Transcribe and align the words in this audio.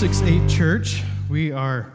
6 0.00 0.22
8 0.22 0.48
Church. 0.48 1.02
We 1.28 1.52
are 1.52 1.92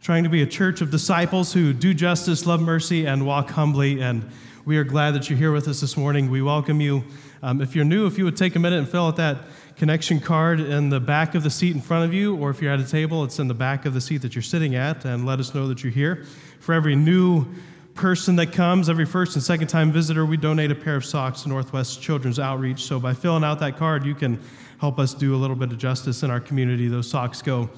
trying 0.00 0.22
to 0.22 0.30
be 0.30 0.42
a 0.42 0.46
church 0.46 0.80
of 0.80 0.92
disciples 0.92 1.52
who 1.52 1.72
do 1.72 1.92
justice, 1.92 2.46
love 2.46 2.62
mercy, 2.62 3.06
and 3.06 3.26
walk 3.26 3.50
humbly. 3.50 4.00
And 4.00 4.30
we 4.64 4.76
are 4.76 4.84
glad 4.84 5.14
that 5.16 5.28
you're 5.28 5.36
here 5.36 5.50
with 5.50 5.66
us 5.66 5.80
this 5.80 5.96
morning. 5.96 6.30
We 6.30 6.42
welcome 6.42 6.80
you. 6.80 7.02
Um, 7.42 7.60
if 7.60 7.74
you're 7.74 7.84
new, 7.84 8.06
if 8.06 8.18
you 8.18 8.24
would 8.24 8.36
take 8.36 8.54
a 8.54 8.60
minute 8.60 8.78
and 8.78 8.88
fill 8.88 9.08
out 9.08 9.16
that 9.16 9.38
connection 9.74 10.20
card 10.20 10.60
in 10.60 10.90
the 10.90 11.00
back 11.00 11.34
of 11.34 11.42
the 11.42 11.50
seat 11.50 11.74
in 11.74 11.80
front 11.82 12.04
of 12.04 12.14
you, 12.14 12.36
or 12.36 12.50
if 12.50 12.62
you're 12.62 12.72
at 12.72 12.78
a 12.78 12.86
table, 12.86 13.24
it's 13.24 13.40
in 13.40 13.48
the 13.48 13.52
back 13.52 13.84
of 13.84 13.94
the 13.94 14.00
seat 14.00 14.18
that 14.18 14.36
you're 14.36 14.42
sitting 14.42 14.76
at, 14.76 15.04
and 15.04 15.26
let 15.26 15.40
us 15.40 15.56
know 15.56 15.66
that 15.66 15.82
you're 15.82 15.92
here. 15.92 16.24
For 16.60 16.72
every 16.72 16.94
new 16.94 17.46
person 17.94 18.36
that 18.36 18.52
comes, 18.52 18.88
every 18.88 19.06
first 19.06 19.34
and 19.34 19.42
second 19.42 19.66
time 19.66 19.90
visitor, 19.90 20.24
we 20.24 20.36
donate 20.36 20.70
a 20.70 20.76
pair 20.76 20.94
of 20.94 21.04
socks 21.04 21.42
to 21.42 21.48
Northwest 21.48 22.00
Children's 22.00 22.38
Outreach. 22.38 22.84
So 22.84 23.00
by 23.00 23.12
filling 23.12 23.42
out 23.42 23.58
that 23.58 23.76
card, 23.76 24.06
you 24.06 24.14
can 24.14 24.40
help 24.78 24.98
us 24.98 25.14
do 25.14 25.34
a 25.34 25.38
little 25.38 25.56
bit 25.56 25.72
of 25.72 25.78
justice 25.78 26.22
in 26.22 26.30
our 26.30 26.40
community. 26.40 26.88
Those 26.88 27.08
socks 27.08 27.42
go 27.42 27.70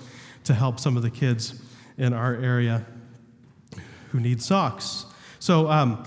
to 0.45 0.54
help 0.54 0.80
some 0.80 0.96
of 0.96 1.02
the 1.02 1.10
kids 1.10 1.60
in 1.98 2.12
our 2.12 2.34
area 2.34 2.84
who 4.10 4.20
need 4.20 4.42
socks. 4.42 5.06
So, 5.38 5.70
um, 5.70 6.06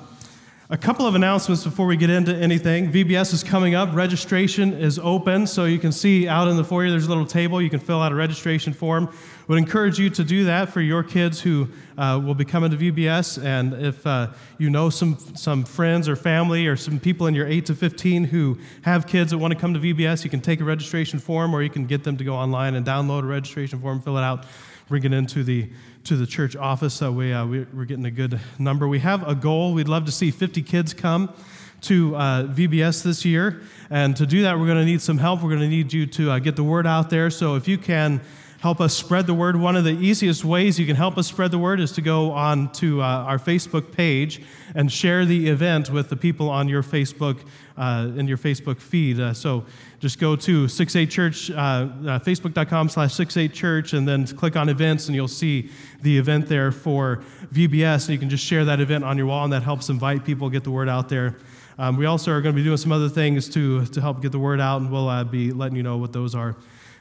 a 0.71 0.77
couple 0.77 1.07
of 1.07 1.15
announcements 1.15 1.63
before 1.63 1.87
we 1.87 1.97
get 1.97 2.11
into 2.11 2.35
anything. 2.35 2.91
VBS 2.91 3.33
is 3.33 3.43
coming 3.43 3.73
up. 3.73 3.89
Registration 3.91 4.73
is 4.73 4.99
open, 4.99 5.47
so 5.47 5.65
you 5.65 5.79
can 5.79 5.91
see 5.91 6.27
out 6.27 6.47
in 6.47 6.57
the 6.57 6.63
foyer 6.63 6.91
there's 6.91 7.07
a 7.07 7.09
little 7.09 7.25
table. 7.25 7.59
You 7.59 7.71
can 7.71 7.79
fill 7.79 8.03
out 8.03 8.11
a 8.11 8.15
registration 8.15 8.73
form. 8.73 9.11
Would 9.49 9.57
encourage 9.57 9.97
you 9.97 10.11
to 10.11 10.23
do 10.23 10.43
that 10.43 10.69
for 10.69 10.79
your 10.79 11.01
kids 11.01 11.41
who 11.41 11.69
uh, 11.97 12.21
will 12.23 12.35
be 12.35 12.45
coming 12.45 12.69
to 12.69 12.77
VBS. 12.77 13.43
And 13.43 13.73
if 13.73 14.05
uh, 14.05 14.27
you 14.59 14.69
know 14.69 14.91
some 14.91 15.17
some 15.33 15.63
friends 15.63 16.07
or 16.07 16.15
family 16.15 16.67
or 16.67 16.75
some 16.75 16.99
people 16.99 17.25
in 17.25 17.33
your 17.33 17.47
8 17.47 17.65
to 17.65 17.73
15 17.73 18.25
who 18.25 18.59
have 18.83 19.07
kids 19.07 19.31
that 19.31 19.39
want 19.39 19.51
to 19.51 19.59
come 19.59 19.73
to 19.73 19.79
VBS, 19.79 20.23
you 20.23 20.29
can 20.29 20.39
take 20.39 20.61
a 20.61 20.63
registration 20.63 21.17
form, 21.17 21.55
or 21.55 21.63
you 21.63 21.69
can 21.71 21.87
get 21.87 22.03
them 22.03 22.15
to 22.17 22.23
go 22.23 22.35
online 22.35 22.75
and 22.75 22.85
download 22.85 23.23
a 23.23 23.25
registration 23.25 23.79
form, 23.81 23.99
fill 24.01 24.19
it 24.19 24.21
out, 24.21 24.45
bring 24.87 25.03
it 25.03 25.13
into 25.13 25.43
the 25.43 25.67
to 26.03 26.15
the 26.15 26.27
church 26.27 26.55
office. 26.55 26.93
So 26.93 27.07
uh, 27.07 27.11
we, 27.11 27.31
are 27.31 27.85
getting 27.85 28.05
a 28.05 28.11
good 28.11 28.39
number. 28.59 28.87
We 28.87 28.99
have 28.99 29.27
a 29.27 29.33
goal. 29.33 29.73
We'd 29.73 29.87
love 29.87 30.05
to 30.05 30.11
see 30.11 30.29
50 30.29 30.61
kids 30.61 30.93
come 30.93 31.33
to 31.81 32.15
uh, 32.15 32.43
VBS 32.43 33.01
this 33.01 33.25
year. 33.25 33.61
And 33.89 34.15
to 34.17 34.27
do 34.27 34.43
that, 34.43 34.59
we're 34.59 34.67
going 34.67 34.77
to 34.77 34.85
need 34.85 35.01
some 35.01 35.17
help. 35.17 35.41
We're 35.41 35.49
going 35.49 35.61
to 35.61 35.67
need 35.67 35.91
you 35.91 36.05
to 36.05 36.31
uh, 36.33 36.39
get 36.39 36.55
the 36.55 36.63
word 36.63 36.85
out 36.85 37.09
there. 37.09 37.31
So 37.31 37.55
if 37.55 37.67
you 37.67 37.79
can 37.79 38.21
help 38.61 38.81
us 38.81 38.93
spread 38.93 39.25
the 39.25 39.33
word, 39.33 39.55
one 39.55 39.75
of 39.75 39.85
the 39.85 39.91
easiest 39.91 40.43
ways 40.43 40.77
you 40.77 40.85
can 40.85 40.95
help 40.95 41.17
us 41.17 41.27
spread 41.27 41.49
the 41.51 41.57
word 41.57 41.79
is 41.79 41.93
to 41.93 42.01
go 42.01 42.31
on 42.31 42.71
to 42.73 43.01
uh, 43.01 43.05
our 43.05 43.37
Facebook 43.37 43.91
page 43.93 44.41
and 44.75 44.91
share 44.91 45.25
the 45.25 45.47
event 45.47 45.89
with 45.89 46.09
the 46.09 46.15
people 46.15 46.49
on 46.49 46.67
your 46.67 46.83
Facebook 46.83 47.39
uh, 47.77 48.11
in 48.17 48.27
your 48.27 48.37
Facebook 48.37 48.81
feed. 48.81 49.17
Uh, 49.19 49.33
so 49.33 49.65
just 49.99 50.19
go 50.19 50.35
to 50.35 50.67
68 50.67 51.09
Church, 51.09 51.49
uh, 51.49 51.53
uh, 51.55 51.87
facebook.com 52.19 52.89
slash 52.89 53.13
68 53.13 53.53
Church, 53.53 53.93
and 53.93 54.05
then 54.05 54.27
click 54.27 54.57
on 54.57 54.67
events, 54.67 55.07
and 55.07 55.15
you'll 55.15 55.29
see 55.29 55.69
the 56.01 56.17
event 56.17 56.47
there 56.47 56.73
for 56.73 57.23
VBS. 57.53 58.05
And 58.05 58.09
you 58.09 58.19
can 58.19 58.29
just 58.29 58.45
share 58.45 58.65
that 58.65 58.81
event 58.81 59.05
on 59.05 59.17
your 59.17 59.27
wall, 59.27 59.45
and 59.45 59.53
that 59.53 59.63
helps 59.63 59.87
invite 59.87 60.25
people, 60.25 60.49
get 60.49 60.65
the 60.65 60.71
word 60.71 60.89
out 60.89 61.07
there. 61.07 61.37
Um, 61.77 61.95
we 61.95 62.05
also 62.05 62.33
are 62.33 62.41
going 62.41 62.53
to 62.53 62.59
be 62.59 62.65
doing 62.65 62.75
some 62.75 62.91
other 62.91 63.07
things 63.07 63.47
to, 63.49 63.85
to 63.85 64.01
help 64.01 64.21
get 64.21 64.33
the 64.33 64.39
word 64.39 64.59
out, 64.59 64.81
and 64.81 64.91
we'll 64.91 65.07
uh, 65.07 65.23
be 65.23 65.53
letting 65.53 65.77
you 65.77 65.83
know 65.83 65.95
what 65.95 66.11
those 66.11 66.35
are 66.35 66.57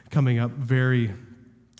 coming 0.09 0.39
up 0.39 0.51
very, 0.51 1.13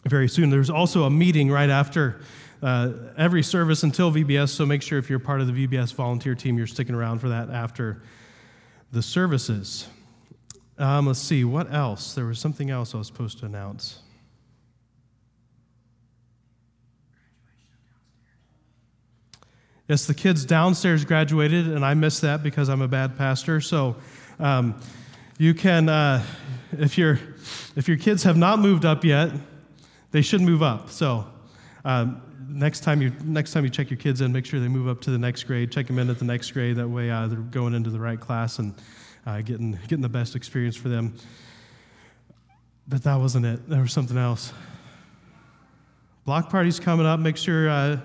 very 0.05 0.29
soon. 0.29 0.49
There's 0.49 0.69
also 0.69 1.03
a 1.03 1.09
meeting 1.09 1.51
right 1.51 1.69
after 1.69 2.21
uh, 2.61 2.91
every 3.17 3.43
service 3.43 3.83
until 3.83 4.11
VBS, 4.11 4.49
so 4.49 4.65
make 4.65 4.81
sure 4.81 4.99
if 4.99 5.09
you're 5.09 5.19
part 5.19 5.41
of 5.41 5.47
the 5.47 5.67
VBS 5.67 5.93
volunteer 5.93 6.35
team, 6.35 6.57
you're 6.57 6.67
sticking 6.67 6.95
around 6.95 7.19
for 7.19 7.29
that 7.29 7.49
after 7.49 8.01
the 8.91 9.01
services. 9.01 9.87
Um, 10.77 11.07
let's 11.07 11.19
see, 11.19 11.43
what 11.43 11.73
else? 11.73 12.15
There 12.15 12.25
was 12.25 12.39
something 12.39 12.69
else 12.69 12.95
I 12.95 12.97
was 12.97 13.07
supposed 13.07 13.39
to 13.39 13.45
announce. 13.45 13.99
Yes, 19.89 20.05
the 20.05 20.13
kids 20.13 20.45
downstairs 20.45 21.03
graduated, 21.03 21.67
and 21.67 21.83
I 21.83 21.95
missed 21.95 22.21
that 22.21 22.43
because 22.43 22.69
I'm 22.69 22.81
a 22.81 22.87
bad 22.87 23.17
pastor. 23.17 23.59
So 23.59 23.95
um, 24.39 24.79
you 25.39 25.55
can, 25.55 25.89
uh, 25.89 26.23
if, 26.73 26.95
your 26.95 27.19
if 27.75 27.87
your 27.87 27.97
kids 27.97 28.21
have 28.23 28.37
not 28.37 28.59
moved 28.59 28.85
up 28.85 29.03
yet, 29.03 29.31
they 30.11 30.21
should 30.21 30.41
move 30.41 30.63
up. 30.63 30.89
So 30.89 31.25
um, 31.85 32.21
next 32.49 32.81
time 32.81 33.01
you 33.01 33.11
next 33.23 33.53
time 33.53 33.63
you 33.63 33.69
check 33.69 33.89
your 33.89 33.97
kids 33.97 34.21
in, 34.21 34.31
make 34.31 34.45
sure 34.45 34.59
they 34.59 34.67
move 34.67 34.87
up 34.87 35.01
to 35.01 35.11
the 35.11 35.17
next 35.17 35.43
grade. 35.43 35.71
Check 35.71 35.87
them 35.87 35.99
in 35.99 36.09
at 36.09 36.19
the 36.19 36.25
next 36.25 36.51
grade. 36.51 36.75
That 36.77 36.87
way, 36.87 37.09
uh, 37.09 37.27
they're 37.27 37.39
going 37.39 37.73
into 37.73 37.89
the 37.89 37.99
right 37.99 38.19
class 38.19 38.59
and 38.59 38.73
uh, 39.25 39.41
getting 39.41 39.71
getting 39.83 40.01
the 40.01 40.09
best 40.09 40.35
experience 40.35 40.75
for 40.75 40.89
them. 40.89 41.15
But 42.87 43.03
that 43.03 43.15
wasn't 43.15 43.45
it. 43.45 43.69
There 43.69 43.81
was 43.81 43.93
something 43.93 44.17
else. 44.17 44.51
Block 46.25 46.49
party's 46.49 46.79
coming 46.79 47.05
up. 47.05 47.19
Make 47.19 47.37
sure 47.37 47.69
uh, 47.69 47.99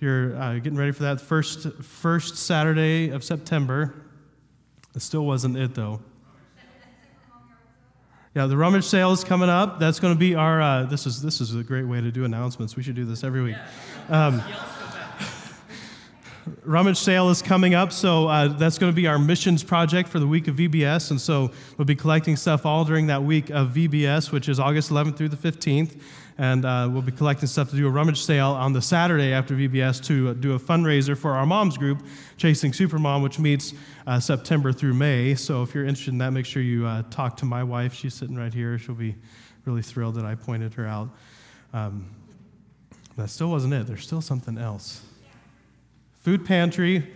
you're 0.00 0.36
uh, 0.36 0.54
getting 0.54 0.76
ready 0.76 0.92
for 0.92 1.04
that 1.04 1.20
first 1.20 1.72
first 1.82 2.36
Saturday 2.36 3.10
of 3.10 3.24
September. 3.24 3.94
It 4.94 5.02
still 5.02 5.24
wasn't 5.26 5.56
it 5.56 5.74
though. 5.74 6.00
Yeah, 8.36 8.44
the 8.44 8.56
rummage 8.58 8.84
sale 8.84 9.12
is 9.12 9.24
coming 9.24 9.48
up. 9.48 9.78
That's 9.78 9.98
going 9.98 10.12
to 10.12 10.18
be 10.18 10.34
our. 10.34 10.60
Uh, 10.60 10.82
this 10.82 11.06
is 11.06 11.22
this 11.22 11.40
is 11.40 11.54
a 11.54 11.62
great 11.62 11.84
way 11.84 12.02
to 12.02 12.12
do 12.12 12.26
announcements. 12.26 12.76
We 12.76 12.82
should 12.82 12.94
do 12.94 13.06
this 13.06 13.24
every 13.24 13.40
week. 13.40 13.56
Um, 14.10 14.42
rummage 16.62 16.98
sale 16.98 17.30
is 17.30 17.40
coming 17.40 17.74
up, 17.74 17.92
so 17.92 18.28
uh, 18.28 18.48
that's 18.48 18.76
going 18.76 18.92
to 18.92 18.94
be 18.94 19.06
our 19.06 19.18
missions 19.18 19.64
project 19.64 20.10
for 20.10 20.18
the 20.18 20.26
week 20.26 20.48
of 20.48 20.56
VBS, 20.56 21.12
and 21.12 21.18
so 21.18 21.50
we'll 21.78 21.86
be 21.86 21.94
collecting 21.94 22.36
stuff 22.36 22.66
all 22.66 22.84
during 22.84 23.06
that 23.06 23.22
week 23.22 23.48
of 23.48 23.70
VBS, 23.70 24.30
which 24.30 24.50
is 24.50 24.60
August 24.60 24.90
11th 24.90 25.16
through 25.16 25.30
the 25.30 25.38
15th 25.38 25.98
and 26.38 26.64
uh, 26.64 26.88
we'll 26.90 27.02
be 27.02 27.12
collecting 27.12 27.48
stuff 27.48 27.70
to 27.70 27.76
do 27.76 27.86
a 27.86 27.90
rummage 27.90 28.22
sale 28.22 28.50
on 28.50 28.72
the 28.72 28.82
Saturday 28.82 29.32
after 29.32 29.54
VBS 29.54 30.04
to 30.04 30.34
do 30.34 30.54
a 30.54 30.58
fundraiser 30.58 31.16
for 31.16 31.32
our 31.32 31.46
moms 31.46 31.78
group, 31.78 32.04
Chasing 32.36 32.72
Supermom, 32.72 33.22
which 33.22 33.38
meets 33.38 33.72
uh, 34.06 34.20
September 34.20 34.72
through 34.72 34.94
May. 34.94 35.34
So 35.34 35.62
if 35.62 35.74
you're 35.74 35.84
interested 35.84 36.12
in 36.12 36.18
that, 36.18 36.32
make 36.32 36.44
sure 36.44 36.62
you 36.62 36.86
uh, 36.86 37.04
talk 37.10 37.36
to 37.38 37.46
my 37.46 37.64
wife. 37.64 37.94
She's 37.94 38.14
sitting 38.14 38.36
right 38.36 38.52
here. 38.52 38.78
She'll 38.78 38.94
be 38.94 39.14
really 39.64 39.82
thrilled 39.82 40.16
that 40.16 40.24
I 40.24 40.34
pointed 40.34 40.74
her 40.74 40.86
out. 40.86 41.08
Um, 41.72 42.10
that 43.16 43.30
still 43.30 43.50
wasn't 43.50 43.72
it. 43.72 43.86
There's 43.86 44.04
still 44.04 44.20
something 44.20 44.58
else. 44.58 45.02
Food 46.20 46.44
pantry. 46.44 47.14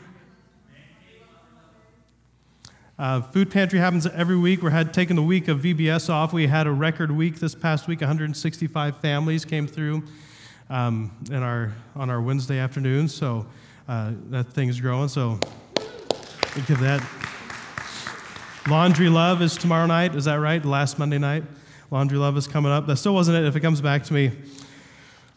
Uh, 3.01 3.23
food 3.23 3.51
pantry 3.51 3.79
happens 3.79 4.07
every 4.07 4.37
week. 4.37 4.61
We're 4.63 4.69
had 4.69 4.93
taking 4.93 5.17
the 5.17 5.23
week 5.23 5.49
of 5.49 5.61
VBS 5.61 6.11
off. 6.11 6.35
We 6.35 6.47
had 6.47 6.67
a 6.67 6.71
record 6.71 7.11
week 7.11 7.37
this 7.37 7.55
past 7.55 7.89
week. 7.89 8.03
165 8.03 8.99
families 8.99 9.47
came 9.47 9.67
through 9.67 10.03
um, 10.69 11.11
in 11.31 11.43
our 11.43 11.73
on 11.97 12.11
our 12.11 12.21
Wednesday 12.21 12.59
afternoon. 12.59 13.09
So 13.09 13.47
uh, 13.89 14.13
that 14.29 14.49
thing's 14.49 14.79
growing. 14.83 15.09
So 15.09 15.41
of 15.79 16.81
that. 16.81 17.03
Laundry 18.69 19.09
Love 19.09 19.41
is 19.41 19.57
tomorrow 19.57 19.87
night. 19.87 20.15
Is 20.15 20.27
that 20.27 20.35
right? 20.35 20.63
Last 20.63 20.99
Monday 20.99 21.17
night. 21.17 21.45
Laundry 21.91 22.19
Love 22.19 22.37
is 22.37 22.47
coming 22.47 22.71
up. 22.71 22.87
That 22.87 22.97
still 22.97 23.15
wasn't 23.15 23.39
it. 23.39 23.47
If 23.47 23.57
it 23.57 23.61
comes 23.61 23.81
back 23.81 24.05
to 24.05 24.13
me, 24.13 24.31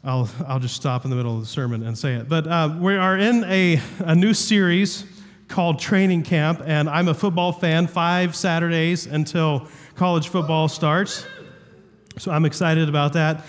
I'll 0.03 0.29
I'll 0.49 0.59
just 0.59 0.75
stop 0.75 1.05
in 1.05 1.11
the 1.11 1.15
middle 1.15 1.35
of 1.35 1.39
the 1.39 1.47
sermon 1.47 1.81
and 1.83 1.97
say 1.97 2.15
it. 2.15 2.27
But 2.27 2.45
uh, 2.45 2.75
we 2.77 2.97
are 2.97 3.17
in 3.17 3.45
a 3.45 3.79
a 3.99 4.15
new 4.15 4.33
series 4.33 5.12
called 5.47 5.79
Training 5.79 6.23
Camp, 6.23 6.61
and 6.65 6.89
I'm 6.89 7.07
a 7.07 7.13
football 7.13 7.51
fan, 7.51 7.87
five 7.87 8.35
Saturdays 8.35 9.05
until 9.05 9.67
college 9.95 10.29
football 10.29 10.67
starts. 10.67 11.25
So 12.17 12.31
I'm 12.31 12.45
excited 12.45 12.89
about 12.89 13.13
that. 13.13 13.45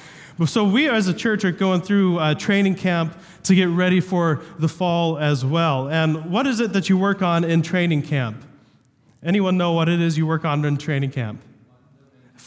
So 0.47 0.65
we 0.65 0.89
as 0.89 1.07
a 1.07 1.15
church 1.15 1.45
are 1.45 1.53
going 1.53 1.81
through 1.81 2.19
uh, 2.19 2.35
training 2.35 2.75
camp 2.75 3.17
to 3.45 3.55
get 3.55 3.69
ready 3.69 4.01
for 4.01 4.43
the 4.59 4.69
fall 4.69 5.17
as 5.17 5.45
well. 5.45 5.89
And 5.89 6.31
what 6.31 6.47
is 6.47 6.61
it 6.61 6.73
that 6.73 6.89
you 6.89 6.99
work 6.99 7.23
on 7.23 7.45
in 7.45 7.63
training 7.63 8.03
camp? 8.03 8.45
Anyone 9.23 9.57
know 9.57 9.73
what 9.73 9.89
it 9.89 10.01
is 10.01 10.19
you 10.19 10.27
work 10.27 10.45
on 10.45 10.65
in 10.65 10.77
training 10.77 11.13
camp? 11.13 11.41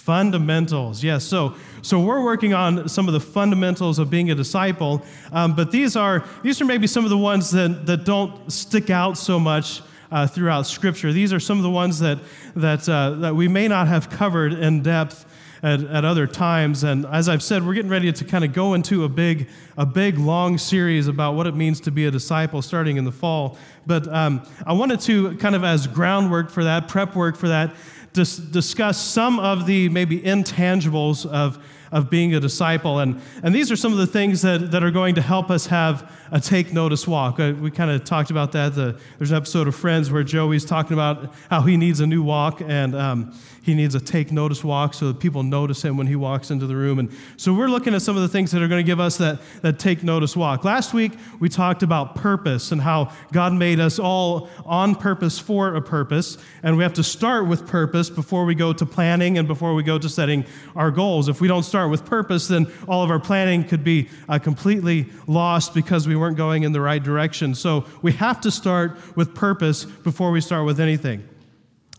Fundamentals, 0.08 1.04
yes. 1.04 1.26
So, 1.26 1.56
so 1.82 2.00
we're 2.00 2.24
working 2.24 2.54
on 2.54 2.88
some 2.88 3.10
of 3.10 3.14
the 3.14 3.20
fundamentals 3.20 4.00
of 4.00 4.10
being 4.10 4.32
a 4.32 4.36
disciple, 4.36 5.04
um, 5.34 5.54
but 5.54 5.70
these 5.70 5.98
are 5.98 6.24
these 6.44 6.62
are 6.62 6.66
maybe 6.66 6.88
some 6.88 7.04
of 7.04 7.10
the 7.10 7.18
ones 7.18 7.52
that, 7.52 7.86
that 7.88 8.06
don't 8.06 8.50
stick 8.50 8.90
out 8.90 9.18
so 9.18 9.38
much 9.38 9.82
uh, 10.10 10.26
throughout 10.26 10.66
Scripture. 10.66 11.12
These 11.12 11.34
are 11.34 11.42
some 11.42 11.58
of 11.58 11.64
the 11.64 11.70
ones 11.70 12.00
that 12.00 12.20
that 12.56 12.88
uh, 12.88 13.16
that 13.16 13.36
we 13.36 13.50
may 13.50 13.68
not 13.68 13.90
have 13.90 14.10
covered 14.10 14.54
in 14.54 14.82
depth 14.82 15.26
at, 15.62 15.84
at 15.84 16.06
other 16.06 16.26
times. 16.26 16.86
And 16.86 17.06
as 17.06 17.28
I've 17.28 17.44
said, 17.44 17.66
we're 17.66 17.74
getting 17.74 17.92
ready 17.92 18.10
to 18.10 18.24
kind 18.24 18.46
of 18.46 18.54
go 18.54 18.76
into 18.76 19.04
a 19.04 19.10
big 19.10 19.50
a 19.78 19.86
big 19.86 20.18
long 20.18 20.58
series 20.58 21.10
about 21.10 21.36
what 21.36 21.48
it 21.48 21.54
means 21.54 21.82
to 21.82 21.92
be 21.92 22.06
a 22.06 22.12
disciple, 22.12 22.62
starting 22.62 22.96
in 22.96 23.04
the 23.04 23.12
fall. 23.12 23.58
But 23.86 24.08
um, 24.08 24.42
I 24.66 24.72
wanted 24.72 25.02
to 25.02 25.36
kind 25.36 25.54
of 25.54 25.66
as 25.66 25.86
groundwork 25.86 26.50
for 26.50 26.64
that, 26.64 26.88
prep 26.88 27.14
work 27.14 27.36
for 27.36 27.50
that 27.50 27.76
dis- 28.18 28.38
discuss 28.38 28.98
some 29.02 29.40
of 29.40 29.66
the 29.66 29.88
maybe 29.90 30.20
intangibles 30.20 31.26
of, 31.26 31.64
of 31.92 32.10
being 32.10 32.34
a 32.36 32.40
disciple. 32.40 33.00
And, 33.00 33.22
and 33.44 33.56
these 33.56 33.72
are 33.72 33.76
some 33.76 33.94
of 33.94 34.00
the 34.00 34.08
things 34.08 34.42
that, 34.42 34.72
that 34.72 34.84
are 34.84 34.92
going 34.92 35.16
to 35.16 35.22
help 35.22 35.50
us 35.50 35.68
have 35.68 36.12
a 36.32 36.42
take 36.42 36.74
notice 36.74 37.08
walk. 37.08 37.40
Uh, 37.40 37.54
we 37.62 37.72
kind 37.72 37.92
of 37.92 38.04
talked 38.04 38.32
about 38.32 38.52
that. 38.54 38.76
The, 38.76 39.00
there's 39.18 39.32
an 39.32 39.38
episode 39.38 39.68
of 39.68 39.76
Friends 39.76 40.12
where 40.12 40.24
Joey's 40.24 40.66
talking 40.66 40.94
about 40.94 41.34
how 41.50 41.62
he 41.62 41.78
needs 41.78 42.00
a 42.00 42.08
new 42.08 42.24
walk 42.24 42.60
and 42.62 42.96
um, 42.96 43.34
he 43.68 43.74
needs 43.74 43.96
a 43.96 44.00
take 44.00 44.32
notice 44.32 44.64
walk 44.64 44.94
so 44.94 45.10
that 45.10 45.20
people 45.20 45.44
notice 45.44 45.84
him 45.84 45.98
when 45.98 46.08
he 46.08 46.16
walks 46.16 46.52
into 46.52 46.66
the 46.66 46.76
room. 46.76 47.00
And 47.00 47.12
so 47.36 47.54
we're 47.54 47.68
looking 47.68 47.94
at 47.94 48.02
some 48.02 48.16
of 48.16 48.22
the 48.22 48.30
things 48.30 48.52
that 48.52 48.62
are 48.62 48.68
going 48.70 48.80
to 48.80 48.90
give 48.90 49.02
us 49.02 49.18
that, 49.18 49.42
that 49.62 49.78
take 49.78 50.04
notice 50.04 50.38
walk. 50.38 50.64
Last 50.64 50.94
week, 50.94 51.12
we 51.42 51.50
talked 51.50 51.84
about 51.84 52.16
purpose 52.16 52.72
and 52.72 52.80
how 52.80 53.12
God 53.34 53.52
made 53.52 53.82
us 53.82 54.00
all 54.00 54.50
on 54.66 54.96
purpose 54.96 55.38
for 55.38 55.76
a 55.76 55.82
purpose. 55.82 56.38
And 56.64 56.78
we 56.78 56.84
have 56.84 56.94
to 56.94 57.04
start 57.04 57.46
with 57.46 57.68
purpose 57.68 58.10
before 58.10 58.46
we 58.46 58.56
go 58.56 58.72
to 58.72 58.86
planning 58.86 59.38
and 59.38 59.50
before 59.50 59.76
we 59.76 59.84
go 59.84 60.00
to 60.00 60.08
setting 60.08 60.46
our 60.74 60.90
goals. 60.90 61.28
If 61.28 61.42
we 61.42 61.50
don't 61.50 61.64
start 61.64 61.92
with 61.92 62.06
purpose, 62.06 62.48
then 62.48 62.72
all 62.88 63.04
of 63.04 63.12
our 63.12 63.20
planning 63.20 63.66
could 63.66 63.84
be 63.84 64.08
uh, 64.30 64.40
completely 64.40 65.08
lost 65.28 65.74
because 65.74 66.08
we 66.08 66.16
weren't 66.16 66.38
going 66.38 66.64
in 66.64 66.72
the 66.72 66.80
right 66.80 67.04
direction. 67.04 67.54
So 67.54 67.84
we 68.02 68.14
have 68.14 68.40
to 68.42 68.50
start 68.50 68.98
with 69.18 69.36
purpose 69.36 69.84
before 69.84 70.32
we 70.32 70.40
start 70.40 70.66
with 70.66 70.80
anything. 70.80 71.28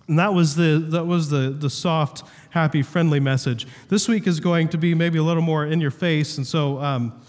And 0.09 0.19
that 0.19 0.33
was 0.33 0.57
the 0.57 0.85
that 0.89 1.05
was 1.05 1.29
the 1.29 1.51
the 1.51 1.71
soft, 1.71 2.25
happy, 2.51 2.83
friendly 2.83 3.21
message. 3.21 3.67
This 3.89 4.09
week 4.09 4.27
is 4.27 4.41
going 4.41 4.69
to 4.71 4.79
be 4.79 4.95
maybe 4.95 5.19
a 5.19 5.23
little 5.23 5.43
more 5.43 5.67
in 5.67 5.81
your 5.81 5.91
face, 5.91 6.39
and 6.39 6.47
so 6.47 6.81
um, 6.81 7.21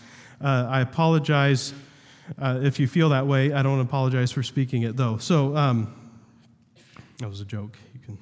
uh, 0.42 0.66
I 0.70 0.82
apologize 0.82 1.74
uh, 2.42 2.60
if 2.64 2.80
you 2.80 2.88
feel 2.88 3.10
that 3.10 3.28
way. 3.28 3.52
I 3.52 3.62
don't 3.64 3.82
apologize 3.82 4.32
for 4.32 4.44
speaking 4.44 4.84
it 4.84 4.96
though. 4.96 5.18
So 5.18 5.56
um, 5.58 5.94
that 7.18 7.28
was 7.28 7.42
a 7.42 7.46
joke. 7.46 7.78
You 7.94 8.00
can. 8.00 8.18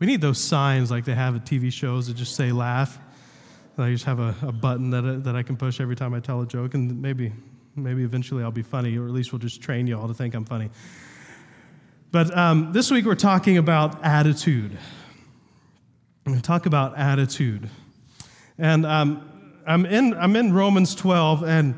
We 0.00 0.06
need 0.06 0.20
those 0.20 0.38
signs 0.38 0.90
like 0.90 1.04
they 1.04 1.14
have 1.14 1.36
at 1.36 1.44
TV 1.44 1.72
shows 1.72 2.08
that 2.08 2.16
just 2.16 2.34
say 2.34 2.52
laugh. 2.52 2.98
I 3.80 3.92
just 3.92 4.04
have 4.06 4.18
a, 4.18 4.34
a 4.42 4.50
button 4.50 4.90
that, 4.90 5.22
that 5.22 5.36
I 5.36 5.44
can 5.44 5.56
push 5.56 5.80
every 5.80 5.94
time 5.94 6.12
I 6.12 6.18
tell 6.18 6.42
a 6.42 6.46
joke, 6.46 6.74
and 6.74 7.00
maybe, 7.00 7.32
maybe 7.82 8.02
eventually 8.02 8.42
I'll 8.42 8.50
be 8.50 8.62
funny, 8.62 8.96
or 8.98 9.06
at 9.06 9.12
least 9.12 9.32
we'll 9.32 9.38
just 9.38 9.62
train 9.62 9.86
you 9.86 9.98
all 9.98 10.08
to 10.08 10.14
think 10.14 10.34
I'm 10.34 10.44
funny. 10.44 10.70
But 12.10 12.36
um, 12.36 12.72
this 12.72 12.90
week 12.90 13.04
we're 13.04 13.14
talking 13.14 13.58
about 13.58 14.04
attitude. 14.04 14.72
I'm 16.24 16.32
going 16.32 16.40
to 16.40 16.46
talk 16.46 16.66
about 16.66 16.98
attitude. 16.98 17.68
And 18.58 18.84
um, 18.84 19.52
I'm, 19.66 19.86
in, 19.86 20.14
I'm 20.14 20.36
in 20.36 20.52
Romans 20.52 20.94
12, 20.94 21.44
and 21.44 21.74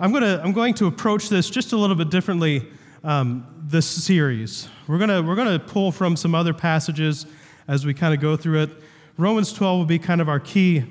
I'm, 0.00 0.12
gonna, 0.12 0.40
I'm 0.42 0.52
going 0.52 0.74
to 0.74 0.86
approach 0.86 1.28
this 1.28 1.48
just 1.50 1.72
a 1.72 1.76
little 1.76 1.96
bit 1.96 2.10
differently 2.10 2.66
um, 3.02 3.46
this 3.62 3.86
series. 3.86 4.68
We're 4.88 4.98
going 4.98 5.10
to 5.10 5.20
we're 5.22 5.36
gonna 5.36 5.58
pull 5.58 5.92
from 5.92 6.16
some 6.16 6.34
other 6.34 6.54
passages 6.54 7.26
as 7.68 7.86
we 7.86 7.94
kind 7.94 8.14
of 8.14 8.20
go 8.20 8.36
through 8.36 8.62
it. 8.62 8.70
Romans 9.16 9.52
12 9.52 9.78
will 9.78 9.84
be 9.84 9.98
kind 9.98 10.20
of 10.20 10.28
our 10.28 10.40
key 10.40 10.84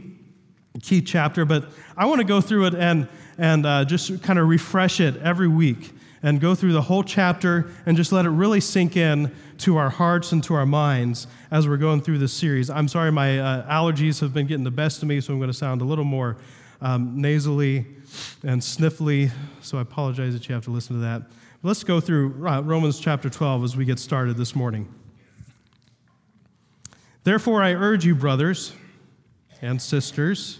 key 0.81 1.01
chapter, 1.01 1.45
but 1.45 1.65
I 1.95 2.05
want 2.05 2.19
to 2.19 2.25
go 2.25 2.41
through 2.41 2.65
it 2.67 2.75
and, 2.75 3.07
and 3.37 3.65
uh, 3.65 3.85
just 3.85 4.21
kind 4.23 4.39
of 4.39 4.47
refresh 4.47 4.99
it 4.99 5.17
every 5.17 5.47
week 5.47 5.91
and 6.23 6.39
go 6.39 6.55
through 6.55 6.71
the 6.71 6.81
whole 6.81 7.03
chapter 7.03 7.69
and 7.85 7.97
just 7.97 8.11
let 8.11 8.25
it 8.25 8.29
really 8.29 8.61
sink 8.61 8.95
in 8.95 9.31
to 9.57 9.77
our 9.77 9.89
hearts 9.89 10.31
and 10.31 10.43
to 10.45 10.53
our 10.53 10.65
minds 10.65 11.27
as 11.51 11.67
we're 11.67 11.77
going 11.77 12.01
through 12.01 12.17
this 12.17 12.33
series. 12.33 12.69
I'm 12.69 12.87
sorry, 12.87 13.11
my 13.11 13.39
uh, 13.39 13.67
allergies 13.69 14.21
have 14.21 14.33
been 14.33 14.47
getting 14.47 14.63
the 14.63 14.71
best 14.71 15.01
of 15.01 15.09
me, 15.09 15.19
so 15.19 15.33
I'm 15.33 15.39
going 15.39 15.51
to 15.51 15.57
sound 15.57 15.81
a 15.81 15.85
little 15.85 16.05
more 16.05 16.37
um, 16.81 17.19
nasally 17.19 17.85
and 18.43 18.61
sniffly, 18.61 19.31
so 19.61 19.77
I 19.77 19.81
apologize 19.81 20.33
that 20.33 20.47
you 20.47 20.55
have 20.55 20.63
to 20.65 20.71
listen 20.71 20.95
to 20.95 21.01
that. 21.01 21.23
But 21.61 21.67
let's 21.67 21.83
go 21.83 21.99
through 21.99 22.47
uh, 22.47 22.61
Romans 22.61 22.99
chapter 22.99 23.29
12 23.29 23.63
as 23.63 23.77
we 23.77 23.85
get 23.85 23.99
started 23.99 24.37
this 24.37 24.55
morning. 24.55 24.93
Therefore, 27.23 27.61
I 27.61 27.73
urge 27.73 28.05
you, 28.05 28.15
brothers 28.15 28.73
and 29.61 29.81
sisters, 29.81 30.59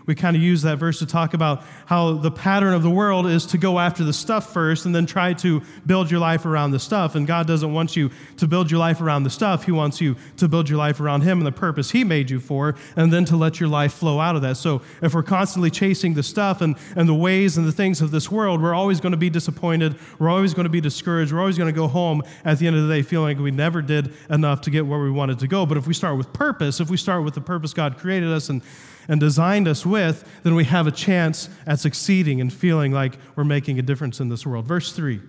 we 0.05 0.15
kind 0.15 0.35
of 0.35 0.41
use 0.41 0.61
that 0.63 0.77
verse 0.77 0.99
to 0.99 1.05
talk 1.05 1.33
about 1.33 1.63
how 1.85 2.13
the 2.13 2.31
pattern 2.31 2.73
of 2.73 2.83
the 2.83 2.89
world 2.89 3.27
is 3.27 3.45
to 3.47 3.57
go 3.57 3.79
after 3.79 4.03
the 4.03 4.13
stuff 4.13 4.51
first 4.51 4.85
and 4.85 4.95
then 4.95 5.05
try 5.05 5.33
to 5.33 5.61
build 5.85 6.09
your 6.09 6.19
life 6.19 6.45
around 6.45 6.71
the 6.71 6.79
stuff. 6.79 7.15
And 7.15 7.27
God 7.27 7.47
doesn't 7.47 7.73
want 7.73 7.95
you 7.95 8.09
to 8.37 8.47
build 8.47 8.71
your 8.71 8.79
life 8.79 9.01
around 9.01 9.23
the 9.23 9.29
stuff. 9.29 9.65
He 9.65 9.71
wants 9.71 10.01
you 10.01 10.15
to 10.37 10.47
build 10.47 10.69
your 10.69 10.77
life 10.77 10.99
around 10.99 11.21
Him 11.21 11.37
and 11.39 11.47
the 11.47 11.51
purpose 11.51 11.91
He 11.91 12.03
made 12.03 12.29
you 12.29 12.39
for, 12.39 12.75
and 12.95 13.11
then 13.11 13.25
to 13.25 13.35
let 13.35 13.59
your 13.59 13.69
life 13.69 13.93
flow 13.93 14.19
out 14.19 14.35
of 14.35 14.41
that. 14.41 14.57
So 14.57 14.81
if 15.01 15.13
we're 15.13 15.23
constantly 15.23 15.69
chasing 15.69 16.13
the 16.13 16.23
stuff 16.23 16.61
and, 16.61 16.75
and 16.95 17.07
the 17.07 17.13
ways 17.13 17.57
and 17.57 17.67
the 17.67 17.71
things 17.71 18.01
of 18.01 18.11
this 18.11 18.31
world, 18.31 18.61
we're 18.61 18.73
always 18.73 18.99
going 18.99 19.11
to 19.11 19.17
be 19.17 19.29
disappointed. 19.29 19.95
We're 20.19 20.29
always 20.29 20.53
going 20.53 20.65
to 20.65 20.69
be 20.69 20.81
discouraged. 20.81 21.31
We're 21.31 21.39
always 21.39 21.57
going 21.57 21.71
to 21.71 21.77
go 21.77 21.87
home 21.87 22.23
at 22.43 22.59
the 22.59 22.67
end 22.67 22.75
of 22.75 22.87
the 22.87 22.93
day 22.93 23.01
feeling 23.01 23.37
like 23.37 23.43
we 23.43 23.51
never 23.51 23.81
did 23.81 24.13
enough 24.29 24.61
to 24.61 24.69
get 24.69 24.85
where 24.85 24.99
we 24.99 25.11
wanted 25.11 25.39
to 25.39 25.47
go. 25.47 25.65
But 25.65 25.77
if 25.77 25.87
we 25.87 25.93
start 25.93 26.17
with 26.17 26.31
purpose, 26.33 26.79
if 26.79 26.89
we 26.89 26.97
start 26.97 27.23
with 27.23 27.33
the 27.33 27.41
purpose 27.41 27.73
God 27.73 27.97
created 27.97 28.29
us 28.29 28.49
and 28.49 28.61
and 29.07 29.19
designed 29.19 29.67
us 29.67 29.85
with, 29.85 30.23
then 30.43 30.55
we 30.55 30.65
have 30.65 30.87
a 30.87 30.91
chance 30.91 31.49
at 31.65 31.79
succeeding 31.79 32.39
and 32.39 32.51
feeling 32.51 32.91
like 32.91 33.17
we're 33.35 33.43
making 33.43 33.79
a 33.79 33.81
difference 33.81 34.19
in 34.19 34.29
this 34.29 34.45
world. 34.45 34.65
Verse 34.65 34.91
3 34.91 35.19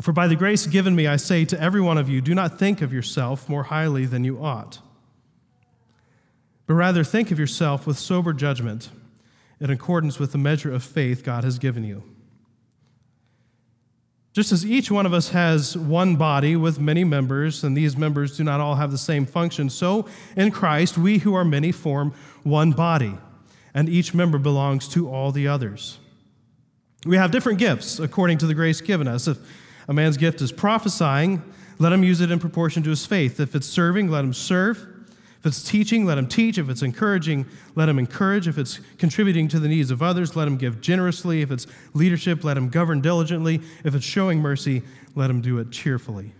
For 0.00 0.12
by 0.12 0.26
the 0.26 0.36
grace 0.36 0.66
given 0.66 0.94
me, 0.94 1.06
I 1.06 1.16
say 1.16 1.44
to 1.46 1.60
every 1.60 1.80
one 1.80 1.98
of 1.98 2.08
you, 2.08 2.20
do 2.20 2.34
not 2.34 2.58
think 2.58 2.82
of 2.82 2.92
yourself 2.92 3.48
more 3.48 3.64
highly 3.64 4.06
than 4.06 4.24
you 4.24 4.42
ought, 4.42 4.80
but 6.66 6.74
rather 6.74 7.04
think 7.04 7.30
of 7.30 7.38
yourself 7.38 7.86
with 7.86 7.98
sober 7.98 8.32
judgment 8.32 8.90
in 9.60 9.70
accordance 9.70 10.18
with 10.18 10.32
the 10.32 10.38
measure 10.38 10.72
of 10.72 10.82
faith 10.82 11.24
God 11.24 11.44
has 11.44 11.58
given 11.58 11.84
you. 11.84 12.02
Just 14.34 14.50
as 14.50 14.66
each 14.66 14.90
one 14.90 15.06
of 15.06 15.14
us 15.14 15.28
has 15.28 15.76
one 15.78 16.16
body 16.16 16.56
with 16.56 16.80
many 16.80 17.04
members, 17.04 17.62
and 17.62 17.76
these 17.76 17.96
members 17.96 18.36
do 18.36 18.42
not 18.42 18.58
all 18.58 18.74
have 18.74 18.90
the 18.90 18.98
same 18.98 19.26
function, 19.26 19.70
so 19.70 20.06
in 20.36 20.50
Christ 20.50 20.98
we 20.98 21.18
who 21.18 21.34
are 21.34 21.44
many 21.44 21.70
form 21.70 22.12
one 22.42 22.72
body, 22.72 23.16
and 23.74 23.88
each 23.88 24.12
member 24.12 24.38
belongs 24.38 24.88
to 24.88 25.08
all 25.08 25.30
the 25.30 25.46
others. 25.46 26.00
We 27.06 27.16
have 27.16 27.30
different 27.30 27.60
gifts 27.60 28.00
according 28.00 28.38
to 28.38 28.46
the 28.46 28.54
grace 28.54 28.80
given 28.80 29.06
us. 29.06 29.28
If 29.28 29.38
a 29.86 29.92
man's 29.92 30.16
gift 30.16 30.40
is 30.40 30.50
prophesying, 30.50 31.40
let 31.78 31.92
him 31.92 32.02
use 32.02 32.20
it 32.20 32.32
in 32.32 32.40
proportion 32.40 32.82
to 32.82 32.90
his 32.90 33.06
faith. 33.06 33.38
If 33.38 33.54
it's 33.54 33.68
serving, 33.68 34.08
let 34.08 34.24
him 34.24 34.32
serve. 34.32 34.93
If 35.44 35.48
it's 35.48 35.62
teaching, 35.62 36.06
let 36.06 36.16
him 36.16 36.26
teach. 36.26 36.56
If 36.56 36.70
it's 36.70 36.80
encouraging, 36.80 37.44
let 37.74 37.90
him 37.90 37.98
encourage. 37.98 38.48
If 38.48 38.56
it's 38.56 38.80
contributing 38.96 39.46
to 39.48 39.60
the 39.60 39.68
needs 39.68 39.90
of 39.90 40.02
others, 40.02 40.34
let 40.34 40.48
him 40.48 40.56
give 40.56 40.80
generously. 40.80 41.42
If 41.42 41.50
it's 41.50 41.66
leadership, 41.92 42.44
let 42.44 42.56
him 42.56 42.70
govern 42.70 43.02
diligently. 43.02 43.60
If 43.84 43.94
it's 43.94 44.06
showing 44.06 44.40
mercy, 44.40 44.84
let 45.14 45.28
him 45.28 45.42
do 45.42 45.58
it 45.58 45.70
cheerfully. 45.70 46.32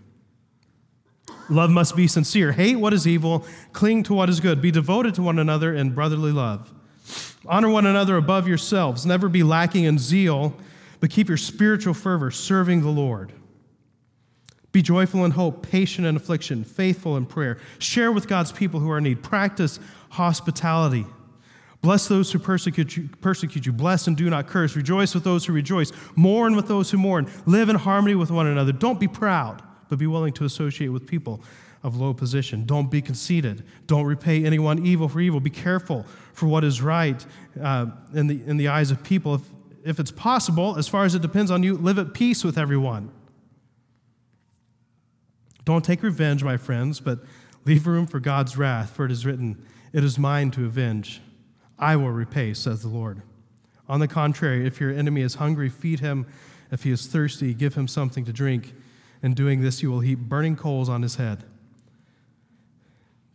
Love 1.51 1.69
must 1.69 1.95
be 1.95 2.07
sincere. 2.07 2.51
Hate 2.53 2.77
what 2.77 2.93
is 2.95 3.07
evil, 3.07 3.45
cling 3.73 4.01
to 4.01 4.15
what 4.15 4.27
is 4.27 4.39
good. 4.39 4.59
Be 4.59 4.71
devoted 4.71 5.13
to 5.15 5.21
one 5.21 5.37
another 5.37 5.71
in 5.71 5.93
brotherly 5.93 6.31
love. 6.31 6.73
Honor 7.45 7.69
one 7.69 7.85
another 7.85 8.17
above 8.17 8.47
yourselves. 8.47 9.05
Never 9.05 9.29
be 9.29 9.43
lacking 9.43 9.83
in 9.83 9.99
zeal, 9.99 10.55
but 10.99 11.11
keep 11.11 11.27
your 11.27 11.37
spiritual 11.37 11.93
fervor 11.93 12.31
serving 12.31 12.81
the 12.81 12.89
Lord. 12.89 13.33
Be 14.75 14.81
joyful 14.81 15.23
in 15.23 15.31
hope, 15.31 15.65
patient 15.65 16.05
in 16.05 16.17
affliction, 16.17 16.65
faithful 16.65 17.15
in 17.15 17.25
prayer. 17.25 17.59
Share 17.79 18.11
with 18.11 18.27
God's 18.27 18.51
people 18.51 18.81
who 18.81 18.91
are 18.91 18.97
in 18.97 19.05
need. 19.05 19.23
Practice 19.23 19.79
hospitality. 20.09 21.05
Bless 21.81 22.09
those 22.09 22.29
who 22.29 22.39
persecute 22.39 22.97
you, 22.97 23.07
persecute 23.21 23.65
you. 23.65 23.71
Bless 23.71 24.05
and 24.07 24.17
do 24.17 24.29
not 24.29 24.47
curse. 24.47 24.75
Rejoice 24.75 25.15
with 25.15 25.23
those 25.23 25.45
who 25.45 25.53
rejoice. 25.53 25.93
Mourn 26.17 26.57
with 26.57 26.67
those 26.67 26.91
who 26.91 26.97
mourn. 26.97 27.31
Live 27.45 27.69
in 27.69 27.77
harmony 27.77 28.15
with 28.15 28.31
one 28.31 28.47
another. 28.47 28.73
Don't 28.73 28.99
be 28.99 29.07
proud, 29.07 29.63
but 29.87 29.97
be 29.97 30.07
willing 30.07 30.33
to 30.33 30.43
associate 30.43 30.89
with 30.89 31.07
people 31.07 31.39
of 31.81 31.95
low 31.95 32.13
position. 32.13 32.65
Don't 32.65 32.91
be 32.91 33.01
conceited. 33.01 33.63
Don't 33.87 34.03
repay 34.03 34.43
anyone 34.43 34.85
evil 34.85 35.07
for 35.07 35.21
evil. 35.21 35.39
Be 35.39 35.49
careful 35.49 36.05
for 36.33 36.47
what 36.47 36.65
is 36.65 36.81
right 36.81 37.25
uh, 37.63 37.85
in, 38.13 38.27
the, 38.27 38.41
in 38.45 38.57
the 38.57 38.67
eyes 38.67 38.91
of 38.91 39.01
people. 39.05 39.35
If, 39.35 39.41
if 39.85 39.99
it's 40.01 40.11
possible, 40.11 40.75
as 40.75 40.89
far 40.89 41.05
as 41.05 41.15
it 41.15 41.21
depends 41.21 41.49
on 41.49 41.63
you, 41.63 41.77
live 41.77 41.97
at 41.97 42.13
peace 42.13 42.43
with 42.43 42.57
everyone. 42.57 43.13
Don't 45.65 45.83
take 45.83 46.03
revenge, 46.03 46.43
my 46.43 46.57
friends, 46.57 46.99
but 46.99 47.19
leave 47.65 47.87
room 47.87 48.05
for 48.05 48.19
God's 48.19 48.55
wrath, 48.55 48.91
for 48.91 49.05
it 49.05 49.11
is 49.11 49.25
written, 49.25 49.63
It 49.91 50.03
is 50.03 50.17
mine 50.17 50.51
to 50.51 50.65
avenge. 50.65 51.21
I 51.77 51.95
will 51.95 52.11
repay, 52.11 52.53
says 52.53 52.83
the 52.83 52.87
Lord. 52.87 53.21
On 53.89 53.99
the 53.99 54.07
contrary, 54.07 54.65
if 54.65 54.79
your 54.79 54.91
enemy 54.91 55.21
is 55.21 55.35
hungry, 55.35 55.69
feed 55.69 55.99
him. 55.99 56.25
If 56.71 56.83
he 56.83 56.91
is 56.91 57.07
thirsty, 57.07 57.53
give 57.53 57.75
him 57.75 57.87
something 57.87 58.25
to 58.25 58.33
drink. 58.33 58.73
In 59.21 59.33
doing 59.33 59.61
this, 59.61 59.81
you 59.83 59.91
will 59.91 59.99
heap 59.99 60.19
burning 60.19 60.55
coals 60.55 60.89
on 60.89 61.01
his 61.01 61.15
head. 61.15 61.43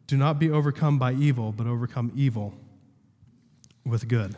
Do 0.06 0.16
not 0.16 0.38
be 0.38 0.50
overcome 0.50 0.98
by 0.98 1.12
evil, 1.12 1.52
but 1.52 1.66
overcome 1.66 2.12
evil 2.16 2.54
with 3.84 4.08
good. 4.08 4.36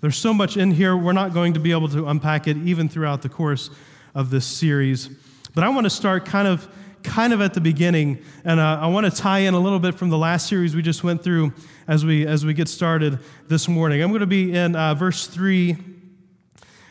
There's 0.00 0.16
so 0.16 0.32
much 0.32 0.56
in 0.56 0.70
here, 0.70 0.96
we're 0.96 1.12
not 1.12 1.34
going 1.34 1.54
to 1.54 1.60
be 1.60 1.72
able 1.72 1.88
to 1.90 2.06
unpack 2.06 2.46
it 2.46 2.56
even 2.58 2.88
throughout 2.88 3.22
the 3.22 3.28
course 3.28 3.70
of 4.14 4.30
this 4.30 4.46
series. 4.46 5.08
But 5.54 5.64
I 5.64 5.68
want 5.70 5.84
to 5.84 5.90
start 5.90 6.24
kind 6.24 6.48
of 6.48 6.68
kind 7.02 7.32
of 7.32 7.40
at 7.40 7.54
the 7.54 7.60
beginning, 7.60 8.22
and 8.44 8.60
uh, 8.60 8.78
I 8.80 8.86
want 8.88 9.12
to 9.12 9.12
tie 9.12 9.40
in 9.40 9.54
a 9.54 9.58
little 9.58 9.78
bit 9.78 9.94
from 9.94 10.10
the 10.10 10.18
last 10.18 10.46
series 10.46 10.74
we 10.76 10.82
just 10.82 11.02
went 11.02 11.22
through 11.22 11.52
as 11.88 12.04
we 12.04 12.26
as 12.26 12.44
we 12.44 12.54
get 12.54 12.68
started 12.68 13.18
this 13.48 13.68
morning. 13.68 14.02
I'm 14.02 14.10
going 14.10 14.20
to 14.20 14.26
be 14.26 14.52
in 14.52 14.76
uh, 14.76 14.94
verse 14.94 15.26
three. 15.26 15.76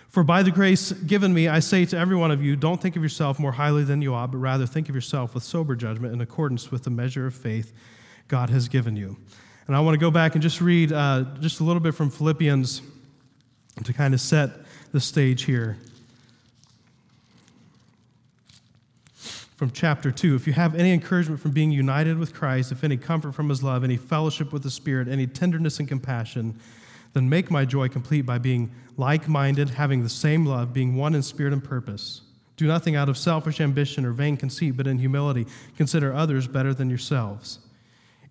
For 0.10 0.24
by 0.24 0.42
the 0.42 0.50
grace 0.50 0.92
given 0.92 1.32
me, 1.34 1.48
I 1.48 1.60
say 1.60 1.86
to 1.86 1.98
every 1.98 2.16
one 2.16 2.32
of 2.32 2.44
you, 2.44 2.56
don't 2.56 2.82
think 2.82 2.96
of 2.96 3.04
yourself 3.04 3.38
more 3.38 3.52
highly 3.52 3.84
than 3.84 4.02
you 4.02 4.16
ought, 4.16 4.32
but 4.32 4.40
rather 4.40 4.66
think 4.66 4.90
of 4.90 4.96
yourself 4.96 5.36
with 5.36 5.44
sober 5.44 5.76
judgment 5.76 6.14
in 6.16 6.22
accordance 6.22 6.72
with 6.72 6.84
the 6.84 6.90
measure 6.90 7.28
of 7.28 7.36
faith 7.36 7.74
God 8.28 8.50
has 8.50 8.68
given 8.68 8.96
you. 8.96 9.18
And 9.68 9.76
I 9.76 9.82
want 9.82 9.94
to 9.94 10.00
go 10.00 10.10
back 10.10 10.34
and 10.34 10.42
just 10.42 10.62
read 10.62 10.92
uh, 10.92 11.26
just 11.40 11.60
a 11.60 11.64
little 11.64 11.80
bit 11.80 11.94
from 11.94 12.10
Philippians 12.10 12.82
to 13.84 13.94
kind 13.94 14.16
of 14.16 14.20
set 14.20 14.50
the 14.92 15.00
stage 15.00 15.44
here. 15.44 15.78
From 19.60 19.72
chapter 19.72 20.10
2 20.10 20.36
If 20.36 20.48
you 20.48 20.54
have 20.54 20.74
any 20.74 20.94
encouragement 20.94 21.42
from 21.42 21.52
being 21.52 21.70
united 21.70 22.18
with 22.18 22.34
Christ, 22.34 22.72
if 22.72 22.86
any 22.86 22.96
comfort 22.96 23.34
from 23.34 23.50
his 23.50 23.62
love, 23.62 23.84
any 23.84 23.98
fellowship 23.98 24.54
with 24.54 24.64
the 24.64 24.72
Spirit, 24.72 25.10
any 25.10 25.28
tenderness 25.28 25.80
and 25.80 25.88
compassion, 25.90 26.58
then 27.12 27.28
make 27.28 27.52
my 27.52 27.66
joy 27.66 27.90
complete 27.90 28.22
by 28.22 28.38
being 28.38 28.72
like 28.96 29.28
minded, 29.28 29.72
having 29.72 30.02
the 30.02 30.08
same 30.08 30.46
love, 30.46 30.72
being 30.72 30.96
one 30.96 31.14
in 31.14 31.22
spirit 31.22 31.52
and 31.52 31.62
purpose. 31.62 32.22
Do 32.56 32.68
nothing 32.68 32.96
out 32.96 33.10
of 33.10 33.18
selfish 33.18 33.60
ambition 33.60 34.06
or 34.06 34.14
vain 34.14 34.38
conceit, 34.38 34.78
but 34.78 34.88
in 34.88 34.98
humility 34.98 35.46
consider 35.76 36.14
others 36.14 36.48
better 36.48 36.74
than 36.74 36.88
yourselves. 36.88 37.60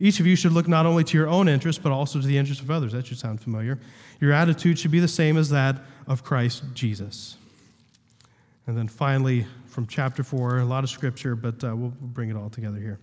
Each 0.00 0.20
of 0.20 0.26
you 0.26 0.34
should 0.34 0.52
look 0.52 0.66
not 0.66 0.86
only 0.86 1.04
to 1.04 1.18
your 1.18 1.28
own 1.28 1.46
interest, 1.46 1.82
but 1.82 1.92
also 1.92 2.22
to 2.22 2.26
the 2.26 2.38
interest 2.38 2.62
of 2.62 2.70
others. 2.70 2.92
That 2.92 3.06
should 3.06 3.18
sound 3.18 3.42
familiar. 3.42 3.78
Your 4.18 4.32
attitude 4.32 4.78
should 4.78 4.92
be 4.92 5.00
the 5.00 5.06
same 5.06 5.36
as 5.36 5.50
that 5.50 5.76
of 6.06 6.24
Christ 6.24 6.64
Jesus. 6.72 7.36
And 8.66 8.78
then 8.78 8.88
finally, 8.88 9.46
from 9.78 9.86
chapter 9.86 10.24
4, 10.24 10.58
a 10.58 10.64
lot 10.64 10.82
of 10.82 10.90
scripture, 10.90 11.36
but 11.36 11.62
uh, 11.62 11.72
we'll 11.72 11.92
bring 12.00 12.30
it 12.30 12.36
all 12.36 12.50
together 12.50 12.80
here. 12.80 12.98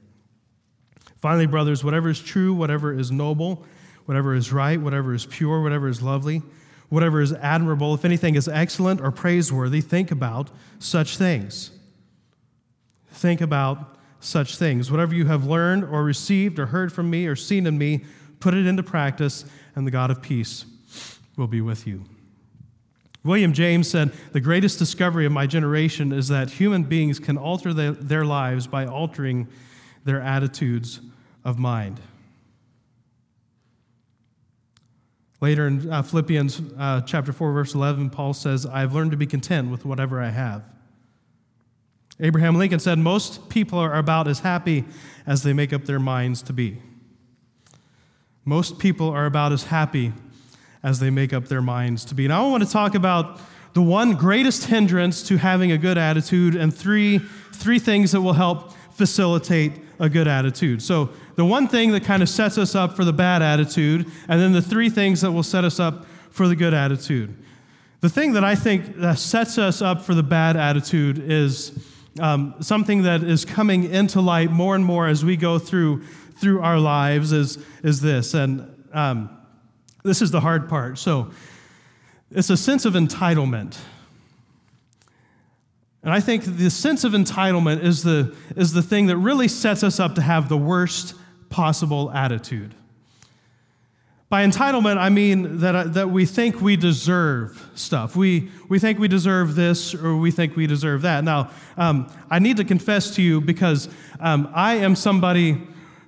Finally, 1.22 1.46
brothers, 1.46 1.86
whatever 1.86 2.10
is 2.10 2.20
true, 2.20 2.54
whatever 2.54 2.92
is 2.94 3.14
noble, 3.14 3.64
whatever 4.04 4.36
is 4.36 4.52
right, 4.52 4.82
whatever 4.82 5.14
is 5.14 5.26
pure, 5.26 5.62
whatever 5.62 5.88
is 5.88 6.02
lovely, 6.02 6.42
whatever 6.90 7.22
is 7.22 7.32
admirable, 7.32 7.94
if 7.94 8.04
anything 8.04 8.36
is 8.36 8.50
excellent 8.50 9.00
or 9.00 9.10
praiseworthy, 9.10 9.80
think 9.80 10.12
about 10.12 10.50
such 10.78 11.16
things. 11.16 11.72
Think 13.10 13.40
about 13.40 13.98
such 14.20 14.58
things. 14.58 14.92
Whatever 14.92 15.16
you 15.16 15.28
have 15.28 15.46
learned 15.46 15.86
or 15.86 16.04
received 16.04 16.60
or 16.60 16.66
heard 16.66 16.92
from 16.92 17.10
me 17.10 17.26
or 17.26 17.38
seen 17.38 17.68
in 17.68 17.78
me, 17.78 18.04
put 18.42 18.54
it 18.54 18.68
into 18.68 18.84
practice, 18.84 19.46
and 19.78 19.88
the 19.88 19.92
God 19.92 20.12
of 20.12 20.22
peace 20.22 20.66
will 21.38 21.48
be 21.48 21.62
with 21.62 21.88
you. 21.88 22.04
William 23.26 23.54
James 23.54 23.90
said, 23.90 24.14
The 24.34 24.40
greatest 24.40 24.78
discovery 24.78 25.26
of 25.26 25.32
my 25.32 25.48
generation 25.48 26.12
is 26.12 26.28
that 26.28 26.52
human 26.52 26.84
beings 26.84 27.18
can 27.20 27.38
alter 27.38 27.74
their 27.74 28.24
lives 28.24 28.68
by 28.68 28.86
altering 28.86 29.48
their 30.04 30.22
attitudes 30.22 31.02
of 31.44 31.58
mind. 31.58 32.00
Later 35.42 35.68
in 35.68 35.92
uh, 35.92 36.04
Philippians 36.04 36.62
uh, 36.78 37.02
chapter 37.02 37.34
4, 37.34 37.52
verse 37.52 37.74
11, 37.74 38.12
Paul 38.12 38.34
says, 38.34 38.66
I 38.66 38.82
have 38.82 38.94
learned 38.94 39.12
to 39.12 39.18
be 39.18 39.26
content 39.26 39.72
with 39.72 39.86
whatever 39.86 40.22
I 40.22 40.30
have. 40.30 40.64
Abraham 42.20 42.56
Lincoln 42.56 42.80
said, 42.80 43.00
Most 43.00 43.50
people 43.50 43.80
are 43.80 43.98
about 43.98 44.28
as 44.28 44.40
happy 44.40 44.86
as 45.26 45.42
they 45.42 45.52
make 45.52 45.74
up 45.74 45.86
their 45.86 46.00
minds 46.00 46.44
to 46.44 46.54
be. 46.54 46.78
Most 48.46 48.78
people 48.78 49.10
are 49.10 49.26
about 49.26 49.52
as 49.52 49.66
happy 49.66 50.14
as 50.86 51.00
they 51.00 51.10
make 51.10 51.34
up 51.34 51.46
their 51.46 51.64
minds 51.64 52.06
to 52.06 52.16
be. 52.16 52.28
Now, 52.28 52.46
I 52.46 52.50
want 52.50 52.64
to 52.64 52.70
talk 52.70 52.94
about 52.94 53.40
the 53.74 53.82
one 53.82 54.14
greatest 54.14 54.66
hindrance 54.66 55.24
to 55.24 55.38
having 55.38 55.72
a 55.72 55.78
good 55.78 55.98
attitude 55.98 56.56
and 56.56 56.74
three, 56.74 57.18
three 57.52 57.80
things 57.80 58.12
that 58.12 58.22
will 58.22 58.34
help 58.34 58.72
facilitate 58.92 59.74
a 60.00 60.08
good 60.08 60.28
attitude. 60.28 60.82
So, 60.84 61.10
the 61.36 61.44
one 61.44 61.68
thing 61.68 61.92
that 61.92 62.04
kind 62.04 62.22
of 62.22 62.30
sets 62.30 62.58
us 62.58 62.76
up 62.76 62.96
for 62.96 63.04
the 63.04 63.12
bad 63.12 63.42
attitude, 63.42 64.10
and 64.30 64.40
then 64.40 64.54
the 64.54 64.62
three 64.62 64.90
things 64.90 65.22
that 65.22 65.32
will 65.32 65.44
set 65.44 65.66
us 65.66 65.80
up 65.80 66.06
for 66.30 66.48
the 66.48 66.56
good 66.56 66.74
attitude. 66.74 67.36
The 68.02 68.10
thing 68.10 68.34
that 68.34 68.44
I 68.44 68.56
think 68.56 68.98
that 68.98 69.18
sets 69.18 69.58
us 69.58 69.82
up 69.82 70.04
for 70.04 70.14
the 70.14 70.24
bad 70.24 70.56
attitude 70.56 71.18
is 71.20 71.72
um, 72.20 72.54
something 72.62 73.04
that 73.04 73.24
is 73.24 73.44
coming 73.44 73.86
into 73.92 74.22
light 74.22 74.52
more 74.52 74.76
and 74.76 74.86
more 74.86 75.08
as 75.08 75.26
we 75.26 75.36
go 75.36 75.58
through 75.58 76.04
through 76.38 76.62
our 76.62 76.80
lives 76.80 77.32
is, 77.32 77.58
is 77.84 78.02
this. 78.02 78.34
And 78.34 78.70
um, 78.94 79.30
this 80.06 80.22
is 80.22 80.32
the 80.32 80.40
hard 80.40 80.70
part. 80.70 80.98
So 80.98 81.32
it's 82.32 82.50
a 82.50 82.58
sense 82.58 82.86
of 82.86 82.94
entitlement. 82.94 83.78
And 86.04 86.14
I 86.14 86.20
think 86.20 86.44
the 86.44 86.70
sense 86.70 87.04
of 87.04 87.14
entitlement 87.14 87.84
is 87.84 88.04
the, 88.04 88.36
is 88.56 88.74
the 88.74 88.84
thing 88.84 89.08
that 89.08 89.18
really 89.18 89.48
sets 89.48 89.84
us 89.84 90.00
up 90.00 90.14
to 90.16 90.22
have 90.22 90.48
the 90.48 90.58
worst 90.58 91.16
possible 91.50 92.12
attitude. 92.12 92.76
By 94.30 94.46
entitlement, 94.46 94.98
I 94.98 95.10
mean 95.10 95.60
that, 95.60 95.94
that 95.96 96.10
we 96.10 96.26
think 96.26 96.62
we 96.62 96.76
deserve 96.76 97.68
stuff. 97.74 98.16
We, 98.16 98.52
we 98.70 98.78
think 98.78 99.00
we 99.00 99.08
deserve 99.08 99.56
this 99.56 99.96
or 99.96 100.16
we 100.16 100.30
think 100.30 100.56
we 100.56 100.68
deserve 100.68 101.02
that. 101.04 101.24
Now, 101.24 101.50
um, 101.78 102.12
I 102.30 102.40
need 102.40 102.58
to 102.58 102.64
confess 102.64 103.16
to 103.16 103.24
you 103.24 103.42
because 103.42 103.90
um, 104.20 104.52
I 104.54 104.76
am 104.76 104.96
somebody 104.96 105.62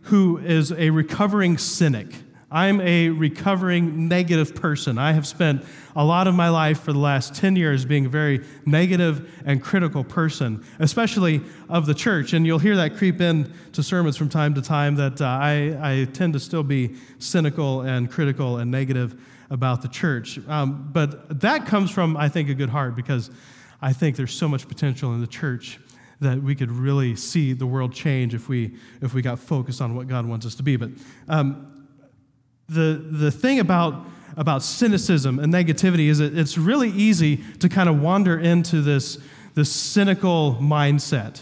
who 0.03 0.37
is 0.37 0.71
a 0.71 0.89
recovering 0.91 1.57
cynic. 1.57 2.07
I'm 2.49 2.79
a 2.79 3.09
recovering 3.09 4.07
negative 4.07 4.55
person. 4.55 4.97
I 4.97 5.11
have 5.11 5.27
spent 5.27 5.65
a 5.97 6.05
lot 6.05 6.27
of 6.27 6.35
my 6.35 6.47
life 6.47 6.79
for 6.79 6.93
the 6.93 6.99
last 6.99 7.35
10 7.35 7.57
years 7.57 7.83
being 7.83 8.05
a 8.05 8.09
very 8.09 8.45
negative 8.65 9.29
and 9.45 9.61
critical 9.61 10.05
person, 10.05 10.63
especially 10.79 11.41
of 11.67 11.85
the 11.85 11.93
church. 11.93 12.31
And 12.31 12.45
you'll 12.45 12.59
hear 12.59 12.77
that 12.77 12.95
creep 12.95 13.19
in 13.19 13.53
to 13.73 13.83
sermons 13.83 14.15
from 14.15 14.29
time 14.29 14.53
to 14.53 14.61
time 14.61 14.95
that 14.95 15.19
uh, 15.19 15.25
I, 15.25 15.77
I 15.81 16.05
tend 16.05 16.33
to 16.33 16.39
still 16.39 16.63
be 16.63 16.95
cynical 17.19 17.81
and 17.81 18.09
critical 18.09 18.57
and 18.57 18.71
negative 18.71 19.21
about 19.49 19.81
the 19.81 19.89
church. 19.89 20.39
Um, 20.47 20.89
but 20.93 21.41
that 21.41 21.65
comes 21.65 21.91
from, 21.91 22.15
I 22.15 22.29
think, 22.29 22.47
a 22.47 22.53
good 22.53 22.69
heart 22.69 22.95
because 22.95 23.29
I 23.81 23.91
think 23.91 24.15
there's 24.15 24.33
so 24.33 24.47
much 24.47 24.69
potential 24.69 25.13
in 25.13 25.19
the 25.19 25.27
church 25.27 25.79
that 26.21 26.41
we 26.41 26.55
could 26.55 26.71
really 26.71 27.15
see 27.15 27.53
the 27.53 27.67
world 27.67 27.93
change 27.93 28.33
if 28.33 28.49
we 28.49 28.75
if 29.01 29.13
we 29.13 29.21
got 29.21 29.37
focused 29.37 29.81
on 29.81 29.95
what 29.95 30.07
God 30.07 30.25
wants 30.25 30.45
us 30.45 30.55
to 30.55 30.63
be. 30.63 30.75
But 30.75 30.89
um, 31.27 31.76
the, 32.69 33.01
the 33.09 33.31
thing 33.31 33.59
about, 33.59 34.05
about 34.35 34.63
cynicism 34.63 35.39
and 35.39 35.53
negativity 35.53 36.07
is 36.07 36.19
that 36.19 36.37
it's 36.37 36.57
really 36.57 36.89
easy 36.89 37.37
to 37.59 37.69
kind 37.69 37.89
of 37.89 38.01
wander 38.01 38.37
into 38.37 38.81
this, 38.81 39.17
this 39.55 39.71
cynical 39.71 40.57
mindset. 40.61 41.41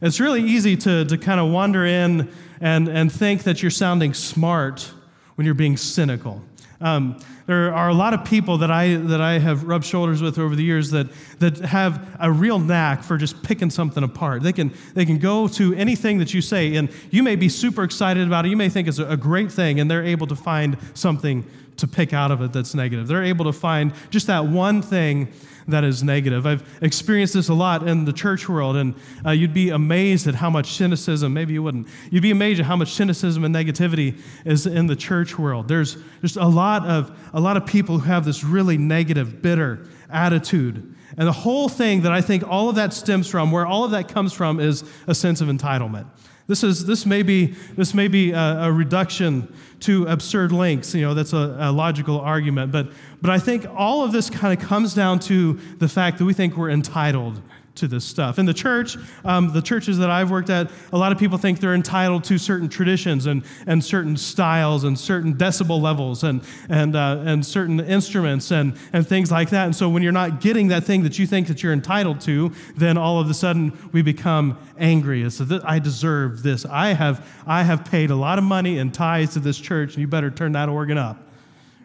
It's 0.00 0.20
really 0.20 0.42
easy 0.42 0.76
to, 0.78 1.04
to 1.04 1.18
kind 1.18 1.40
of 1.40 1.50
wander 1.50 1.84
in 1.84 2.30
and, 2.60 2.88
and 2.88 3.10
think 3.10 3.42
that 3.44 3.62
you're 3.62 3.70
sounding 3.70 4.14
smart 4.14 4.92
when 5.34 5.44
you're 5.44 5.54
being 5.54 5.76
cynical. 5.76 6.42
Um, 6.80 7.18
there 7.46 7.74
are 7.74 7.88
a 7.88 7.94
lot 7.94 8.14
of 8.14 8.24
people 8.24 8.58
that 8.58 8.70
I, 8.70 8.96
that 8.96 9.20
I 9.20 9.38
have 9.38 9.64
rubbed 9.64 9.84
shoulders 9.84 10.22
with 10.22 10.38
over 10.38 10.56
the 10.56 10.62
years 10.62 10.90
that, 10.90 11.08
that 11.38 11.58
have 11.58 12.16
a 12.18 12.30
real 12.32 12.58
knack 12.58 13.02
for 13.02 13.16
just 13.16 13.42
picking 13.42 13.70
something 13.70 14.02
apart. 14.02 14.42
They 14.42 14.52
can, 14.52 14.72
they 14.94 15.04
can 15.04 15.18
go 15.18 15.46
to 15.48 15.74
anything 15.74 16.18
that 16.18 16.32
you 16.32 16.40
say, 16.40 16.76
and 16.76 16.90
you 17.10 17.22
may 17.22 17.36
be 17.36 17.48
super 17.48 17.84
excited 17.84 18.26
about 18.26 18.46
it. 18.46 18.48
You 18.48 18.56
may 18.56 18.68
think 18.68 18.88
it's 18.88 18.98
a 18.98 19.16
great 19.16 19.52
thing, 19.52 19.80
and 19.80 19.90
they're 19.90 20.04
able 20.04 20.26
to 20.26 20.36
find 20.36 20.78
something 20.94 21.44
to 21.76 21.88
pick 21.88 22.12
out 22.12 22.30
of 22.30 22.40
it 22.40 22.52
that's 22.52 22.74
negative. 22.74 23.08
They're 23.08 23.24
able 23.24 23.44
to 23.46 23.52
find 23.52 23.92
just 24.10 24.26
that 24.28 24.46
one 24.46 24.82
thing 24.82 25.32
that 25.68 25.84
is 25.84 26.02
negative. 26.02 26.46
I've 26.46 26.62
experienced 26.82 27.34
this 27.34 27.48
a 27.48 27.54
lot 27.54 27.88
in 27.88 28.04
the 28.04 28.12
church 28.12 28.48
world, 28.48 28.76
and 28.76 28.94
uh, 29.24 29.30
you'd 29.30 29.54
be 29.54 29.70
amazed 29.70 30.26
at 30.26 30.34
how 30.34 30.50
much 30.50 30.72
cynicism, 30.72 31.32
maybe 31.32 31.54
you 31.54 31.62
wouldn't, 31.62 31.88
you'd 32.10 32.22
be 32.22 32.30
amazed 32.30 32.60
at 32.60 32.66
how 32.66 32.76
much 32.76 32.92
cynicism 32.92 33.44
and 33.44 33.54
negativity 33.54 34.20
is 34.44 34.66
in 34.66 34.86
the 34.86 34.96
church 34.96 35.38
world. 35.38 35.68
There's 35.68 35.96
just 36.20 36.36
a 36.36 36.46
lot 36.46 36.86
of, 36.86 37.16
a 37.32 37.40
lot 37.40 37.56
of 37.56 37.66
people 37.66 37.98
who 37.98 38.06
have 38.06 38.24
this 38.24 38.44
really 38.44 38.76
negative, 38.76 39.40
bitter 39.40 39.86
attitude. 40.10 40.94
And 41.16 41.28
the 41.28 41.32
whole 41.32 41.68
thing 41.68 42.02
that 42.02 42.12
I 42.12 42.20
think 42.20 42.46
all 42.46 42.68
of 42.68 42.76
that 42.76 42.92
stems 42.92 43.28
from, 43.28 43.50
where 43.50 43.66
all 43.66 43.84
of 43.84 43.92
that 43.92 44.08
comes 44.08 44.32
from, 44.32 44.60
is 44.60 44.84
a 45.06 45.14
sense 45.14 45.40
of 45.40 45.48
entitlement. 45.48 46.06
This, 46.46 46.62
is, 46.62 46.84
this 46.84 47.06
may 47.06 47.22
be, 47.22 47.54
this 47.76 47.94
may 47.94 48.06
be 48.06 48.32
a, 48.32 48.64
a 48.64 48.72
reduction 48.72 49.52
to 49.80 50.06
absurd 50.06 50.52
lengths. 50.52 50.94
You 50.94 51.02
know, 51.02 51.14
that's 51.14 51.32
a, 51.32 51.56
a, 51.58 51.72
logical 51.72 52.20
argument. 52.20 52.70
But, 52.70 52.88
but 53.22 53.30
I 53.30 53.38
think 53.38 53.66
all 53.74 54.04
of 54.04 54.12
this 54.12 54.28
kind 54.28 54.58
of 54.58 54.66
comes 54.66 54.92
down 54.94 55.20
to 55.20 55.54
the 55.78 55.88
fact 55.88 56.18
that 56.18 56.26
we 56.26 56.34
think 56.34 56.56
we're 56.56 56.70
entitled 56.70 57.40
to 57.76 57.88
this 57.88 58.04
stuff. 58.04 58.38
In 58.38 58.46
the 58.46 58.54
church, 58.54 58.96
um, 59.24 59.52
the 59.52 59.62
churches 59.62 59.98
that 59.98 60.10
I've 60.10 60.30
worked 60.30 60.50
at, 60.50 60.70
a 60.92 60.98
lot 60.98 61.12
of 61.12 61.18
people 61.18 61.38
think 61.38 61.60
they're 61.60 61.74
entitled 61.74 62.24
to 62.24 62.38
certain 62.38 62.68
traditions 62.68 63.26
and, 63.26 63.44
and 63.66 63.84
certain 63.84 64.16
styles 64.16 64.84
and 64.84 64.98
certain 64.98 65.34
decibel 65.34 65.80
levels 65.80 66.24
and, 66.24 66.42
and, 66.68 66.94
uh, 66.94 67.22
and 67.24 67.44
certain 67.44 67.80
instruments 67.80 68.50
and, 68.50 68.76
and 68.92 69.06
things 69.06 69.30
like 69.30 69.50
that. 69.50 69.64
And 69.64 69.74
so 69.74 69.88
when 69.88 70.02
you're 70.02 70.12
not 70.12 70.40
getting 70.40 70.68
that 70.68 70.84
thing 70.84 71.02
that 71.02 71.18
you 71.18 71.26
think 71.26 71.48
that 71.48 71.62
you're 71.62 71.72
entitled 71.72 72.20
to, 72.22 72.52
then 72.76 72.96
all 72.96 73.20
of 73.20 73.28
a 73.28 73.34
sudden 73.34 73.76
we 73.92 74.02
become 74.02 74.58
angry. 74.78 75.22
It's 75.22 75.40
I 75.40 75.78
deserve 75.78 76.42
this. 76.42 76.64
I 76.66 76.88
have, 76.88 77.26
I 77.46 77.62
have 77.64 77.84
paid 77.84 78.10
a 78.10 78.16
lot 78.16 78.38
of 78.38 78.44
money 78.44 78.78
and 78.78 78.92
tithes 78.92 79.34
to 79.34 79.40
this 79.40 79.58
church, 79.58 79.94
and 79.94 80.00
you 80.00 80.06
better 80.06 80.30
turn 80.30 80.52
that 80.52 80.68
organ 80.68 80.98
up 80.98 81.23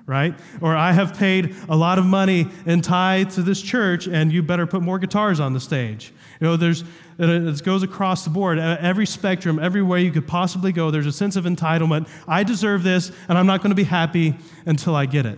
right? 0.09 0.33
Or 0.59 0.75
I 0.75 0.91
have 0.91 1.15
paid 1.17 1.55
a 1.69 1.75
lot 1.75 1.99
of 1.99 2.05
money 2.05 2.47
and 2.65 2.83
tithe 2.83 3.29
to 3.33 3.43
this 3.43 3.61
church, 3.61 4.07
and 4.07 4.33
you 4.33 4.41
better 4.41 4.65
put 4.65 4.81
more 4.81 4.97
guitars 4.97 5.39
on 5.39 5.53
the 5.53 5.59
stage. 5.59 6.11
You 6.41 6.47
know, 6.47 6.57
there's 6.57 6.83
it 7.19 7.63
goes 7.63 7.83
across 7.83 8.23
the 8.23 8.29
board, 8.29 8.57
every 8.57 9.05
spectrum, 9.05 9.59
every 9.59 9.83
way 9.83 10.01
you 10.01 10.11
could 10.11 10.27
possibly 10.27 10.71
go. 10.71 10.89
There's 10.89 11.05
a 11.05 11.11
sense 11.11 11.35
of 11.35 11.43
entitlement. 11.43 12.09
I 12.27 12.43
deserve 12.43 12.81
this, 12.83 13.11
and 13.27 13.37
I'm 13.37 13.45
not 13.45 13.61
going 13.61 13.71
to 13.71 13.75
be 13.75 13.83
happy 13.83 14.35
until 14.65 14.95
I 14.95 15.05
get 15.05 15.25
it. 15.25 15.37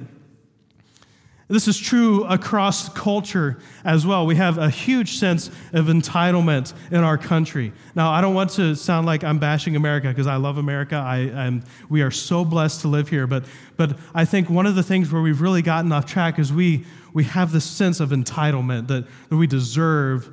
This 1.51 1.67
is 1.67 1.77
true 1.77 2.23
across 2.23 2.87
culture 2.87 3.59
as 3.83 4.05
well. 4.05 4.25
We 4.25 4.37
have 4.37 4.57
a 4.57 4.69
huge 4.69 5.17
sense 5.17 5.49
of 5.73 5.87
entitlement 5.87 6.73
in 6.91 7.03
our 7.03 7.17
country. 7.17 7.73
Now, 7.93 8.09
I 8.11 8.21
don't 8.21 8.33
want 8.33 8.51
to 8.51 8.73
sound 8.73 9.05
like 9.05 9.25
I'm 9.25 9.37
bashing 9.37 9.75
America 9.75 10.07
because 10.07 10.27
I 10.27 10.37
love 10.37 10.57
America. 10.57 10.95
I, 10.95 11.17
am, 11.17 11.63
we 11.89 12.03
are 12.03 12.11
so 12.11 12.45
blessed 12.45 12.81
to 12.81 12.87
live 12.87 13.09
here. 13.09 13.27
But, 13.27 13.43
but 13.75 13.99
I 14.15 14.23
think 14.23 14.49
one 14.49 14.65
of 14.65 14.75
the 14.75 14.83
things 14.83 15.11
where 15.11 15.21
we've 15.21 15.41
really 15.41 15.61
gotten 15.61 15.91
off 15.91 16.05
track 16.05 16.39
is 16.39 16.53
we, 16.53 16.85
we 17.13 17.25
have 17.25 17.51
this 17.51 17.65
sense 17.65 17.99
of 17.99 18.11
entitlement 18.11 18.87
that, 18.87 19.05
that 19.29 19.35
we 19.35 19.45
deserve 19.45 20.31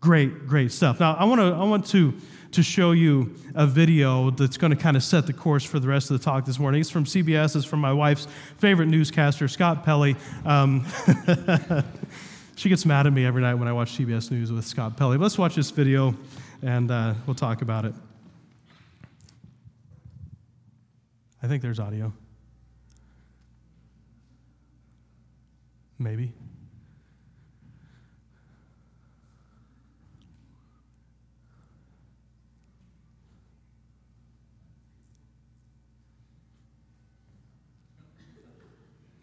great, 0.00 0.48
great 0.48 0.72
stuff. 0.72 0.98
Now, 0.98 1.14
I, 1.14 1.24
wanna, 1.24 1.56
I 1.56 1.64
want 1.64 1.86
to 1.88 2.14
to 2.52 2.62
show 2.62 2.92
you 2.92 3.34
a 3.54 3.66
video 3.66 4.30
that's 4.30 4.56
going 4.56 4.70
to 4.70 4.76
kind 4.76 4.96
of 4.96 5.02
set 5.02 5.26
the 5.26 5.32
course 5.32 5.64
for 5.64 5.78
the 5.78 5.88
rest 5.88 6.10
of 6.10 6.18
the 6.18 6.24
talk 6.24 6.44
this 6.44 6.58
morning. 6.58 6.80
It's 6.80 6.90
from 6.90 7.04
CBS, 7.04 7.56
it's 7.56 7.64
from 7.64 7.80
my 7.80 7.92
wife's 7.92 8.26
favorite 8.58 8.86
newscaster, 8.86 9.48
Scott 9.48 9.84
Pelley. 9.84 10.16
Um, 10.44 10.86
she 12.56 12.68
gets 12.68 12.86
mad 12.86 13.06
at 13.06 13.12
me 13.12 13.24
every 13.24 13.42
night 13.42 13.54
when 13.54 13.68
I 13.68 13.72
watch 13.72 13.96
CBS 13.98 14.30
News 14.30 14.50
with 14.50 14.66
Scott 14.66 14.96
Pelley. 14.96 15.18
Let's 15.18 15.38
watch 15.38 15.54
this 15.54 15.70
video 15.70 16.14
and 16.62 16.90
uh, 16.90 17.14
we'll 17.26 17.34
talk 17.34 17.62
about 17.62 17.84
it. 17.84 17.94
I 21.42 21.46
think 21.46 21.62
there's 21.62 21.78
audio. 21.78 22.12
Maybe. 25.98 26.32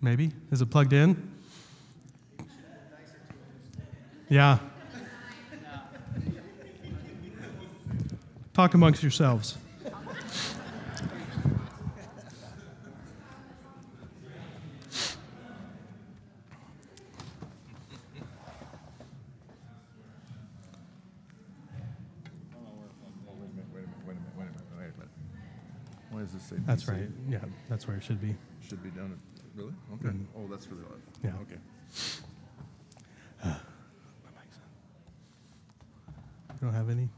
Maybe? 0.05 0.31
Is 0.51 0.61
it 0.61 0.67
plugged 0.67 0.93
in? 0.93 1.31
Yeah. 4.29 4.59
Talk 8.53 8.75
amongst 8.75 9.01
yourselves. 9.01 9.57
That's 26.67 26.87
right. 26.87 27.09
Yeah, 27.27 27.39
that's 27.69 27.87
where 27.87 27.97
it 27.97 28.03
should 28.03 28.21
be. 28.21 28.35
Should 28.67 28.83
be 28.83 28.89
done. 28.91 29.17
Really? 29.55 29.73
Okay. 29.93 30.09
Mm-hmm. 30.09 30.37
Oh, 30.37 30.47
that's 30.49 30.67
really 30.67 30.83
loud. 30.83 31.01
Yeah. 31.23 31.31
Okay. 31.43 31.59
You 36.61 36.71
don't 36.71 36.73
have 36.73 36.89
any? 36.89 37.09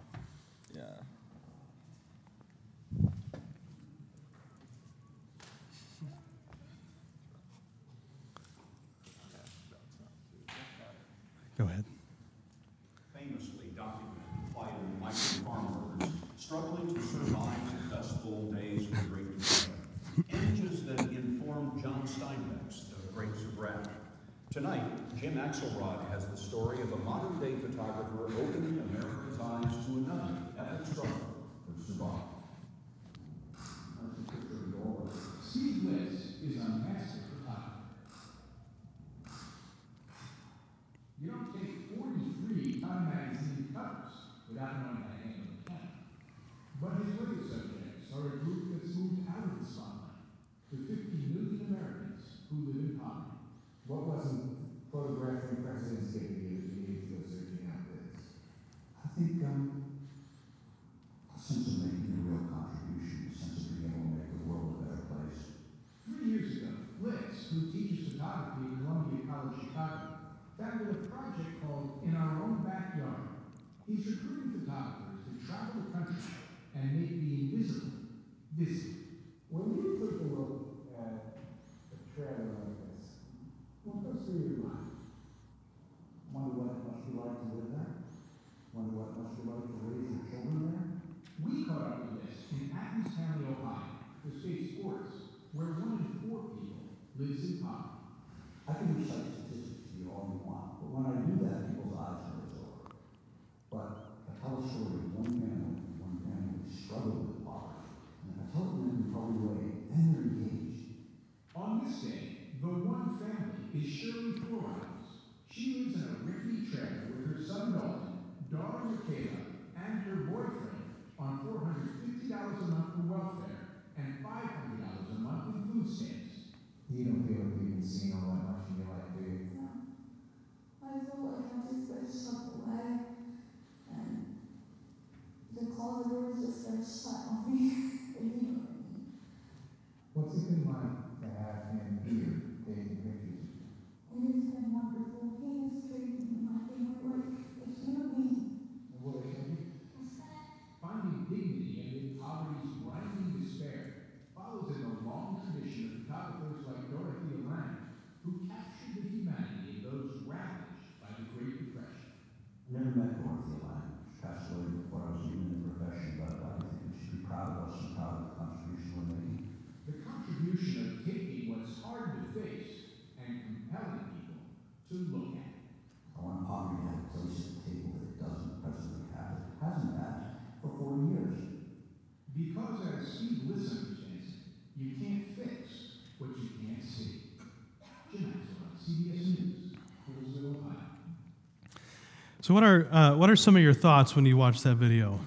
So, 192.48 192.53
what 192.53 192.64
are, 192.64 192.88
uh, 192.94 193.14
what 193.14 193.29
are 193.29 193.36
some 193.36 193.57
of 193.57 193.62
your 193.62 193.74
thoughts 193.74 194.16
when 194.16 194.25
you 194.25 194.38
watch 194.38 194.62
that 194.62 194.75
video? 194.75 195.20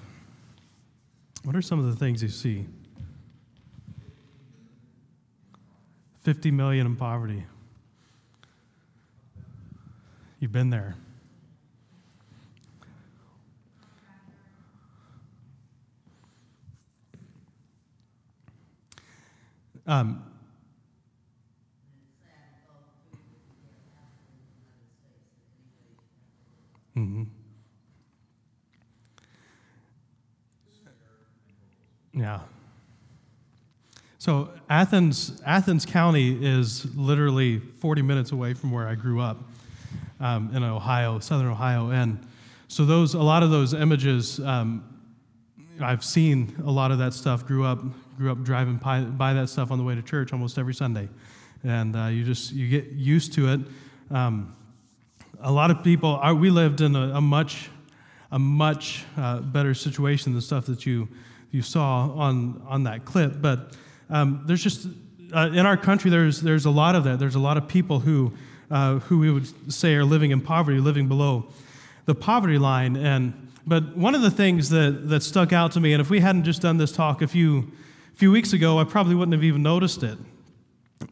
What 1.45 1.55
are 1.55 1.61
some 1.61 1.79
of 1.79 1.85
the 1.85 1.95
things 1.95 2.23
you 2.23 2.31
see? 2.31 2.65
50 6.23 6.51
million 6.51 6.87
in 6.87 6.97
poverty. 6.97 7.45
You've 10.39 10.53
been 10.53 10.71
there. 10.71 10.95
Um, 19.87 20.25
mhm. 26.97 27.27
Yeah. 32.13 32.41
So 34.19 34.51
Athens, 34.81 35.43
Athens 35.45 35.85
County 35.85 36.43
is 36.43 36.87
literally 36.97 37.59
40 37.59 38.01
minutes 38.01 38.33
away 38.33 38.55
from 38.55 38.73
where 38.73 38.89
I 38.89 38.95
grew 38.95 39.21
up 39.21 39.37
um, 40.21 40.57
in 40.57 40.63
Ohio, 40.63 41.19
southern 41.19 41.49
Ohio, 41.49 41.91
and 41.91 42.19
so 42.67 42.87
those 42.87 43.13
a 43.13 43.21
lot 43.21 43.43
of 43.43 43.51
those 43.51 43.75
images 43.75 44.41
um, 44.41 44.83
I've 45.83 46.03
seen 46.03 46.57
a 46.65 46.71
lot 46.71 46.93
of 46.93 46.99
that 46.99 47.13
stuff. 47.13 47.45
Grew 47.45 47.63
up, 47.63 47.83
grew 48.17 48.33
up 48.33 48.43
driving 48.43 48.77
by, 48.77 49.03
by 49.03 49.35
that 49.35 49.51
stuff 49.51 49.71
on 49.71 49.77
the 49.77 49.85
way 49.85 49.95
to 49.97 50.01
church 50.01 50.33
almost 50.33 50.57
every 50.57 50.73
Sunday, 50.73 51.11
and 51.63 51.95
uh, 51.95 52.07
you 52.07 52.25
just 52.25 52.51
you 52.51 52.67
get 52.67 52.91
used 52.93 53.35
to 53.35 53.53
it. 53.53 53.61
Um, 54.11 54.57
a 55.43 55.53
lot 55.53 55.71
of 55.71 55.85
people, 55.85 56.19
are, 56.23 56.35
we 56.35 56.49
lived 56.49 56.81
in 56.81 56.97
a, 56.97 57.17
a 57.17 57.21
much, 57.21 57.69
a 58.33 58.39
much 58.39 59.05
uh, 59.19 59.41
better 59.41 59.75
situation 59.75 60.33
than 60.33 60.41
stuff 60.41 60.65
that 60.65 60.87
you 60.87 61.07
you 61.51 61.61
saw 61.61 62.11
on 62.13 62.63
on 62.67 62.85
that 62.85 63.05
clip. 63.05 63.43
But 63.43 63.77
um, 64.11 64.43
there's 64.47 64.63
just 64.63 64.87
uh, 65.33 65.51
in 65.53 65.67
our 65.67 65.77
country, 65.77 66.11
there's 66.11 66.41
there's 66.41 66.67
a 66.67 66.71
lot 66.71 66.95
of 66.95 67.05
that. 67.05 67.19
There's 67.19 67.37
a 67.37 67.41
lot 67.41 67.57
of 67.57 67.69
people 67.69 68.01
who 68.01 68.33
uh, 68.71 68.99
who 69.01 69.19
we 69.19 69.31
would 69.31 69.73
say 69.73 69.95
are 69.95 70.05
living 70.05 70.31
in 70.31 70.41
poverty, 70.41 70.79
living 70.79 71.09
below 71.09 71.49
the 72.07 72.15
poverty 72.15 72.59
line, 72.59 72.97
and 72.97 73.51
but 73.67 73.97
one 73.97 74.15
of 74.15 74.23
the 74.23 74.31
things 74.31 74.71
that, 74.71 75.09
that 75.11 75.23
stuck 75.23 75.53
out 75.53 75.73
to 75.73 75.81
me, 75.81 75.93
and 75.93 76.01
if 76.01 76.11
we 76.11 76.21
hadn't 76.21 76.45
just 76.45 76.63
done 76.63 76.79
this 76.79 76.93
talk 76.93 77.23
a 77.23 77.29
few, 77.29 77.71
few 78.15 78.33
weeks 78.33 78.53
ago, 78.53 78.79
I 78.79 78.85
probably 78.85 79.15
wouldn't 79.15 79.35
have 79.35 79.45
even 79.45 79.63
noticed 79.63 80.03
it. 80.03 80.19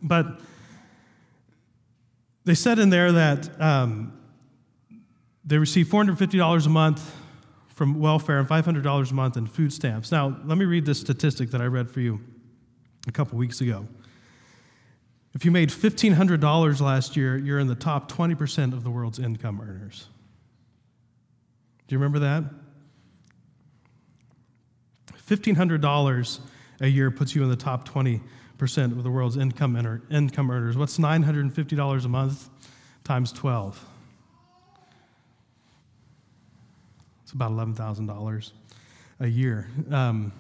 But 0.03 0.41
they 2.45 2.55
said 2.55 2.79
in 2.79 2.91
there 2.91 3.13
that 3.13 3.61
um, 3.61 4.19
they 5.45 5.59
receive 5.59 5.87
$450 5.87 6.67
a 6.67 6.69
month 6.69 7.15
from 7.69 8.01
welfare 8.01 8.39
and 8.39 8.49
$500 8.49 9.11
a 9.11 9.15
month 9.15 9.37
in 9.37 9.47
food 9.47 9.73
stamps. 9.73 10.11
Now, 10.11 10.37
let 10.45 10.59
me 10.59 10.65
read 10.65 10.85
this 10.85 10.99
statistic 10.99 11.51
that 11.51 11.61
I 11.61 11.67
read 11.67 11.91
for 11.91 12.01
you 12.01 12.21
a 13.09 13.13
couple 13.13 13.39
weeks 13.39 13.61
ago. 13.61 13.87
If 15.35 15.45
you 15.45 15.51
made 15.51 15.69
$1,500 15.71 16.81
last 16.81 17.17
year, 17.17 17.37
you're 17.37 17.59
in 17.59 17.67
the 17.67 17.75
top 17.75 18.11
20% 18.11 18.73
of 18.73 18.83
the 18.83 18.91
world's 18.91 19.19
income 19.19 19.61
earners. 19.61 20.07
Do 21.87 21.95
you 21.95 21.99
remember 21.99 22.19
that? 22.21 22.45
$1,500 25.29 26.41
a 26.81 26.87
year 26.87 27.11
puts 27.11 27.35
you 27.35 27.43
in 27.43 27.51
the 27.51 27.57
top 27.57 27.89
20% 27.89 28.21
of 28.93 29.03
the 29.03 29.11
world's 29.11 29.37
income, 29.37 29.77
earner, 29.77 30.03
income 30.11 30.51
earners. 30.51 30.77
What's 30.77 30.99
$950 30.99 32.05
a 32.05 32.09
month 32.09 32.49
times 33.05 33.33
12? 33.33 33.85
It's 37.23 37.33
about 37.33 37.53
$11,000 37.53 38.53
a 39.21 39.27
year. 39.27 39.69
Um, 39.91 40.33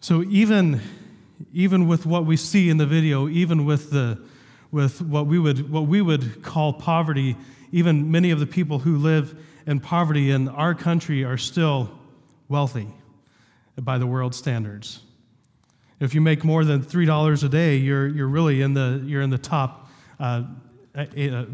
so 0.00 0.22
even, 0.24 0.80
even 1.52 1.88
with 1.88 2.06
what 2.06 2.24
we 2.24 2.36
see 2.36 2.70
in 2.70 2.76
the 2.76 2.86
video, 2.86 3.28
even 3.28 3.64
with, 3.64 3.90
the, 3.90 4.18
with 4.70 5.02
what, 5.02 5.26
we 5.26 5.38
would, 5.38 5.70
what 5.70 5.86
we 5.86 6.00
would 6.00 6.42
call 6.42 6.72
poverty, 6.72 7.36
even 7.72 8.10
many 8.10 8.30
of 8.30 8.40
the 8.40 8.46
people 8.46 8.80
who 8.80 8.96
live 8.96 9.38
in 9.66 9.80
poverty 9.80 10.30
in 10.30 10.48
our 10.48 10.74
country 10.74 11.24
are 11.24 11.36
still 11.36 11.90
wealthy 12.48 12.88
by 13.76 13.98
the 13.98 14.06
world 14.06 14.34
standards. 14.34 15.00
If 16.00 16.14
you 16.14 16.20
make 16.20 16.44
more 16.44 16.64
than 16.64 16.82
three 16.82 17.06
dollars 17.06 17.42
a 17.42 17.48
day, 17.48 17.76
you're, 17.76 18.06
you're 18.06 18.28
really 18.28 18.62
in 18.62 18.74
the 18.74 19.02
you're 19.04 19.20
in 19.20 19.30
the 19.30 19.38
top 19.38 19.88
uh, 20.20 20.44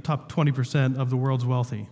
top 0.02 0.32
20% 0.32 0.98
of 0.98 1.10
the 1.10 1.16
world's 1.16 1.44
wealthy. 1.44 1.88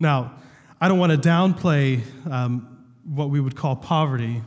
Now, 0.00 0.34
I 0.80 0.88
don't 0.88 0.98
want 0.98 1.12
to 1.12 1.28
downplay 1.28 2.02
um, 2.30 2.75
what 3.08 3.30
we 3.30 3.40
would 3.40 3.56
call 3.56 3.76
poverty, 3.76 4.42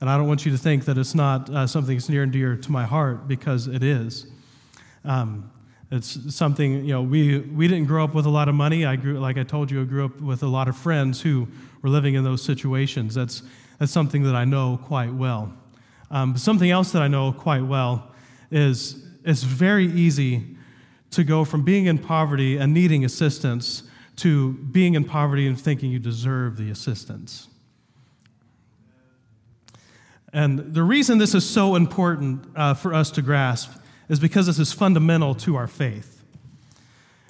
and 0.00 0.08
I 0.08 0.16
don't 0.16 0.28
want 0.28 0.46
you 0.46 0.52
to 0.52 0.58
think 0.58 0.84
that 0.86 0.96
it's 0.96 1.14
not 1.14 1.50
uh, 1.50 1.66
something 1.66 1.96
that's 1.96 2.08
near 2.08 2.22
and 2.22 2.32
dear 2.32 2.56
to 2.56 2.72
my 2.72 2.84
heart 2.84 3.28
because 3.28 3.66
it 3.66 3.82
is. 3.82 4.26
Um, 5.04 5.50
it's 5.90 6.34
something, 6.34 6.84
you 6.84 6.92
know, 6.92 7.02
we, 7.02 7.38
we 7.38 7.66
didn't 7.66 7.86
grow 7.86 8.04
up 8.04 8.14
with 8.14 8.26
a 8.26 8.30
lot 8.30 8.48
of 8.48 8.54
money. 8.54 8.84
I 8.84 8.96
grew, 8.96 9.18
like 9.18 9.38
I 9.38 9.42
told 9.42 9.70
you, 9.70 9.80
I 9.80 9.84
grew 9.84 10.04
up 10.04 10.20
with 10.20 10.42
a 10.42 10.46
lot 10.46 10.68
of 10.68 10.76
friends 10.76 11.22
who 11.22 11.48
were 11.82 11.88
living 11.88 12.14
in 12.14 12.24
those 12.24 12.42
situations. 12.42 13.14
That's, 13.14 13.42
that's 13.78 13.90
something 13.90 14.22
that 14.24 14.34
I 14.34 14.44
know 14.44 14.78
quite 14.84 15.12
well. 15.12 15.52
Um, 16.10 16.34
but 16.34 16.42
something 16.42 16.70
else 16.70 16.92
that 16.92 17.00
I 17.00 17.08
know 17.08 17.32
quite 17.32 17.62
well 17.62 18.12
is 18.50 19.02
it's 19.24 19.42
very 19.42 19.86
easy 19.86 20.56
to 21.10 21.24
go 21.24 21.44
from 21.44 21.64
being 21.64 21.86
in 21.86 21.98
poverty 21.98 22.58
and 22.58 22.74
needing 22.74 23.04
assistance 23.04 23.82
to 24.16 24.52
being 24.52 24.94
in 24.94 25.04
poverty 25.04 25.46
and 25.46 25.58
thinking 25.58 25.90
you 25.90 25.98
deserve 25.98 26.56
the 26.58 26.70
assistance. 26.70 27.48
And 30.32 30.74
the 30.74 30.82
reason 30.82 31.18
this 31.18 31.34
is 31.34 31.48
so 31.48 31.74
important 31.74 32.44
uh, 32.54 32.74
for 32.74 32.92
us 32.92 33.10
to 33.12 33.22
grasp 33.22 33.72
is 34.08 34.20
because 34.20 34.46
this 34.46 34.58
is 34.58 34.72
fundamental 34.72 35.34
to 35.36 35.56
our 35.56 35.66
faith. 35.66 36.22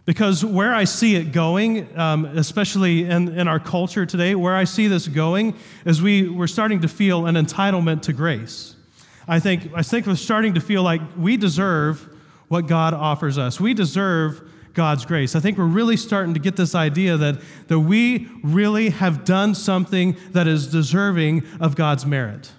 Because 0.04 0.42
where 0.44 0.74
I 0.74 0.84
see 0.84 1.16
it 1.16 1.32
going, 1.32 1.96
um, 1.98 2.24
especially 2.24 3.04
in, 3.04 3.28
in 3.28 3.46
our 3.46 3.61
culture 3.61 4.06
today, 4.06 4.34
where 4.34 4.56
I 4.56 4.64
see 4.64 4.87
this 4.87 5.06
going 5.06 5.54
is 5.84 6.00
we, 6.00 6.28
we're 6.28 6.46
starting 6.46 6.80
to 6.80 6.88
feel 6.88 7.26
an 7.26 7.34
entitlement 7.34 8.02
to 8.02 8.14
grace. 8.14 8.74
I 9.28 9.38
think, 9.38 9.70
I 9.74 9.82
think 9.82 10.06
we're 10.06 10.16
starting 10.16 10.54
to 10.54 10.61
feel 10.61 10.82
like 10.82 11.02
we 11.16 11.37
deserve 11.37 12.08
what 12.48 12.66
God 12.66 12.94
offers 12.94 13.37
us. 13.37 13.61
We 13.61 13.74
deserve 13.74 14.50
God's 14.72 15.04
grace. 15.04 15.37
I 15.37 15.40
think 15.40 15.58
we're 15.58 15.66
really 15.66 15.98
starting 15.98 16.32
to 16.34 16.40
get 16.40 16.56
this 16.56 16.74
idea 16.74 17.18
that, 17.18 17.42
that 17.66 17.80
we 17.80 18.28
really 18.42 18.88
have 18.88 19.26
done 19.26 19.54
something 19.54 20.16
that 20.30 20.48
is 20.48 20.68
deserving 20.68 21.42
of 21.61 21.76
God's 21.76 22.06
merit. 22.06 22.52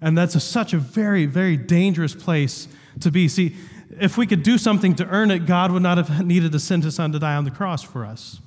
And 0.00 0.16
that's 0.16 0.34
a, 0.34 0.40
such 0.40 0.72
a 0.72 0.78
very, 0.78 1.26
very 1.26 1.56
dangerous 1.56 2.14
place 2.14 2.68
to 3.00 3.10
be. 3.10 3.28
See, 3.28 3.56
if 3.98 4.16
we 4.16 4.26
could 4.26 4.42
do 4.42 4.56
something 4.56 4.94
to 4.96 5.06
earn 5.06 5.30
it, 5.30 5.46
God 5.46 5.72
would 5.72 5.82
not 5.82 5.98
have 5.98 6.24
needed 6.24 6.52
to 6.52 6.60
send 6.60 6.84
his 6.84 6.94
son 6.94 7.12
to 7.12 7.18
die 7.18 7.36
on 7.36 7.44
the 7.44 7.50
cross 7.50 7.82
for 7.82 8.04
us. 8.04 8.40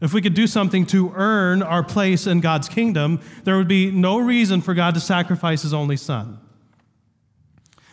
If 0.00 0.14
we 0.14 0.22
could 0.22 0.34
do 0.34 0.46
something 0.46 0.86
to 0.86 1.12
earn 1.14 1.62
our 1.62 1.82
place 1.82 2.26
in 2.26 2.40
God's 2.40 2.68
kingdom, 2.68 3.20
there 3.44 3.56
would 3.56 3.68
be 3.68 3.90
no 3.90 4.18
reason 4.18 4.62
for 4.62 4.72
God 4.72 4.94
to 4.94 5.00
sacrifice 5.00 5.62
his 5.62 5.74
only 5.74 5.96
son. 5.96 6.40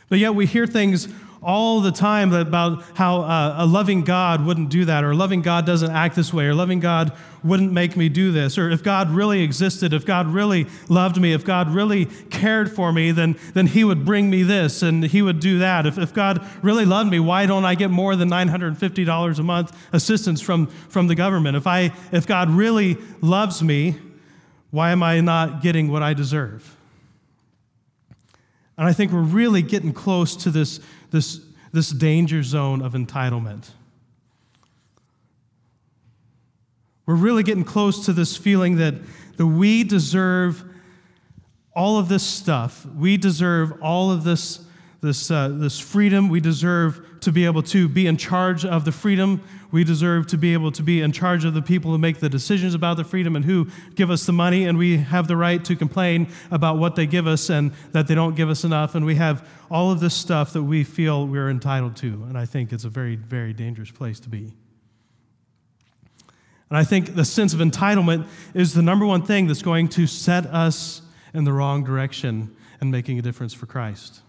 But 0.10 0.20
yet 0.20 0.34
we 0.34 0.46
hear 0.46 0.66
things 0.66 1.10
all 1.48 1.80
the 1.80 1.94
time 1.94 2.34
about 2.34 2.84
how 2.96 3.22
uh, 3.22 3.56
a 3.60 3.66
loving 3.66 4.04
God 4.04 4.46
wouldn't 4.46 4.70
do 4.70 4.84
that, 4.84 5.06
or 5.06 5.16
loving 5.16 5.42
God 5.42 5.66
doesn't 5.66 5.90
act 5.90 6.18
this 6.18 6.34
way, 6.34 6.46
or 6.46 6.54
loving 6.54 6.82
God 6.82 7.14
wouldn't 7.42 7.72
make 7.72 7.96
me 7.96 8.10
do 8.10 8.34
this, 8.34 8.58
or 8.58 8.70
if 8.70 8.84
God 8.84 9.10
really 9.12 9.42
existed, 9.42 9.94
if 9.94 10.06
God 10.06 10.28
really 10.28 10.68
loved 10.90 11.20
me, 11.20 11.32
if 11.32 11.46
God 11.46 11.74
really 11.74 12.06
cared 12.30 12.70
for 12.70 12.92
me, 12.92 13.12
then, 13.12 13.40
then 13.54 13.68
He 13.68 13.86
would 13.86 14.04
bring 14.04 14.30
me 14.30 14.44
this 14.44 14.82
and 14.82 15.06
He 15.06 15.22
would 15.22 15.40
do 15.40 15.60
that. 15.60 15.86
If, 15.86 15.98
if 15.98 16.14
God 16.14 16.46
really 16.62 16.84
loved 16.84 17.10
me, 17.10 17.20
why 17.20 17.46
don't 17.46 17.64
I 17.64 17.76
get 17.76 17.90
more 17.90 18.18
than 18.18 18.30
$950 18.30 19.40
a 19.40 19.44
month 19.44 19.88
assistance 19.94 20.42
from, 20.42 20.68
from 20.68 21.08
the 21.08 21.16
government? 21.16 21.56
If, 21.56 21.66
I, 21.66 21.94
if 22.12 22.28
God 22.28 22.50
really 22.50 22.98
loves 23.22 23.64
me, 23.64 23.96
why 24.72 24.92
am 24.92 25.02
I 25.02 25.22
not 25.22 25.62
getting 25.62 25.90
what 25.90 26.04
I 26.04 26.14
deserve? 26.14 26.76
And 28.78 28.86
I 28.86 28.94
think 28.94 29.12
we're 29.12 29.22
really 29.22 29.64
getting 29.64 29.92
close 29.92 30.36
to 30.38 30.52
this, 30.52 30.80
this, 31.12 31.42
this 31.72 31.90
danger 31.90 32.44
zone 32.44 32.82
of 32.82 32.94
entitlement. 32.94 33.70
We're 37.06 37.16
really 37.16 37.44
getting 37.44 37.64
close 37.64 38.06
to 38.06 38.14
this 38.14 38.36
feeling 38.36 38.78
that, 38.78 38.96
that 39.38 39.48
we 39.48 39.84
deserve 39.84 40.64
all 41.74 41.98
of 41.98 42.10
this 42.10 42.24
stuff. 42.24 42.86
We 42.86 43.18
deserve 43.18 43.82
all 43.82 44.12
of 44.12 44.24
this, 44.24 44.66
this, 45.02 45.32
uh, 45.32 45.50
this 45.50 45.80
freedom. 45.80 46.28
We 46.28 46.42
deserve 46.42 47.17
to 47.22 47.32
be 47.32 47.46
able 47.46 47.64
to 47.64 47.88
be 47.88 48.08
in 48.08 48.18
charge 48.18 48.66
of 48.66 48.86
the 48.86 48.92
freedom. 48.92 49.42
We 49.72 49.84
deserve 49.84 50.28
to 50.28 50.38
be 50.38 50.54
able 50.54 50.72
to 50.72 50.84
be 50.84 51.02
in 51.02 51.12
charge 51.12 51.46
of 51.46 51.54
the 51.54 51.62
people 51.62 51.92
who 51.92 51.98
make 51.98 52.20
the 52.20 52.30
decisions 52.30 52.74
about 52.74 52.98
the 52.98 53.04
freedom 53.04 53.36
and 53.36 53.44
who 53.44 53.68
give 53.96 54.10
us 54.10 54.26
the 54.26 54.34
money. 54.34 54.66
And 54.66 54.78
we 54.78 54.98
have 54.98 55.28
the 55.28 55.36
right 55.36 55.64
to 55.66 55.76
complain 55.76 56.28
about 56.52 56.78
what 56.78 56.96
they 56.96 57.06
give 57.06 57.28
us 57.28 57.50
and 57.50 57.72
that 57.92 58.08
they 58.08 58.16
don't 58.16 58.36
give 58.36 58.50
us 58.50 58.64
enough. 58.64 58.96
And 58.96 59.06
we 59.06 59.16
have 59.16 59.48
all 59.70 59.92
of 59.92 60.00
this 60.00 60.14
stuff 60.14 60.54
that 60.54 60.64
we 60.64 60.84
feel 60.84 61.28
we're 61.28 61.50
entitled 61.50 61.96
to. 61.98 62.26
And 62.28 62.38
I 62.38 62.46
think 62.46 62.72
it's 62.72 62.86
a 62.86 62.90
very, 62.90 63.16
very 63.16 63.54
dangerous 63.54 63.92
place 63.92 64.20
to 64.22 64.30
be. 64.30 64.54
And 66.70 66.78
I 66.78 66.84
think 66.84 67.16
the 67.16 67.26
sense 67.26 67.54
of 67.54 67.60
entitlement 67.60 68.28
is 68.54 68.74
the 68.74 68.82
number 68.82 69.06
one 69.06 69.24
thing 69.24 69.48
that's 69.48 69.62
going 69.62 69.88
to 69.90 70.06
set 70.06 70.46
us 70.48 71.02
in 71.34 71.46
the 71.46 71.54
wrong 71.54 71.84
direction 71.84 72.56
and 72.82 72.92
making 72.92 73.20
a 73.20 73.22
difference 73.22 73.54
for 73.54 73.66
Christ. 73.66 74.22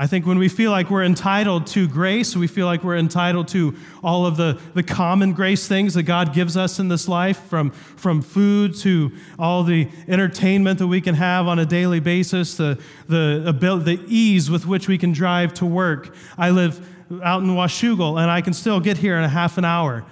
I 0.00 0.06
think 0.06 0.24
when 0.24 0.38
we 0.38 0.48
feel 0.48 0.70
like 0.70 0.88
we're 0.88 1.04
entitled 1.04 1.66
to 1.68 1.86
grace, 1.86 2.34
we 2.34 2.46
feel 2.46 2.64
like 2.64 2.82
we're 2.82 2.96
entitled 2.96 3.48
to 3.48 3.76
all 4.02 4.24
of 4.24 4.38
the, 4.38 4.58
the 4.72 4.82
common 4.82 5.34
grace 5.34 5.68
things 5.68 5.92
that 5.92 6.04
God 6.04 6.32
gives 6.32 6.56
us 6.56 6.78
in 6.78 6.88
this 6.88 7.06
life, 7.06 7.38
from, 7.50 7.70
from 7.70 8.22
food 8.22 8.74
to 8.76 9.12
all 9.38 9.62
the 9.62 9.90
entertainment 10.08 10.78
that 10.78 10.86
we 10.86 11.02
can 11.02 11.16
have 11.16 11.46
on 11.46 11.58
a 11.58 11.66
daily 11.66 12.00
basis, 12.00 12.56
the, 12.56 12.80
the, 13.08 13.44
ability, 13.46 13.96
the 13.96 14.02
ease 14.08 14.50
with 14.50 14.64
which 14.64 14.88
we 14.88 14.96
can 14.96 15.12
drive 15.12 15.52
to 15.52 15.66
work. 15.66 16.14
I 16.38 16.48
live 16.48 16.80
out 17.22 17.42
in 17.42 17.48
Washougal, 17.48 18.18
and 18.18 18.30
I 18.30 18.40
can 18.40 18.54
still 18.54 18.80
get 18.80 18.96
here 18.96 19.18
in 19.18 19.24
a 19.24 19.28
half 19.28 19.58
an 19.58 19.66
hour. 19.66 20.06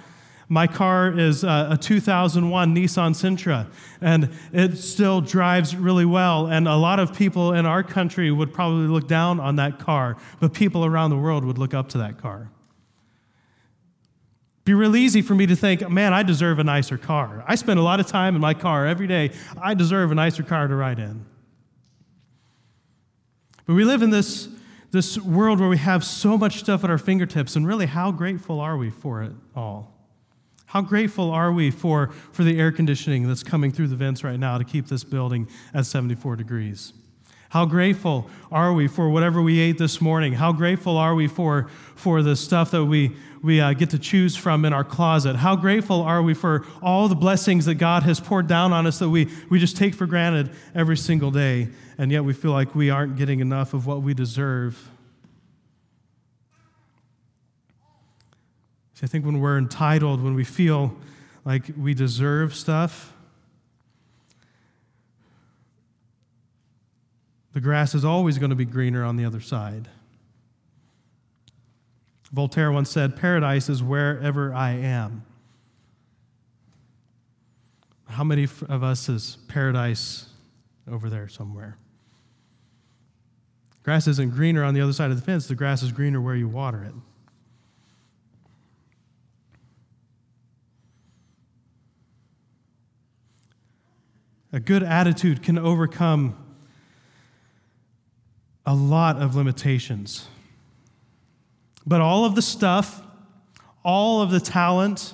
My 0.51 0.65
car 0.65 1.11
is 1.11 1.43
a 1.43 1.77
2001 1.79 2.75
Nissan 2.75 3.11
Sentra, 3.11 3.67
and 4.01 4.31
it 4.51 4.77
still 4.77 5.21
drives 5.21 5.75
really 5.75 6.05
well. 6.05 6.47
And 6.47 6.67
a 6.67 6.75
lot 6.75 6.99
of 6.99 7.15
people 7.15 7.53
in 7.53 7.67
our 7.67 7.83
country 7.83 8.31
would 8.31 8.51
probably 8.51 8.87
look 8.87 9.07
down 9.07 9.39
on 9.39 9.57
that 9.57 9.77
car, 9.77 10.17
but 10.39 10.55
people 10.55 10.83
around 10.83 11.11
the 11.11 11.17
world 11.17 11.45
would 11.45 11.59
look 11.59 11.75
up 11.75 11.89
to 11.89 11.99
that 11.99 12.17
car. 12.17 12.49
Be 14.65 14.73
real 14.73 14.95
easy 14.95 15.21
for 15.21 15.35
me 15.35 15.45
to 15.45 15.55
think, 15.55 15.87
man, 15.87 16.13
I 16.13 16.23
deserve 16.23 16.57
a 16.57 16.63
nicer 16.63 16.97
car. 16.97 17.43
I 17.47 17.53
spend 17.53 17.79
a 17.79 17.83
lot 17.83 17.99
of 17.99 18.07
time 18.07 18.33
in 18.33 18.41
my 18.41 18.55
car 18.55 18.87
every 18.87 19.07
day. 19.07 19.31
I 19.61 19.75
deserve 19.75 20.11
a 20.11 20.15
nicer 20.15 20.41
car 20.41 20.67
to 20.67 20.75
ride 20.75 20.97
in. 20.97 21.27
But 23.67 23.75
we 23.75 23.83
live 23.83 24.01
in 24.01 24.09
this, 24.09 24.49
this 24.89 25.15
world 25.19 25.59
where 25.59 25.69
we 25.69 25.77
have 25.77 26.03
so 26.03 26.39
much 26.39 26.57
stuff 26.57 26.83
at 26.83 26.89
our 26.89 26.97
fingertips, 26.97 27.55
and 27.55 27.67
really, 27.67 27.85
how 27.85 28.11
grateful 28.11 28.59
are 28.59 28.77
we 28.77 28.89
for 28.89 29.21
it 29.21 29.33
all? 29.55 29.98
How 30.69 30.81
grateful 30.81 31.31
are 31.31 31.51
we 31.51 31.71
for, 31.71 32.11
for 32.31 32.43
the 32.43 32.59
air 32.59 32.71
conditioning 32.71 33.27
that's 33.27 33.41
coming 33.41 33.71
through 33.71 33.87
the 33.87 33.95
vents 33.95 34.23
right 34.23 34.39
now 34.39 34.59
to 34.59 34.63
keep 34.63 34.85
this 34.85 35.03
building 35.03 35.47
at 35.73 35.87
74 35.87 36.35
degrees? 36.35 36.93
How 37.49 37.65
grateful 37.65 38.29
are 38.51 38.71
we 38.71 38.87
for 38.87 39.09
whatever 39.09 39.41
we 39.41 39.59
ate 39.59 39.79
this 39.79 39.99
morning? 39.99 40.33
How 40.33 40.51
grateful 40.51 40.95
are 40.95 41.15
we 41.15 41.27
for, 41.27 41.69
for 41.95 42.21
the 42.21 42.35
stuff 42.35 42.69
that 42.69 42.85
we, 42.85 43.15
we 43.41 43.59
uh, 43.59 43.73
get 43.73 43.89
to 43.89 43.97
choose 43.97 44.35
from 44.35 44.63
in 44.63 44.71
our 44.71 44.83
closet? 44.83 45.37
How 45.37 45.55
grateful 45.55 46.03
are 46.03 46.21
we 46.21 46.35
for 46.35 46.63
all 46.83 47.07
the 47.07 47.15
blessings 47.15 47.65
that 47.65 47.75
God 47.75 48.03
has 48.03 48.19
poured 48.19 48.45
down 48.45 48.71
on 48.71 48.85
us 48.85 48.99
that 48.99 49.09
we, 49.09 49.27
we 49.49 49.57
just 49.57 49.75
take 49.75 49.95
for 49.95 50.05
granted 50.05 50.51
every 50.75 50.97
single 50.97 51.31
day, 51.31 51.69
and 51.97 52.11
yet 52.11 52.23
we 52.23 52.33
feel 52.33 52.51
like 52.51 52.75
we 52.75 52.91
aren't 52.91 53.17
getting 53.17 53.39
enough 53.39 53.73
of 53.73 53.87
what 53.87 54.03
we 54.03 54.13
deserve? 54.13 54.87
See, 58.99 59.05
I 59.05 59.07
think 59.07 59.25
when 59.25 59.39
we're 59.39 59.57
entitled, 59.57 60.21
when 60.21 60.35
we 60.35 60.43
feel 60.43 60.93
like 61.45 61.63
we 61.77 61.93
deserve 61.93 62.53
stuff, 62.53 63.13
the 67.53 67.61
grass 67.61 67.95
is 67.95 68.03
always 68.03 68.37
going 68.37 68.49
to 68.49 68.57
be 68.57 68.65
greener 68.65 69.05
on 69.05 69.15
the 69.15 69.23
other 69.23 69.39
side. 69.39 69.87
Voltaire 72.33 72.73
once 72.73 72.89
said, 72.89 73.15
Paradise 73.15 73.69
is 73.69 73.81
wherever 73.81 74.53
I 74.53 74.71
am. 74.71 75.23
How 78.09 78.25
many 78.25 78.43
of 78.43 78.83
us 78.83 79.07
is 79.07 79.37
paradise 79.47 80.25
over 80.91 81.09
there 81.09 81.29
somewhere? 81.29 81.77
Grass 83.83 84.07
isn't 84.07 84.31
greener 84.31 84.65
on 84.65 84.73
the 84.73 84.81
other 84.81 84.91
side 84.91 85.09
of 85.09 85.15
the 85.15 85.23
fence, 85.23 85.47
the 85.47 85.55
grass 85.55 85.83
is 85.83 85.93
greener 85.93 86.19
where 86.19 86.35
you 86.35 86.49
water 86.49 86.83
it. 86.83 86.93
A 94.51 94.59
good 94.59 94.83
attitude 94.83 95.43
can 95.43 95.57
overcome 95.57 96.35
a 98.65 98.73
lot 98.73 99.21
of 99.21 99.35
limitations. 99.35 100.27
But 101.85 102.01
all 102.01 102.25
of 102.25 102.35
the 102.35 102.41
stuff, 102.41 103.01
all 103.83 104.21
of 104.21 104.31
the 104.31 104.39
talent, 104.39 105.13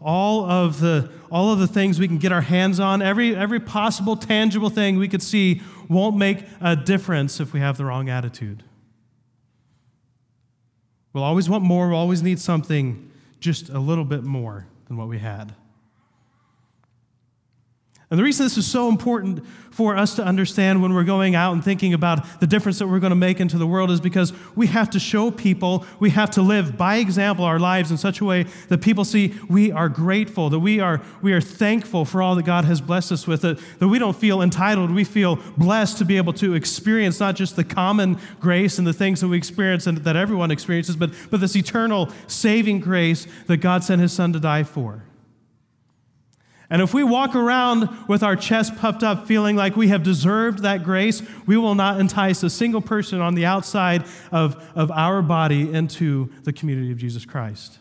all 0.00 0.48
of 0.48 0.80
the, 0.80 1.10
all 1.30 1.52
of 1.52 1.58
the 1.58 1.66
things 1.66 1.98
we 1.98 2.08
can 2.08 2.18
get 2.18 2.32
our 2.32 2.40
hands 2.40 2.80
on, 2.80 3.02
every, 3.02 3.34
every 3.34 3.60
possible 3.60 4.16
tangible 4.16 4.70
thing 4.70 4.98
we 4.98 5.08
could 5.08 5.22
see 5.22 5.62
won't 5.88 6.16
make 6.16 6.44
a 6.60 6.76
difference 6.76 7.40
if 7.40 7.52
we 7.52 7.60
have 7.60 7.76
the 7.76 7.84
wrong 7.84 8.08
attitude. 8.08 8.62
We'll 11.12 11.24
always 11.24 11.48
want 11.48 11.62
more, 11.62 11.88
we'll 11.88 11.98
always 11.98 12.22
need 12.22 12.40
something 12.40 13.10
just 13.38 13.68
a 13.68 13.78
little 13.78 14.04
bit 14.04 14.22
more 14.22 14.66
than 14.86 14.96
what 14.96 15.08
we 15.08 15.18
had. 15.18 15.54
And 18.12 18.18
the 18.18 18.24
reason 18.24 18.44
this 18.44 18.58
is 18.58 18.70
so 18.70 18.90
important 18.90 19.42
for 19.70 19.96
us 19.96 20.16
to 20.16 20.22
understand 20.22 20.82
when 20.82 20.92
we're 20.92 21.02
going 21.02 21.34
out 21.34 21.54
and 21.54 21.64
thinking 21.64 21.94
about 21.94 22.40
the 22.40 22.46
difference 22.46 22.78
that 22.78 22.86
we're 22.86 23.00
going 23.00 23.08
to 23.08 23.16
make 23.16 23.40
into 23.40 23.56
the 23.56 23.66
world 23.66 23.90
is 23.90 24.02
because 24.02 24.34
we 24.54 24.66
have 24.66 24.90
to 24.90 25.00
show 25.00 25.30
people, 25.30 25.86
we 25.98 26.10
have 26.10 26.30
to 26.32 26.42
live 26.42 26.76
by 26.76 26.96
example 26.96 27.42
our 27.42 27.58
lives 27.58 27.90
in 27.90 27.96
such 27.96 28.20
a 28.20 28.26
way 28.26 28.42
that 28.68 28.82
people 28.82 29.06
see 29.06 29.32
we 29.48 29.72
are 29.72 29.88
grateful, 29.88 30.50
that 30.50 30.58
we 30.58 30.78
are, 30.78 31.00
we 31.22 31.32
are 31.32 31.40
thankful 31.40 32.04
for 32.04 32.20
all 32.20 32.34
that 32.34 32.44
God 32.44 32.66
has 32.66 32.82
blessed 32.82 33.12
us 33.12 33.26
with, 33.26 33.40
that, 33.40 33.58
that 33.78 33.88
we 33.88 33.98
don't 33.98 34.14
feel 34.14 34.42
entitled, 34.42 34.90
we 34.90 35.04
feel 35.04 35.36
blessed 35.56 35.96
to 35.96 36.04
be 36.04 36.18
able 36.18 36.34
to 36.34 36.52
experience 36.52 37.18
not 37.18 37.34
just 37.34 37.56
the 37.56 37.64
common 37.64 38.18
grace 38.40 38.76
and 38.76 38.86
the 38.86 38.92
things 38.92 39.22
that 39.22 39.28
we 39.28 39.38
experience 39.38 39.86
and 39.86 39.96
that 39.96 40.16
everyone 40.16 40.50
experiences, 40.50 40.96
but, 40.96 41.12
but 41.30 41.40
this 41.40 41.56
eternal 41.56 42.10
saving 42.26 42.80
grace 42.80 43.26
that 43.46 43.56
God 43.62 43.82
sent 43.82 44.02
his 44.02 44.12
son 44.12 44.34
to 44.34 44.38
die 44.38 44.64
for. 44.64 45.02
And 46.72 46.80
if 46.80 46.94
we 46.94 47.04
walk 47.04 47.34
around 47.36 47.90
with 48.08 48.22
our 48.22 48.34
chest 48.34 48.76
puffed 48.76 49.02
up, 49.02 49.26
feeling 49.26 49.56
like 49.56 49.76
we 49.76 49.88
have 49.88 50.02
deserved 50.02 50.60
that 50.60 50.82
grace, 50.82 51.22
we 51.44 51.58
will 51.58 51.74
not 51.74 52.00
entice 52.00 52.42
a 52.42 52.48
single 52.48 52.80
person 52.80 53.20
on 53.20 53.34
the 53.34 53.44
outside 53.44 54.06
of, 54.32 54.56
of 54.74 54.90
our 54.90 55.20
body 55.20 55.70
into 55.70 56.32
the 56.44 56.52
community 56.52 56.90
of 56.90 56.96
Jesus 56.96 57.26
Christ. 57.26 57.78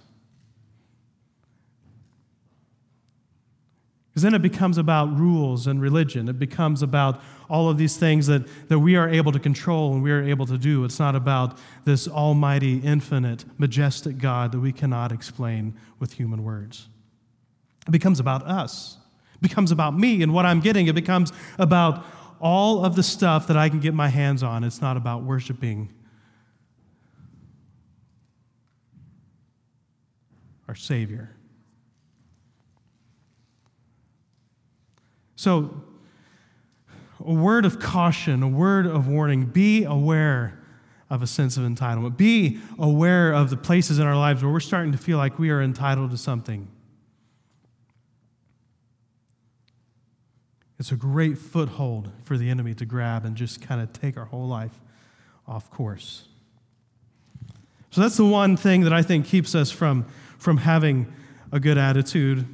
Because 4.09 4.23
then 4.23 4.33
it 4.33 4.41
becomes 4.41 4.77
about 4.77 5.17
rules 5.17 5.67
and 5.67 5.81
religion. 5.81 6.27
It 6.27 6.37
becomes 6.37 6.83
about 6.83 7.21
all 7.49 7.69
of 7.69 7.77
these 7.77 7.95
things 7.95 8.27
that, 8.27 8.41
that 8.67 8.79
we 8.79 8.97
are 8.97 9.07
able 9.07 9.31
to 9.31 9.39
control 9.39 9.93
and 9.93 10.03
we 10.03 10.11
are 10.11 10.21
able 10.21 10.45
to 10.47 10.57
do. 10.57 10.83
It's 10.83 10.99
not 10.99 11.15
about 11.15 11.57
this 11.85 12.09
almighty, 12.09 12.79
infinite, 12.79 13.45
majestic 13.57 14.17
God 14.17 14.51
that 14.51 14.59
we 14.59 14.73
cannot 14.73 15.13
explain 15.13 15.75
with 15.97 16.11
human 16.11 16.43
words. 16.43 16.89
It 17.87 17.91
becomes 17.91 18.19
about 18.19 18.45
us. 18.45 18.97
It 19.35 19.41
becomes 19.41 19.71
about 19.71 19.97
me 19.97 20.21
and 20.21 20.33
what 20.33 20.45
I'm 20.45 20.59
getting. 20.59 20.87
It 20.87 20.95
becomes 20.95 21.31
about 21.57 22.05
all 22.39 22.83
of 22.83 22.95
the 22.95 23.03
stuff 23.03 23.47
that 23.47 23.57
I 23.57 23.69
can 23.69 23.79
get 23.79 23.93
my 23.93 24.07
hands 24.07 24.43
on. 24.43 24.63
It's 24.63 24.81
not 24.81 24.97
about 24.97 25.23
worshiping 25.23 25.93
our 30.67 30.75
Savior. 30.75 31.35
So, 35.35 35.83
a 37.19 37.33
word 37.33 37.65
of 37.65 37.79
caution, 37.79 38.41
a 38.41 38.47
word 38.47 38.85
of 38.85 39.07
warning 39.07 39.45
be 39.45 39.83
aware 39.83 40.59
of 41.09 41.21
a 41.21 41.27
sense 41.27 41.57
of 41.57 41.63
entitlement. 41.63 42.15
Be 42.15 42.59
aware 42.79 43.33
of 43.33 43.49
the 43.49 43.57
places 43.57 43.99
in 43.99 44.07
our 44.07 44.15
lives 44.15 44.41
where 44.41 44.51
we're 44.51 44.61
starting 44.61 44.93
to 44.93 44.97
feel 44.97 45.17
like 45.17 45.37
we 45.37 45.49
are 45.49 45.61
entitled 45.61 46.11
to 46.11 46.17
something. 46.17 46.70
It's 50.81 50.91
a 50.91 50.95
great 50.95 51.37
foothold 51.37 52.09
for 52.23 52.39
the 52.39 52.49
enemy 52.49 52.73
to 52.73 52.87
grab 52.87 53.23
and 53.23 53.35
just 53.35 53.61
kind 53.61 53.79
of 53.79 53.93
take 53.93 54.17
our 54.17 54.25
whole 54.25 54.47
life 54.47 54.71
off 55.47 55.69
course. 55.69 56.23
So 57.91 58.01
that's 58.01 58.17
the 58.17 58.25
one 58.25 58.57
thing 58.57 58.81
that 58.81 58.91
I 58.91 59.03
think 59.03 59.27
keeps 59.27 59.53
us 59.53 59.69
from, 59.69 60.07
from 60.39 60.57
having 60.57 61.13
a 61.51 61.59
good 61.59 61.77
attitude. 61.77 62.47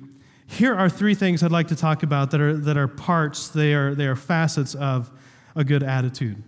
Here 0.46 0.76
are 0.76 0.90
three 0.90 1.16
things 1.16 1.42
I'd 1.42 1.54
like 1.54 1.70
to 1.70 1.76
talk 1.78 2.04
about 2.04 2.32
that 2.32 2.42
are, 2.42 2.58
that 2.58 2.76
are 2.76 2.90
parts, 2.90 3.48
they 3.48 3.74
are, 3.74 3.96
they 3.96 4.08
are 4.08 4.16
facets 4.18 4.76
of 4.76 5.10
a 5.56 5.64
good 5.64 5.82
attitude. 5.82 6.44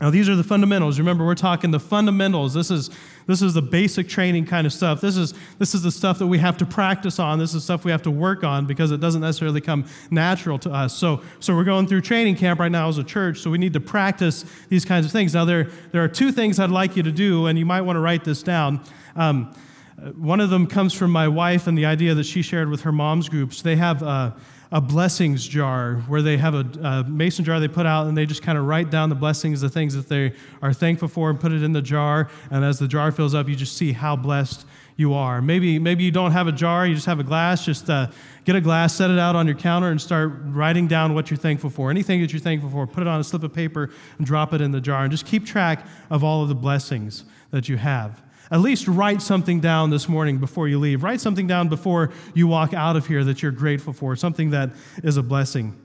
Now, 0.00 0.10
these 0.10 0.28
are 0.28 0.34
the 0.34 0.42
fundamentals. 0.42 0.98
Remember, 0.98 1.24
we're 1.24 1.36
talking 1.36 1.70
the 1.70 1.78
fundamentals. 1.78 2.52
This 2.52 2.68
is, 2.68 2.90
This 3.26 3.42
is 3.42 3.54
the 3.54 3.62
basic 3.62 4.08
training 4.08 4.46
kind 4.46 4.66
of 4.66 4.72
stuff. 4.72 5.00
This 5.00 5.16
is, 5.16 5.34
this 5.58 5.74
is 5.74 5.82
the 5.82 5.90
stuff 5.90 6.18
that 6.20 6.28
we 6.28 6.38
have 6.38 6.56
to 6.58 6.66
practice 6.66 7.18
on. 7.18 7.38
This 7.38 7.54
is 7.54 7.64
stuff 7.64 7.84
we 7.84 7.90
have 7.90 8.02
to 8.02 8.10
work 8.10 8.44
on 8.44 8.66
because 8.66 8.92
it 8.92 9.00
doesn't 9.00 9.20
necessarily 9.20 9.60
come 9.60 9.84
natural 10.10 10.58
to 10.60 10.70
us. 10.70 10.96
So, 10.96 11.22
so 11.40 11.54
we're 11.54 11.64
going 11.64 11.88
through 11.88 12.02
training 12.02 12.36
camp 12.36 12.60
right 12.60 12.70
now 12.70 12.88
as 12.88 12.98
a 12.98 13.04
church, 13.04 13.40
so 13.40 13.50
we 13.50 13.58
need 13.58 13.72
to 13.72 13.80
practice 13.80 14.44
these 14.68 14.84
kinds 14.84 15.06
of 15.06 15.12
things. 15.12 15.34
Now, 15.34 15.44
there, 15.44 15.70
there 15.90 16.04
are 16.04 16.08
two 16.08 16.30
things 16.30 16.60
I'd 16.60 16.70
like 16.70 16.96
you 16.96 17.02
to 17.02 17.12
do, 17.12 17.46
and 17.46 17.58
you 17.58 17.66
might 17.66 17.82
want 17.82 17.96
to 17.96 18.00
write 18.00 18.22
this 18.22 18.42
down. 18.44 18.80
Um, 19.16 19.52
one 20.14 20.40
of 20.40 20.50
them 20.50 20.66
comes 20.66 20.92
from 20.92 21.10
my 21.10 21.26
wife 21.26 21.66
and 21.66 21.76
the 21.76 21.86
idea 21.86 22.14
that 22.14 22.26
she 22.26 22.42
shared 22.42 22.68
with 22.68 22.82
her 22.82 22.92
mom's 22.92 23.28
groups. 23.28 23.62
They 23.62 23.76
have 23.76 24.02
a, 24.02 24.36
a 24.72 24.80
blessings 24.80 25.46
jar 25.46 25.96
where 26.08 26.22
they 26.22 26.36
have 26.36 26.54
a, 26.54 26.66
a 26.82 27.04
mason 27.04 27.44
jar 27.44 27.60
they 27.60 27.68
put 27.68 27.86
out 27.86 28.06
and 28.06 28.18
they 28.18 28.26
just 28.26 28.42
kind 28.42 28.58
of 28.58 28.64
write 28.64 28.90
down 28.90 29.08
the 29.08 29.14
blessings, 29.14 29.60
the 29.60 29.68
things 29.68 29.94
that 29.94 30.08
they 30.08 30.32
are 30.60 30.72
thankful 30.72 31.08
for, 31.08 31.30
and 31.30 31.38
put 31.38 31.52
it 31.52 31.62
in 31.62 31.72
the 31.72 31.82
jar. 31.82 32.28
And 32.50 32.64
as 32.64 32.78
the 32.78 32.88
jar 32.88 33.12
fills 33.12 33.34
up, 33.34 33.48
you 33.48 33.54
just 33.54 33.76
see 33.76 33.92
how 33.92 34.16
blessed 34.16 34.66
you 34.96 35.14
are. 35.14 35.42
Maybe, 35.42 35.78
maybe 35.78 36.04
you 36.04 36.10
don't 36.10 36.32
have 36.32 36.48
a 36.48 36.52
jar, 36.52 36.86
you 36.86 36.94
just 36.94 37.06
have 37.06 37.20
a 37.20 37.24
glass. 37.24 37.64
Just 37.64 37.88
uh, 37.90 38.08
get 38.44 38.56
a 38.56 38.60
glass, 38.60 38.94
set 38.94 39.10
it 39.10 39.18
out 39.18 39.36
on 39.36 39.46
your 39.46 39.56
counter, 39.56 39.90
and 39.90 40.00
start 40.00 40.32
writing 40.46 40.86
down 40.86 41.14
what 41.14 41.30
you're 41.30 41.36
thankful 41.36 41.70
for. 41.70 41.90
Anything 41.90 42.20
that 42.22 42.32
you're 42.32 42.40
thankful 42.40 42.70
for, 42.70 42.86
put 42.86 43.02
it 43.02 43.06
on 43.06 43.20
a 43.20 43.24
slip 43.24 43.42
of 43.42 43.52
paper 43.52 43.90
and 44.18 44.26
drop 44.26 44.52
it 44.52 44.60
in 44.60 44.72
the 44.72 44.80
jar. 44.80 45.02
And 45.02 45.10
just 45.10 45.26
keep 45.26 45.44
track 45.44 45.86
of 46.10 46.24
all 46.24 46.42
of 46.42 46.48
the 46.48 46.54
blessings 46.54 47.24
that 47.50 47.68
you 47.68 47.76
have. 47.76 48.22
At 48.50 48.60
least 48.60 48.86
write 48.86 49.22
something 49.22 49.60
down 49.60 49.90
this 49.90 50.08
morning 50.08 50.38
before 50.38 50.68
you 50.68 50.78
leave. 50.78 51.02
Write 51.02 51.20
something 51.20 51.46
down 51.46 51.68
before 51.68 52.12
you 52.34 52.46
walk 52.46 52.74
out 52.74 52.96
of 52.96 53.06
here 53.06 53.24
that 53.24 53.42
you're 53.42 53.52
grateful 53.52 53.92
for, 53.92 54.14
something 54.14 54.50
that 54.50 54.70
is 55.02 55.16
a 55.16 55.22
blessing. 55.22 55.76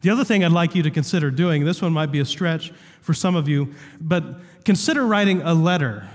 The 0.00 0.10
other 0.10 0.24
thing 0.24 0.42
I'd 0.44 0.52
like 0.52 0.74
you 0.74 0.82
to 0.82 0.90
consider 0.90 1.30
doing, 1.30 1.64
this 1.64 1.82
one 1.82 1.92
might 1.92 2.10
be 2.10 2.20
a 2.20 2.24
stretch 2.24 2.72
for 3.00 3.14
some 3.14 3.36
of 3.36 3.48
you, 3.48 3.74
but 4.00 4.40
consider 4.64 5.06
writing 5.06 5.42
a 5.42 5.54
letter, 5.54 6.08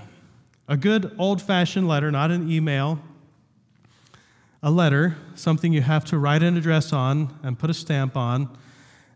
a 0.66 0.76
good 0.76 1.14
old 1.18 1.40
fashioned 1.40 1.86
letter, 1.86 2.10
not 2.10 2.30
an 2.30 2.50
email, 2.50 2.98
a 4.62 4.70
letter, 4.70 5.16
something 5.34 5.72
you 5.72 5.82
have 5.82 6.04
to 6.06 6.18
write 6.18 6.42
an 6.42 6.56
address 6.56 6.92
on 6.92 7.38
and 7.42 7.58
put 7.58 7.70
a 7.70 7.74
stamp 7.74 8.16
on. 8.16 8.50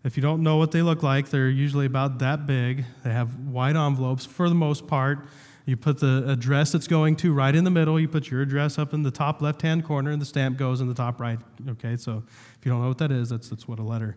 If 0.04 0.16
you 0.16 0.22
don't 0.22 0.42
know 0.42 0.56
what 0.56 0.70
they 0.70 0.82
look 0.82 1.02
like, 1.02 1.30
they're 1.30 1.50
usually 1.50 1.86
about 1.86 2.20
that 2.20 2.46
big. 2.46 2.84
They 3.04 3.10
have 3.10 3.38
white 3.40 3.76
envelopes 3.76 4.24
for 4.24 4.48
the 4.48 4.54
most 4.54 4.86
part. 4.86 5.26
You 5.64 5.76
put 5.76 6.00
the 6.00 6.24
address 6.28 6.74
it's 6.74 6.88
going 6.88 7.16
to 7.16 7.32
right 7.32 7.54
in 7.54 7.64
the 7.64 7.70
middle. 7.70 7.98
You 8.00 8.08
put 8.08 8.30
your 8.30 8.42
address 8.42 8.78
up 8.78 8.92
in 8.92 9.02
the 9.02 9.10
top 9.10 9.40
left 9.40 9.62
hand 9.62 9.84
corner, 9.84 10.10
and 10.10 10.20
the 10.20 10.26
stamp 10.26 10.56
goes 10.56 10.80
in 10.80 10.88
the 10.88 10.94
top 10.94 11.20
right. 11.20 11.38
Okay, 11.70 11.96
so 11.96 12.24
if 12.58 12.66
you 12.66 12.72
don't 12.72 12.82
know 12.82 12.88
what 12.88 12.98
that 12.98 13.12
is, 13.12 13.28
that's, 13.28 13.48
that's 13.48 13.68
what 13.68 13.78
a 13.78 13.82
letter 13.82 14.16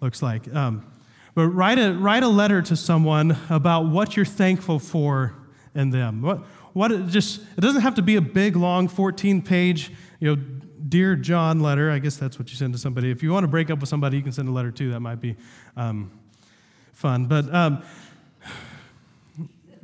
looks 0.00 0.22
like. 0.22 0.52
Um, 0.54 0.84
but 1.34 1.46
write 1.48 1.78
a, 1.78 1.92
write 1.92 2.22
a 2.22 2.28
letter 2.28 2.60
to 2.62 2.76
someone 2.76 3.38
about 3.48 3.86
what 3.86 4.16
you're 4.16 4.26
thankful 4.26 4.78
for 4.78 5.34
in 5.74 5.90
them. 5.90 6.20
What, 6.20 6.38
what 6.72 6.92
it 6.92 7.06
just, 7.06 7.40
it 7.56 7.60
doesn't 7.60 7.82
have 7.82 7.94
to 7.94 8.02
be 8.02 8.16
a 8.16 8.20
big, 8.20 8.56
long 8.56 8.88
14 8.88 9.40
page, 9.42 9.92
you 10.20 10.34
know, 10.34 10.42
Dear 10.88 11.16
John 11.16 11.60
letter. 11.60 11.90
I 11.90 12.00
guess 12.00 12.16
that's 12.16 12.38
what 12.38 12.50
you 12.50 12.56
send 12.56 12.74
to 12.74 12.78
somebody. 12.78 13.10
If 13.10 13.22
you 13.22 13.32
want 13.32 13.44
to 13.44 13.48
break 13.48 13.70
up 13.70 13.78
with 13.78 13.88
somebody, 13.88 14.16
you 14.16 14.22
can 14.22 14.32
send 14.32 14.48
a 14.48 14.52
letter 14.52 14.70
too. 14.70 14.90
That 14.90 15.00
might 15.00 15.20
be 15.20 15.36
um, 15.76 16.10
fun. 16.92 17.26
But 17.26 17.52
um, 17.54 17.82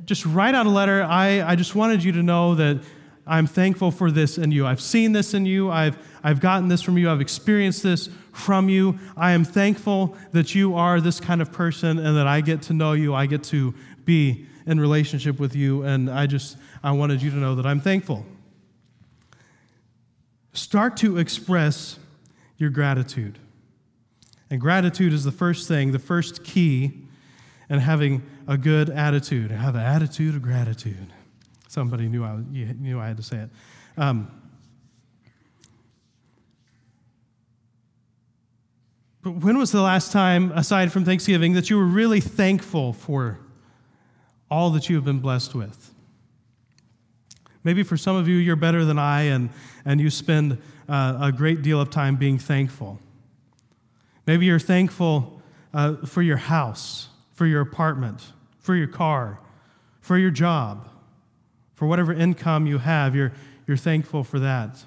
just 0.09 0.25
write 0.25 0.55
out 0.55 0.65
a 0.65 0.71
letter. 0.71 1.03
I, 1.03 1.43
I 1.43 1.55
just 1.55 1.75
wanted 1.75 2.03
you 2.03 2.13
to 2.13 2.23
know 2.23 2.55
that 2.55 2.83
I'm 3.27 3.47
thankful 3.47 3.91
for 3.91 4.11
this 4.11 4.39
in 4.39 4.51
you. 4.51 4.67
I've 4.67 4.81
seen 4.81 5.13
this 5.13 5.35
in 5.35 5.45
you. 5.45 5.71
I've, 5.71 5.99
I've 6.25 6.41
gotten 6.41 6.69
this 6.69 6.81
from 6.81 6.97
you. 6.97 7.11
I've 7.11 7.21
experienced 7.21 7.83
this 7.83 8.09
from 8.33 8.71
you. 8.71 8.99
I 9.19 9.33
am 9.33 9.45
thankful 9.45 10.17
that 10.33 10.55
you 10.55 10.75
are 10.75 10.99
this 11.03 11.21
kind 11.21 11.43
of 11.43 11.53
person 11.53 11.99
and 11.99 12.17
that 12.17 12.27
I 12.27 12.41
get 12.41 12.63
to 12.63 12.73
know 12.73 12.95
you. 12.95 13.15
I 13.15 13.27
get 13.27 13.45
to 13.45 13.75
be 14.07 14.47
in 14.67 14.81
relationship 14.81 15.39
with 15.39 15.55
you. 15.55 15.83
And 15.83 16.09
I 16.09 16.27
just, 16.27 16.57
I 16.83 16.93
wanted 16.93 17.21
you 17.21 17.31
to 17.31 17.37
know 17.37 17.55
that 17.57 17.67
I'm 17.67 17.81
thankful. 17.81 18.25
Start 20.55 20.97
to 20.99 21.19
express 21.19 21.99
your 22.57 22.71
gratitude. 22.71 23.39
And 24.49 24.59
gratitude 24.59 25.13
is 25.13 25.25
the 25.25 25.33
first 25.33 25.69
thing, 25.69 25.93
the 25.93 25.99
first 25.99 26.45
key 26.45 27.08
in 27.71 27.79
having 27.79 28.23
a 28.47 28.57
good 28.57 28.91
attitude. 28.91 29.51
Have 29.51 29.75
an 29.75 29.83
attitude 29.83 30.35
of 30.35 30.43
gratitude. 30.43 31.13
Somebody 31.69 32.09
knew 32.09 32.25
I, 32.25 32.37
knew 32.37 32.99
I 32.99 33.09
had 33.09 33.17
to 33.19 33.23
say 33.23 33.39
it. 33.39 33.51
Um, 33.97 34.31
but 39.23 39.33
when 39.33 39.59
was 39.59 39.71
the 39.71 39.83
last 39.83 40.13
time, 40.13 40.53
aside 40.53 40.93
from 40.93 41.05
Thanksgiving, 41.05 41.53
that 41.53 41.69
you 41.69 41.77
were 41.77 41.85
really 41.85 42.21
thankful 42.21 42.93
for 42.93 43.39
all 44.51 44.71
that 44.71 44.89
you 44.89 44.97
have 44.97 45.05
been 45.05 45.21
blessed 45.21 45.55
with? 45.55 45.93
Maybe 47.65 47.83
for 47.83 47.99
some 47.99 48.17
of 48.17 48.29
you, 48.29 48.37
you're 48.37 48.57
better 48.57 48.85
than 48.85 48.99
I, 48.99 49.23
and, 49.23 49.51
and 49.85 50.01
you 50.01 50.09
spend 50.09 50.59
uh, 50.89 51.19
a 51.21 51.33
great 51.33 51.61
deal 51.61 51.81
of 51.81 51.91
time 51.91 52.17
being 52.17 52.39
thankful. 52.39 52.99
Maybe 54.27 54.47
you're 54.47 54.59
thankful 54.59 55.43
uh, 55.75 55.97
for 56.07 56.23
your 56.23 56.37
house, 56.37 57.09
for 57.39 57.47
your 57.47 57.61
apartment, 57.61 58.33
for 58.59 58.75
your 58.75 58.89
car, 58.89 59.39
for 60.01 60.19
your 60.19 60.33
job, 60.33 60.89
for 61.77 61.87
whatever 61.87 62.13
income 62.13 62.67
you 62.67 62.79
have, 62.79 63.15
you're, 63.15 63.33
you're 63.65 63.77
thankful 63.77 64.25
for 64.25 64.41
that. 64.41 64.83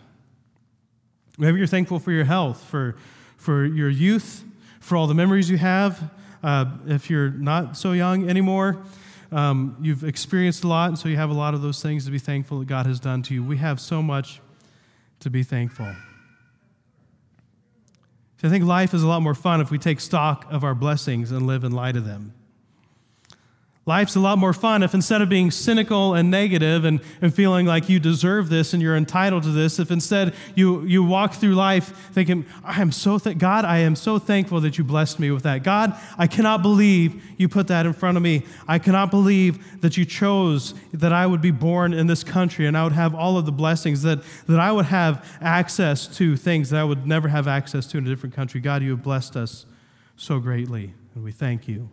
Maybe 1.38 1.60
you're 1.60 1.66
thankful 1.66 1.98
for 1.98 2.12
your 2.12 2.26
health, 2.26 2.62
for, 2.62 2.98
for 3.38 3.64
your 3.64 3.88
youth, 3.88 4.44
for 4.82 4.98
all 4.98 5.08
the 5.08 5.14
memories 5.14 5.50
you 5.50 5.60
have. 5.60 6.12
Uh, 6.44 6.66
if 6.88 7.10
you're 7.10 7.30
not 7.30 7.78
so 7.78 7.94
young 7.94 8.30
anymore, 8.30 8.84
um, 9.32 9.78
you've 9.80 10.04
experienced 10.04 10.66
a 10.66 10.68
lot, 10.68 10.90
and 10.90 11.00
so 11.00 11.08
you 11.08 11.16
have 11.16 11.30
a 11.30 11.34
lot 11.34 11.54
of 11.54 11.62
those 11.62 11.82
things 11.82 12.04
to 12.04 12.12
be 12.12 12.20
thankful 12.20 12.60
that 12.60 12.68
God 12.68 12.86
has 12.86 13.00
done 13.00 13.22
to 13.24 13.34
you. 13.34 13.46
We 13.46 13.60
have 13.60 13.80
so 13.80 14.02
much 14.02 14.42
to 15.22 15.30
be 15.30 15.44
thankful. 15.44 15.96
So 18.42 18.50
I 18.50 18.52
think 18.52 18.66
life 18.66 18.94
is 18.94 19.04
a 19.04 19.08
lot 19.08 19.22
more 19.22 19.36
fun 19.36 19.62
if 19.62 19.72
we 19.72 19.78
take 19.78 20.02
stock 20.02 20.48
of 20.50 20.66
our 20.66 20.76
blessings 20.76 21.32
and 21.32 21.48
live 21.48 21.64
in 21.64 21.72
light 21.72 21.96
of 21.96 22.04
them. 22.04 22.34
Life's 23.92 24.16
a 24.16 24.22
lot 24.22 24.38
more 24.38 24.54
fun 24.54 24.84
if 24.84 24.94
instead 24.94 25.22
of 25.22 25.28
being 25.28 25.52
cynical 25.52 26.14
and 26.14 26.32
negative 26.32 26.86
and, 26.86 27.02
and 27.22 27.36
feeling 27.36 27.66
like 27.66 27.90
you 27.90 28.00
deserve 28.00 28.48
this 28.48 28.72
and 28.72 28.82
you're 28.82 28.96
entitled 28.96 29.44
to 29.44 29.50
this, 29.50 29.80
if 29.80 29.92
instead 29.92 30.34
you, 30.56 30.86
you 30.86 31.04
walk 31.04 31.34
through 31.34 31.56
life 31.56 31.90
thinking, 32.14 32.46
I 32.64 32.82
am 32.82 32.94
so 32.94 33.20
th- 33.20 33.38
God, 33.38 33.66
I 33.66 33.80
am 33.80 33.98
so 33.98 34.18
thankful 34.18 34.62
that 34.62 34.78
you 34.78 34.86
blessed 34.86 35.20
me 35.20 35.30
with 35.30 35.44
that. 35.44 35.64
God, 35.64 35.94
I 36.18 36.26
cannot 36.26 36.62
believe 36.62 37.22
you 37.38 37.50
put 37.50 37.68
that 37.68 37.86
in 37.86 37.92
front 37.92 38.16
of 38.16 38.24
me. 38.24 38.46
I 38.66 38.80
cannot 38.80 39.12
believe 39.12 39.82
that 39.82 39.98
you 39.98 40.06
chose 40.06 40.74
that 40.94 41.12
I 41.12 41.28
would 41.28 41.42
be 41.42 41.52
born 41.52 41.94
in 41.94 42.08
this 42.08 42.24
country 42.24 42.68
and 42.68 42.78
I 42.78 42.86
would 42.86 42.94
have 42.94 43.14
all 43.14 43.38
of 43.38 43.46
the 43.46 43.52
blessings, 43.52 44.04
that, 44.04 44.20
that 44.48 44.62
I 44.62 44.72
would 44.72 44.86
have 44.86 45.38
access 45.42 46.08
to 46.16 46.38
things 46.38 46.70
that 46.70 46.80
I 46.80 46.86
would 46.86 47.06
never 47.06 47.28
have 47.28 47.46
access 47.46 47.88
to 47.88 47.98
in 47.98 48.08
a 48.08 48.10
different 48.10 48.36
country. 48.36 48.62
God, 48.62 48.84
you 48.84 48.92
have 48.92 49.04
blessed 49.04 49.36
us 49.36 49.66
so 50.16 50.40
greatly, 50.40 50.94
and 51.14 51.26
we 51.26 51.34
thank 51.34 51.68
you. 51.68 51.90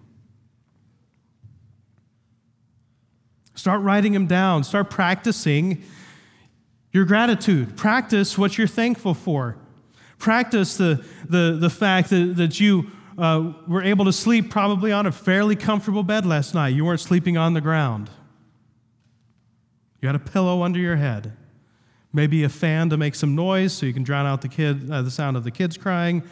Start 3.58 3.82
writing 3.82 4.12
them 4.12 4.28
down. 4.28 4.62
Start 4.62 4.88
practicing 4.88 5.82
your 6.92 7.04
gratitude. 7.04 7.76
Practice 7.76 8.38
what 8.38 8.56
you're 8.56 8.68
thankful 8.68 9.14
for. 9.14 9.56
Practice 10.16 10.76
the, 10.76 11.04
the, 11.28 11.56
the 11.58 11.68
fact 11.68 12.10
that, 12.10 12.34
that 12.36 12.60
you 12.60 12.92
uh, 13.18 13.52
were 13.66 13.82
able 13.82 14.04
to 14.04 14.12
sleep 14.12 14.48
probably 14.48 14.92
on 14.92 15.06
a 15.06 15.12
fairly 15.12 15.56
comfortable 15.56 16.04
bed 16.04 16.24
last 16.24 16.54
night. 16.54 16.68
You 16.68 16.84
weren't 16.84 17.00
sleeping 17.00 17.36
on 17.36 17.54
the 17.54 17.60
ground. 17.60 18.10
You 20.00 20.06
had 20.06 20.14
a 20.14 20.20
pillow 20.20 20.62
under 20.62 20.78
your 20.78 20.94
head. 20.94 21.32
Maybe 22.12 22.44
a 22.44 22.48
fan 22.48 22.90
to 22.90 22.96
make 22.96 23.16
some 23.16 23.34
noise 23.34 23.72
so 23.72 23.86
you 23.86 23.92
can 23.92 24.04
drown 24.04 24.24
out 24.24 24.40
the, 24.40 24.48
kid, 24.48 24.88
uh, 24.88 25.02
the 25.02 25.10
sound 25.10 25.36
of 25.36 25.42
the 25.42 25.50
kids 25.50 25.76
crying. 25.76 26.22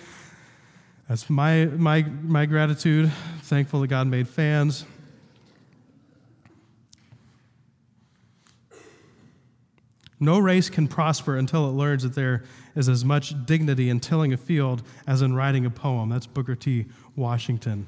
That's 1.09 1.29
my, 1.29 1.65
my, 1.65 2.03
my 2.23 2.47
gratitude. 2.47 3.11
Thankful 3.43 3.81
that 3.81 3.89
God 3.89 4.07
made 4.07 4.29
fans. 4.29 4.85
No 10.19 10.39
race 10.39 10.71
can 10.71 10.89
prosper 10.89 11.37
until 11.37 11.69
it 11.69 11.73
learns 11.73 12.03
that 12.03 12.15
there 12.15 12.45
is 12.75 12.89
as 12.89 13.05
much 13.05 13.35
dignity 13.45 13.91
in 13.91 14.01
tilling 14.01 14.33
a 14.33 14.37
field 14.37 14.83
as 15.07 15.21
in 15.21 15.35
writing 15.35 15.67
a 15.67 15.71
poem. 15.71 16.09
That's 16.09 16.27
Booker 16.27 16.55
T. 16.55 16.87
Washington. 17.15 17.87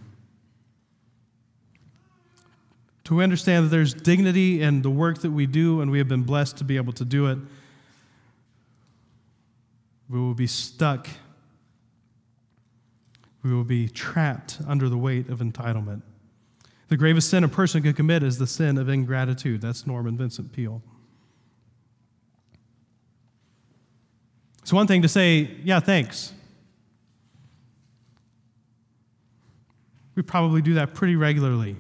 To 3.04 3.22
understand 3.22 3.64
that 3.64 3.70
there's 3.70 3.94
dignity 3.94 4.60
in 4.60 4.82
the 4.82 4.90
work 4.90 5.22
that 5.22 5.30
we 5.30 5.46
do, 5.46 5.80
and 5.80 5.90
we 5.90 5.96
have 5.96 6.08
been 6.08 6.24
blessed 6.24 6.58
to 6.58 6.64
be 6.64 6.76
able 6.76 6.92
to 6.92 7.06
do 7.06 7.26
it, 7.28 7.38
we 10.10 10.18
will 10.18 10.34
be 10.34 10.46
stuck. 10.46 11.08
We 13.42 13.54
will 13.54 13.64
be 13.64 13.88
trapped 13.88 14.58
under 14.66 14.90
the 14.90 14.98
weight 14.98 15.30
of 15.30 15.38
entitlement. 15.38 16.02
The 16.88 16.98
gravest 16.98 17.30
sin 17.30 17.44
a 17.44 17.48
person 17.48 17.82
could 17.82 17.96
commit 17.96 18.22
is 18.22 18.36
the 18.36 18.46
sin 18.46 18.76
of 18.76 18.90
ingratitude. 18.90 19.62
That's 19.62 19.86
Norman 19.86 20.18
Vincent 20.18 20.53
Peale. 20.53 20.82
It's 24.68 24.72
one 24.74 24.86
thing 24.86 25.00
to 25.00 25.08
say, 25.08 25.50
yeah, 25.64 25.80
thanks. 25.80 26.34
We 30.14 30.20
probably 30.20 30.60
do 30.60 30.74
that 30.74 30.92
pretty 30.92 31.16
regularly. 31.16 31.76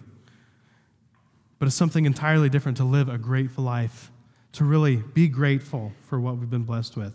but 1.58 1.66
it's 1.66 1.76
something 1.76 2.04
entirely 2.04 2.48
different 2.48 2.76
to 2.78 2.84
live 2.84 3.08
a 3.08 3.18
grateful 3.18 3.64
life, 3.64 4.10
to 4.52 4.64
really 4.64 4.96
be 4.96 5.28
grateful 5.28 5.92
for 6.06 6.20
what 6.20 6.36
we've 6.38 6.50
been 6.50 6.62
blessed 6.62 6.96
with. 6.96 7.12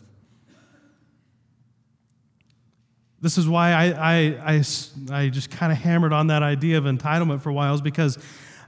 This 3.21 3.37
is 3.37 3.47
why 3.47 3.71
I, 3.71 3.85
I, 3.85 4.55
I, 4.55 4.63
I 5.11 5.29
just 5.29 5.49
kind 5.49 5.71
of 5.71 5.77
hammered 5.77 6.11
on 6.11 6.27
that 6.27 6.43
idea 6.43 6.77
of 6.77 6.83
entitlement 6.83 7.41
for 7.41 7.49
a 7.49 7.53
while, 7.53 7.73
is 7.73 7.81
because 7.81 8.17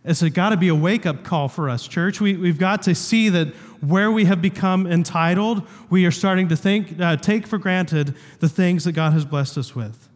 it's 0.06 0.22
got 0.30 0.50
to 0.50 0.58
be 0.58 0.68
a 0.68 0.76
wake 0.76 1.06
up 1.06 1.24
call 1.24 1.48
for 1.48 1.70
us, 1.70 1.88
church. 1.88 2.22
We, 2.22 2.38
we've 2.38 2.60
got 2.60 2.84
to 2.84 2.94
see 2.94 3.30
that 3.30 3.48
where 3.82 4.12
we 4.12 4.26
have 4.26 4.42
become 4.42 4.88
entitled, 4.88 5.68
we 5.90 6.06
are 6.06 6.12
starting 6.12 6.48
to 6.50 6.56
think, 6.56 7.00
uh, 7.00 7.18
take 7.18 7.48
for 7.48 7.58
granted 7.58 8.16
the 8.40 8.50
things 8.50 8.84
that 8.86 8.94
God 8.94 9.14
has 9.14 9.26
blessed 9.26 9.58
us 9.58 9.76
with. 9.76 10.10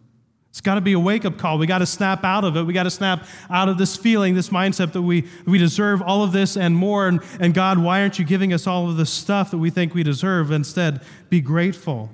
It's 0.50 0.62
got 0.62 0.76
to 0.76 0.82
be 0.82 0.94
a 0.94 1.00
wake 1.00 1.26
up 1.26 1.38
call. 1.38 1.58
We 1.58 1.68
got 1.68 1.80
to 1.80 1.86
snap 1.86 2.24
out 2.24 2.44
of 2.44 2.58
it. 2.58 2.64
We 2.64 2.74
got 2.74 2.84
to 2.84 2.92
snap 2.92 3.26
out 3.50 3.70
of 3.70 3.78
this 3.78 3.96
feeling, 3.96 4.34
this 4.34 4.50
mindset 4.50 4.94
that 4.94 5.02
we, 5.02 5.28
we 5.46 5.58
deserve 5.58 6.02
all 6.02 6.24
of 6.24 6.32
this 6.32 6.58
and 6.58 6.76
more. 6.76 7.08
And, 7.08 7.22
and 7.40 7.54
God, 7.54 7.78
why 7.78 8.02
aren't 8.02 8.18
you 8.18 8.26
giving 8.26 8.52
us 8.52 8.66
all 8.66 8.90
of 8.90 8.98
the 8.98 9.06
stuff 9.06 9.52
that 9.52 9.60
we 9.60 9.70
think 9.70 9.94
we 9.94 10.02
deserve? 10.02 10.52
Instead, 10.52 11.02
be 11.30 11.40
grateful 11.40 12.10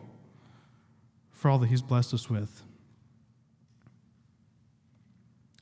for 1.32 1.50
all 1.50 1.58
that 1.60 1.68
He's 1.68 1.82
blessed 1.82 2.14
us 2.14 2.30
with. 2.30 2.65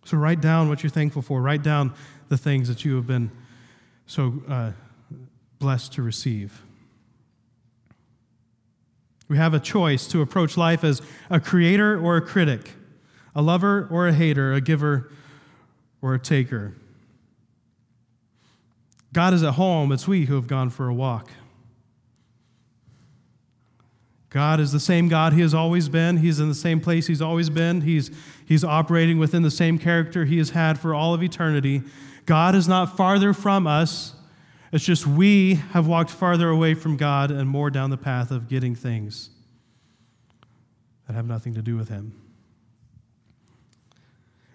So 0.06 0.18
write 0.18 0.42
down 0.42 0.70
what 0.70 0.84
you're 0.84 0.90
thankful 0.90 1.22
for. 1.22 1.42
Write 1.42 1.64
down 1.64 1.94
the 2.30 2.38
things 2.38 2.68
that 2.68 2.84
you 2.84 2.96
have 2.96 3.08
been 3.08 3.32
so 4.06 4.42
uh, 4.48 4.72
blessed 5.60 5.94
to 5.94 6.02
receive. 6.02 6.62
We 9.28 9.38
have 9.38 9.54
a 9.54 9.60
choice 9.60 10.06
to 10.08 10.22
approach 10.22 10.58
life 10.58 10.84
as 10.84 11.02
a 11.30 11.40
creator 11.40 11.98
or 11.98 12.18
a 12.18 12.22
critic, 12.22 12.72
a 13.34 13.42
lover 13.42 13.88
or 13.90 14.08
a 14.08 14.14
hater, 14.14 14.54
a 14.54 14.62
giver 14.62 15.12
or 16.02 16.14
a 16.14 16.20
taker. 16.20 16.74
God 19.14 19.34
is 19.34 19.44
at 19.44 19.54
home, 19.54 19.92
it's 19.92 20.08
we 20.08 20.26
who 20.26 20.36
have 20.36 20.48
gone 20.48 20.70
for 20.70 20.88
a 20.88 20.94
walk. 20.94 21.30
God 24.34 24.60
is 24.60 24.72
the 24.72 24.80
same 24.80 25.10
God 25.10 25.34
He 25.34 25.42
has 25.42 25.54
always 25.54 25.88
been. 25.90 26.18
He's 26.18 26.40
in 26.40 26.50
the 26.50 26.56
same 26.56 26.82
place 26.82 27.06
He's 27.06 27.22
always 27.22 27.52
been. 27.52 27.82
He's, 27.82 28.10
he's 28.44 28.64
operating 28.64 29.20
within 29.20 29.44
the 29.44 29.52
same 29.52 29.78
character 29.78 30.26
He 30.26 30.40
has 30.40 30.50
had 30.50 30.80
for 30.80 30.96
all 30.96 31.14
of 31.14 31.22
eternity. 31.22 31.84
God 32.26 32.56
is 32.56 32.68
not 32.68 32.98
farther 32.98 33.32
from 33.34 33.68
us. 33.68 34.16
It's 34.72 34.84
just 34.84 35.06
we 35.06 35.56
have 35.74 35.86
walked 35.86 36.10
farther 36.10 36.50
away 36.50 36.74
from 36.74 36.98
God 36.98 37.30
and 37.30 37.48
more 37.48 37.70
down 37.70 37.92
the 37.92 37.98
path 37.98 38.32
of 38.32 38.50
getting 38.50 38.74
things 38.74 39.30
that 41.06 41.14
have 41.14 41.28
nothing 41.28 41.54
to 41.54 41.62
do 41.62 41.78
with 41.78 41.90
Him. 41.90 42.20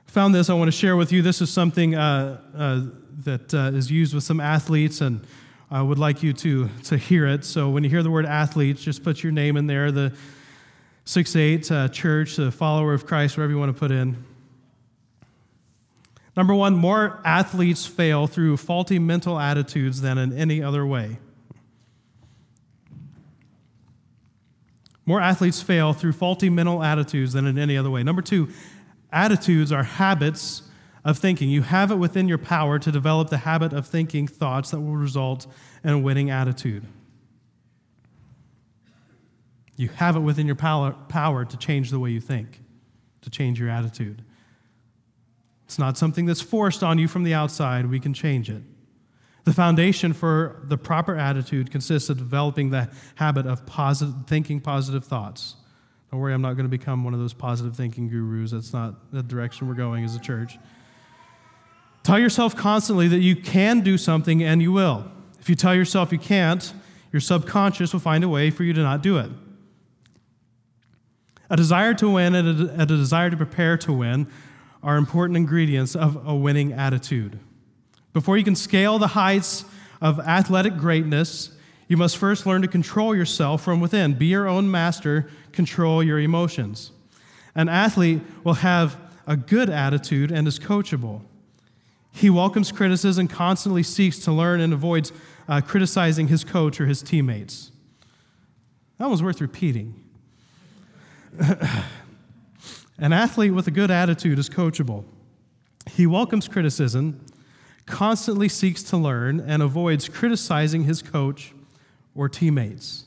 I 0.09 0.11
found 0.11 0.35
this, 0.35 0.51
I 0.51 0.55
want 0.55 0.67
to 0.67 0.77
share 0.77 0.97
with 0.97 1.13
you. 1.13 1.23
This 1.23 1.41
is 1.41 1.51
something 1.51 1.95
uh, 1.95 2.41
uh, 2.57 2.81
that 3.19 3.55
uh, 3.55 3.77
is 3.77 3.93
used 3.93 4.13
with 4.13 4.25
some 4.25 4.41
athletes, 4.41 5.01
and 5.01 5.25
I 5.71 5.83
would 5.83 5.99
like 5.99 6.23
you 6.23 6.33
to, 6.33 6.71
to 6.85 6.97
hear 6.97 7.27
it. 7.27 7.45
So 7.45 7.69
when 7.69 7.85
you 7.85 7.91
hear 7.91 8.03
the 8.03 8.11
word 8.11 8.25
athletes, 8.25 8.83
just 8.83 9.05
put 9.05 9.23
your 9.23 9.33
name 9.33 9.59
in 9.59 9.67
there, 9.67 9.93
the 9.93 10.15
6 11.05 11.37
8 11.37 11.71
uh, 11.71 11.89
church, 11.89 12.37
the 12.37 12.51
follower 12.51 12.95
of 12.95 13.07
Christ, 13.07 13.37
whatever 13.37 13.53
you 13.53 13.59
want 13.59 13.75
to 13.75 13.79
put 13.79 13.91
in. 13.91 14.25
Number 16.37 16.55
one, 16.55 16.75
more 16.75 17.21
athletes 17.25 17.85
fail 17.85 18.27
through 18.27 18.57
faulty 18.57 18.99
mental 18.99 19.39
attitudes 19.39 20.01
than 20.01 20.17
in 20.17 20.33
any 20.33 20.63
other 20.63 20.87
way. 20.87 21.19
More 25.05 25.21
athletes 25.21 25.61
fail 25.61 25.93
through 25.93 26.13
faulty 26.13 26.49
mental 26.49 26.83
attitudes 26.83 27.33
than 27.33 27.47
in 27.47 27.59
any 27.59 27.77
other 27.77 27.91
way. 27.91 28.03
Number 28.03 28.23
two, 28.23 28.49
attitudes 29.11 29.73
are 29.73 29.83
habits 29.83 30.63
of 31.09 31.17
thinking. 31.17 31.49
You 31.49 31.63
have 31.63 31.91
it 31.91 31.97
within 31.97 32.29
your 32.29 32.37
power 32.37 32.79
to 32.79 32.93
develop 32.93 33.31
the 33.31 33.39
habit 33.39 33.73
of 33.73 33.87
thinking 33.87 34.29
thoughts 34.29 34.73
that 34.73 34.81
will 34.81 34.95
result 34.95 35.47
in 35.83 35.89
a 35.89 35.99
winning 35.99 36.29
attitude. 36.29 36.85
You 39.75 39.89
have 39.89 40.17
it 40.17 40.21
within 40.21 40.47
your 40.47 40.55
power, 40.55 40.93
power 41.09 41.47
to 41.47 41.57
change 41.57 41.91
the 41.91 41.99
way 41.99 42.11
you 42.11 42.21
think, 42.21 42.61
to 43.23 43.31
change 43.31 43.59
your 43.59 43.71
attitude. 43.71 44.23
It's 45.65 45.79
not 45.79 45.97
something 45.97 46.27
that's 46.27 46.43
forced 46.43 46.83
on 46.83 46.99
you 46.99 47.09
from 47.09 47.23
the 47.23 47.33
outside. 47.33 47.87
We 47.87 48.01
can 48.01 48.13
change 48.13 48.51
it. 48.51 48.63
The 49.45 49.55
foundation 49.55 50.13
for 50.13 50.61
the 50.65 50.77
proper 50.77 51.17
attitude 51.17 51.71
consists 51.71 52.11
of 52.11 52.19
developing 52.19 52.69
the 52.69 52.91
habit 53.15 53.47
of 53.47 53.65
positive, 53.65 54.15
thinking 54.27 54.61
positive 54.61 55.07
thoughts. 55.07 55.55
Don't 56.11 56.21
worry, 56.21 56.35
I'm 56.35 56.43
not 56.43 56.53
going 56.55 56.67
to 56.67 56.71
become 56.71 57.03
one 57.03 57.15
of 57.15 57.21
those 57.21 57.33
positive 57.33 57.75
thinking 57.75 58.11
gurus. 58.11 58.51
That's 58.51 58.75
not 58.75 59.11
the 59.11 59.23
direction 59.23 59.69
we're 59.69 59.75
going 59.75 60.05
as 60.05 60.15
a 60.15 60.21
church. 60.21 60.59
Tell 62.09 62.19
yourself 62.19 62.57
constantly 62.57 63.07
that 63.09 63.19
you 63.19 63.37
can 63.37 63.83
do 63.83 63.99
something 63.99 64.43
and 64.43 64.63
you 64.63 64.73
will. 64.73 65.05
If 65.41 65.51
you 65.51 65.55
tell 65.55 65.75
yourself 65.75 66.11
you 66.11 66.19
can't, 66.19 66.73
your 67.13 67.21
subconscious 67.21 67.93
will 67.93 68.01
find 68.01 68.25
a 68.25 68.31
way 68.31 68.49
for 68.49 68.65
you 68.65 68.73
to 68.73 68.81
not 68.81 69.03
do 69.03 69.19
it. 69.19 69.31
A 71.51 71.57
desire 71.59 71.93
to 71.93 72.09
win 72.09 72.35
and 72.35 72.81
a, 72.81 72.87
desire 72.87 73.29
to 73.29 73.37
prepare 73.37 73.77
to 73.77 73.93
win 73.93 74.27
are 74.83 74.97
important 74.97 75.37
ingredients 75.37 75.95
of 75.95 76.27
a 76.27 76.35
winning 76.35 76.73
attitude. 76.73 77.41
Before 78.15 78.39
you 78.39 78.45
can 78.45 78.57
scale 78.57 78.99
the 78.99 79.09
heights 79.09 79.67
of 80.01 80.19
athletic 80.19 80.79
greatness, 80.79 81.51
you 81.89 81.99
must 81.99 82.17
first 82.17 82.47
learn 82.47 82.63
to 82.63 82.69
control 82.69 83.15
yourself 83.15 83.63
from 83.63 83.81
within. 83.81 84.15
Be 84.15 84.29
your 84.29 84.49
own 84.49 84.71
master, 84.71 85.29
control 85.53 86.03
your 86.03 86.19
emotions. 86.19 86.91
An 87.55 87.69
athlete 87.69 88.23
will 88.45 88.55
have 88.55 88.97
a 89.27 89.37
good 89.37 89.69
attitude 89.69 90.33
and 90.33 90.49
is 90.49 90.59
coachable. 90.59 91.21
He 92.19 92.31
welcomes 92.31 92.73
criticism, 92.73 93.29
constantly 93.29 93.85
seeks 93.85 94.19
to 94.21 94.33
learn, 94.33 94.61
and 94.61 94.73
avoids 94.73 95.13
uh, 95.49 95.61
criticizing 95.61 96.27
his 96.27 96.43
coach 96.43 96.81
or 96.81 96.87
his 96.87 97.01
teammates. 97.01 97.71
That 98.99 99.09
was 99.09 99.23
worth 99.23 99.41
repeating. 99.41 100.03
An 102.99 103.13
athlete 103.13 103.55
with 103.55 103.69
a 103.69 103.71
good 103.71 103.93
attitude 103.93 104.37
is 104.41 104.51
coachable. 104.51 105.05
He 105.89 106.09
welcomes 106.09 106.49
criticism, 106.49 107.25
constantly 107.87 108.49
seeks 108.49 108.83
to 108.85 108.97
learn, 108.97 109.39
and 109.39 109.63
avoids 109.63 110.09
criticizing 110.09 110.83
his 110.83 111.03
coach 111.03 111.55
or 112.17 112.29
teammates. 112.29 113.05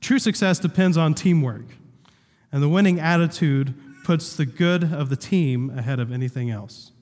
True 0.00 0.18
success 0.18 0.58
depends 0.58 0.96
on 0.96 1.14
teamwork, 1.14 1.66
and 2.50 2.60
the 2.60 2.68
winning 2.68 2.98
attitude 2.98 3.72
puts 4.06 4.36
the 4.36 4.46
good 4.46 4.84
of 4.92 5.08
the 5.08 5.16
team 5.16 5.76
ahead 5.76 5.98
of 5.98 6.12
anything 6.12 6.48
else. 6.48 6.92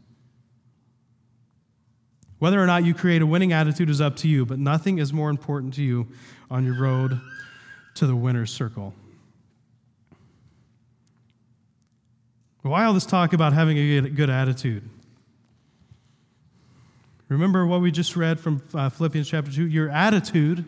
Whether 2.39 2.59
or 2.59 2.65
not 2.65 2.83
you 2.83 2.95
create 2.95 3.21
a 3.21 3.27
winning 3.27 3.53
attitude 3.53 3.91
is 3.91 4.01
up 4.01 4.17
to 4.17 4.29
you, 4.29 4.47
but 4.47 4.59
nothing 4.59 4.97
is 4.97 5.13
more 5.13 5.29
important 5.29 5.75
to 5.75 5.83
you 5.83 6.09
on 6.51 6.65
your 6.65 6.81
road 6.81 7.21
to 7.97 8.07
the 8.07 8.17
winner's 8.17 8.51
circle. 8.51 8.95
Why 12.63 12.87
all 12.87 12.95
this 12.95 13.05
talk 13.05 13.35
about 13.35 13.53
having 13.53 13.77
a 13.77 14.09
good 14.09 14.31
attitude? 14.31 14.89
Remember 17.29 17.67
what 17.67 17.83
we 17.83 17.91
just 17.91 18.17
read 18.17 18.41
from 18.41 18.63
uh, 18.73 18.89
Philippians 18.89 19.29
chapter 19.29 19.53
2? 19.53 19.67
Your 19.67 19.91
attitude 19.91 20.65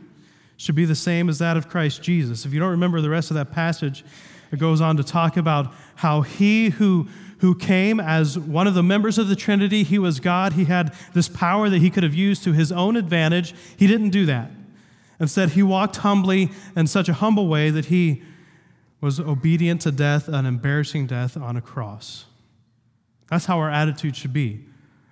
should 0.58 0.74
be 0.74 0.84
the 0.84 0.94
same 0.94 1.30
as 1.30 1.38
that 1.38 1.56
of 1.56 1.70
Christ 1.70 2.02
Jesus. 2.02 2.44
If 2.44 2.52
you 2.52 2.60
don't 2.60 2.72
remember 2.72 3.00
the 3.00 3.08
rest 3.08 3.30
of 3.30 3.36
that 3.36 3.52
passage, 3.52 4.04
it 4.56 4.58
goes 4.58 4.80
on 4.80 4.96
to 4.96 5.04
talk 5.04 5.36
about 5.36 5.72
how 5.96 6.22
he 6.22 6.70
who, 6.70 7.08
who 7.38 7.54
came 7.54 8.00
as 8.00 8.38
one 8.38 8.66
of 8.66 8.72
the 8.72 8.82
members 8.82 9.18
of 9.18 9.28
the 9.28 9.36
Trinity, 9.36 9.82
he 9.82 9.98
was 9.98 10.18
God. 10.18 10.54
He 10.54 10.64
had 10.64 10.94
this 11.12 11.28
power 11.28 11.68
that 11.68 11.80
he 11.80 11.90
could 11.90 12.02
have 12.02 12.14
used 12.14 12.42
to 12.44 12.52
his 12.52 12.72
own 12.72 12.96
advantage. 12.96 13.54
He 13.76 13.86
didn't 13.86 14.10
do 14.10 14.24
that. 14.26 14.50
Instead, 15.20 15.50
he 15.50 15.62
walked 15.62 15.96
humbly 15.96 16.50
in 16.74 16.86
such 16.86 17.10
a 17.10 17.12
humble 17.12 17.48
way 17.48 17.68
that 17.68 17.86
he 17.86 18.22
was 19.02 19.20
obedient 19.20 19.82
to 19.82 19.92
death, 19.92 20.26
an 20.26 20.46
embarrassing 20.46 21.06
death 21.06 21.36
on 21.36 21.56
a 21.56 21.60
cross. 21.60 22.24
That's 23.28 23.44
how 23.44 23.58
our 23.58 23.70
attitude 23.70 24.16
should 24.16 24.32
be. 24.32 24.64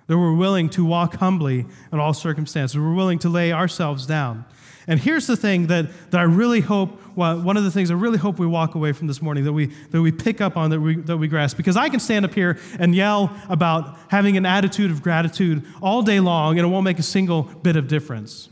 That 0.07 0.19
we're 0.19 0.35
willing 0.35 0.69
to 0.71 0.85
walk 0.85 1.17
humbly 1.17 1.67
in 1.93 1.99
all 1.99 2.13
circumstances. 2.13 2.79
We're 2.79 2.95
willing 2.95 3.19
to 3.21 3.29
lay 3.29 3.53
ourselves 3.53 4.07
down. 4.07 4.45
And 4.87 5.01
here's 5.01 5.27
the 5.27 5.37
thing 5.37 5.69
that, 5.69 5.87
that 6.11 6.21
I 6.21 6.25
really 6.25 6.61
hope, 6.61 7.01
well, 7.17 7.41
one 7.41 7.57
of 7.57 7.65
the 7.65 7.71
things 7.71 7.91
I 7.91 7.95
really 7.95 8.19
hope 8.19 8.39
we 8.39 8.47
walk 8.47 8.75
away 8.75 8.93
from 8.93 9.07
this 9.07 9.23
morning, 9.23 9.45
that 9.45 9.53
we, 9.53 9.67
that 9.91 10.03
we 10.03 10.13
pick 10.13 10.43
up 10.43 10.59
on, 10.59 10.71
that 10.71 10.81
we, 10.81 10.97
that 10.97 11.17
we 11.17 11.27
grasp. 11.27 11.57
Because 11.57 11.77
I 11.77 11.89
can 11.89 12.01
stand 12.01 12.25
up 12.25 12.35
here 12.35 12.59
and 12.79 12.95
yell 12.95 13.35
about 13.49 13.97
having 14.09 14.37
an 14.37 14.45
attitude 14.45 14.91
of 14.91 15.03
gratitude 15.03 15.65
all 15.81 16.03
day 16.03 16.21
long, 16.21 16.59
and 16.59 16.67
it 16.67 16.71
won't 16.71 16.85
make 16.85 16.99
a 16.99 17.05
single 17.05 17.45
bit 17.45 17.77
of 17.77 17.89
difference. 17.89 18.51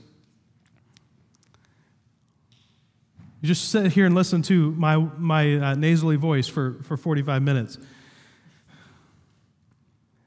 You 3.43 3.49
just 3.49 3.71
sit 3.71 3.93
here 3.93 4.07
and 4.07 4.15
listen 4.15 4.41
to 4.43 4.71
my, 4.73 4.97
my 4.97 5.57
uh, 5.57 5.75
nasally 5.75 6.17
voice 6.17 6.47
for, 6.47 6.79
for 6.85 6.97
45 6.97 7.43
minutes. 7.43 7.77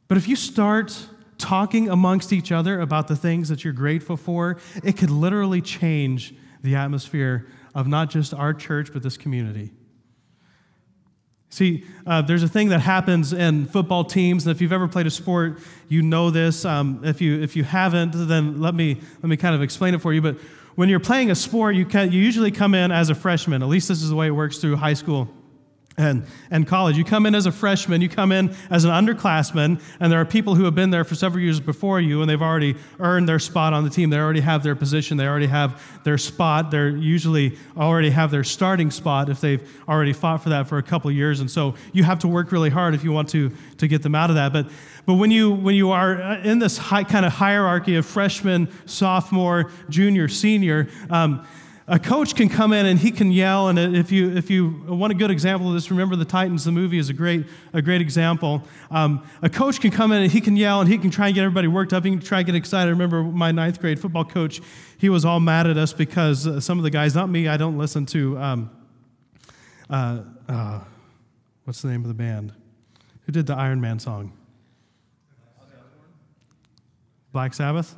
But 0.07 0.17
if 0.17 0.27
you 0.27 0.35
start 0.35 1.07
talking 1.37 1.89
amongst 1.89 2.31
each 2.33 2.51
other 2.51 2.79
about 2.79 3.07
the 3.07 3.15
things 3.15 3.49
that 3.49 3.63
you're 3.63 3.73
grateful 3.73 4.17
for, 4.17 4.57
it 4.83 4.97
could 4.97 5.09
literally 5.09 5.61
change 5.61 6.33
the 6.61 6.75
atmosphere 6.75 7.47
of 7.73 7.87
not 7.87 8.09
just 8.09 8.33
our 8.33 8.53
church, 8.53 8.91
but 8.93 9.03
this 9.03 9.17
community. 9.17 9.71
See, 11.49 11.85
uh, 12.05 12.21
there's 12.21 12.43
a 12.43 12.49
thing 12.49 12.69
that 12.69 12.81
happens 12.81 13.31
in 13.31 13.65
football 13.65 14.03
teams, 14.03 14.45
and 14.45 14.53
if 14.53 14.61
you've 14.61 14.73
ever 14.73 14.87
played 14.87 15.07
a 15.07 15.11
sport, 15.11 15.59
you 15.87 16.01
know 16.01 16.29
this. 16.29 16.65
Um, 16.65 17.01
if 17.03 17.21
you 17.21 17.41
if 17.41 17.55
you 17.55 17.63
haven't, 17.63 18.11
then 18.13 18.59
let 18.59 18.75
me 18.75 18.99
let 19.21 19.29
me 19.29 19.37
kind 19.37 19.55
of 19.55 19.61
explain 19.61 19.93
it 19.93 20.01
for 20.01 20.11
you. 20.11 20.21
But 20.21 20.37
when 20.75 20.89
you're 20.89 20.99
playing 20.99 21.31
a 21.31 21.35
sport, 21.35 21.75
you 21.75 21.85
can, 21.85 22.11
you 22.11 22.21
usually 22.21 22.51
come 22.51 22.75
in 22.75 22.91
as 22.91 23.09
a 23.09 23.15
freshman. 23.15 23.63
At 23.63 23.69
least 23.69 23.87
this 23.87 24.01
is 24.01 24.09
the 24.09 24.15
way 24.15 24.27
it 24.27 24.31
works 24.31 24.57
through 24.57 24.75
high 24.75 24.95
school 24.95 25.29
and, 25.97 26.25
and 26.51 26.67
college. 26.67 26.97
You 26.97 27.03
come 27.03 27.25
in 27.25 27.35
as 27.35 27.45
a 27.45 27.51
freshman, 27.51 28.01
you 28.01 28.09
come 28.09 28.31
in 28.31 28.53
as 28.69 28.83
an 28.83 28.91
underclassman, 28.91 29.81
and 29.99 30.11
there 30.11 30.19
are 30.19 30.25
people 30.25 30.55
who 30.55 30.65
have 30.65 30.75
been 30.75 30.89
there 30.89 31.03
for 31.03 31.15
several 31.15 31.43
years 31.43 31.59
before 31.59 31.99
you, 32.01 32.21
and 32.21 32.29
they've 32.29 32.41
already 32.41 32.75
earned 32.99 33.29
their 33.29 33.39
spot 33.39 33.73
on 33.73 33.83
the 33.83 33.89
team. 33.89 34.09
They 34.09 34.17
already 34.17 34.41
have 34.41 34.63
their 34.63 34.75
position, 34.75 35.17
they 35.17 35.27
already 35.27 35.47
have 35.47 35.81
their 36.03 36.17
spot. 36.17 36.71
They're 36.71 36.89
usually 36.89 37.57
already 37.75 38.11
have 38.11 38.31
their 38.31 38.43
starting 38.43 38.91
spot 38.91 39.29
if 39.29 39.41
they've 39.41 39.67
already 39.89 40.13
fought 40.13 40.43
for 40.43 40.49
that 40.49 40.67
for 40.67 40.77
a 40.77 40.83
couple 40.83 41.09
of 41.09 41.15
years. 41.15 41.39
And 41.39 41.49
so 41.49 41.75
you 41.93 42.03
have 42.03 42.19
to 42.19 42.27
work 42.27 42.51
really 42.51 42.69
hard 42.69 42.93
if 42.93 43.03
you 43.03 43.11
want 43.11 43.29
to, 43.29 43.51
to 43.77 43.87
get 43.87 44.03
them 44.03 44.15
out 44.15 44.29
of 44.29 44.35
that. 44.35 44.53
But, 44.53 44.67
but 45.05 45.15
when, 45.15 45.31
you, 45.31 45.51
when 45.51 45.75
you 45.75 45.91
are 45.91 46.35
in 46.35 46.59
this 46.59 46.77
high, 46.77 47.03
kind 47.03 47.25
of 47.25 47.33
hierarchy 47.33 47.95
of 47.95 48.05
freshman, 48.05 48.69
sophomore, 48.85 49.71
junior, 49.89 50.27
senior, 50.27 50.87
um, 51.09 51.45
a 51.87 51.99
coach 51.99 52.35
can 52.35 52.49
come 52.49 52.73
in 52.73 52.87
and 52.87 52.99
he 52.99 53.11
can 53.11 53.31
yell 53.31 53.67
and 53.67 53.77
if 53.95 54.11
you 54.11 54.35
if 54.35 54.49
you 54.49 54.83
want 54.87 55.11
a 55.11 55.15
good 55.15 55.29
example 55.29 55.67
of 55.67 55.75
this 55.75 55.91
remember 55.91 56.15
the 56.15 56.25
titans 56.25 56.63
the 56.63 56.71
movie 56.71 56.97
is 56.97 57.09
a 57.09 57.13
great 57.13 57.45
a 57.73 57.81
great 57.81 58.01
example. 58.01 58.63
Um, 58.89 59.23
a 59.43 59.49
coach 59.49 59.79
can 59.79 59.91
come 59.91 60.11
in 60.11 60.23
and 60.23 60.31
he 60.31 60.41
can 60.41 60.57
yell 60.57 60.81
and 60.81 60.89
he 60.89 60.97
can 60.97 61.11
try 61.11 61.27
and 61.27 61.35
get 61.35 61.41
everybody 61.41 61.67
worked 61.67 61.93
up. 61.93 62.03
He 62.03 62.09
can 62.09 62.19
try 62.19 62.39
and 62.39 62.45
get 62.47 62.55
excited. 62.55 62.87
I 62.87 62.91
remember 62.91 63.21
my 63.23 63.51
ninth 63.51 63.79
grade 63.79 63.99
football 63.99 64.25
coach 64.25 64.61
he 64.97 65.09
was 65.09 65.25
all 65.25 65.39
mad 65.39 65.67
at 65.67 65.77
us 65.77 65.93
because 65.93 66.47
uh, 66.47 66.59
some 66.59 66.79
of 66.79 66.83
the 66.83 66.89
guys 66.89 67.13
not 67.13 67.29
me 67.29 67.47
i 67.47 67.57
don't 67.57 67.77
listen 67.77 68.05
to 68.07 68.37
um, 68.39 68.69
uh, 69.89 70.21
uh, 70.49 70.79
what's 71.65 71.81
the 71.81 71.89
name 71.89 72.01
of 72.01 72.07
the 72.07 72.13
band? 72.13 72.53
Who 73.25 73.31
did 73.31 73.45
the 73.45 73.55
iron 73.55 73.81
man 73.81 73.99
song? 73.99 74.33
Black 77.31 77.53
sabbath 77.53 77.95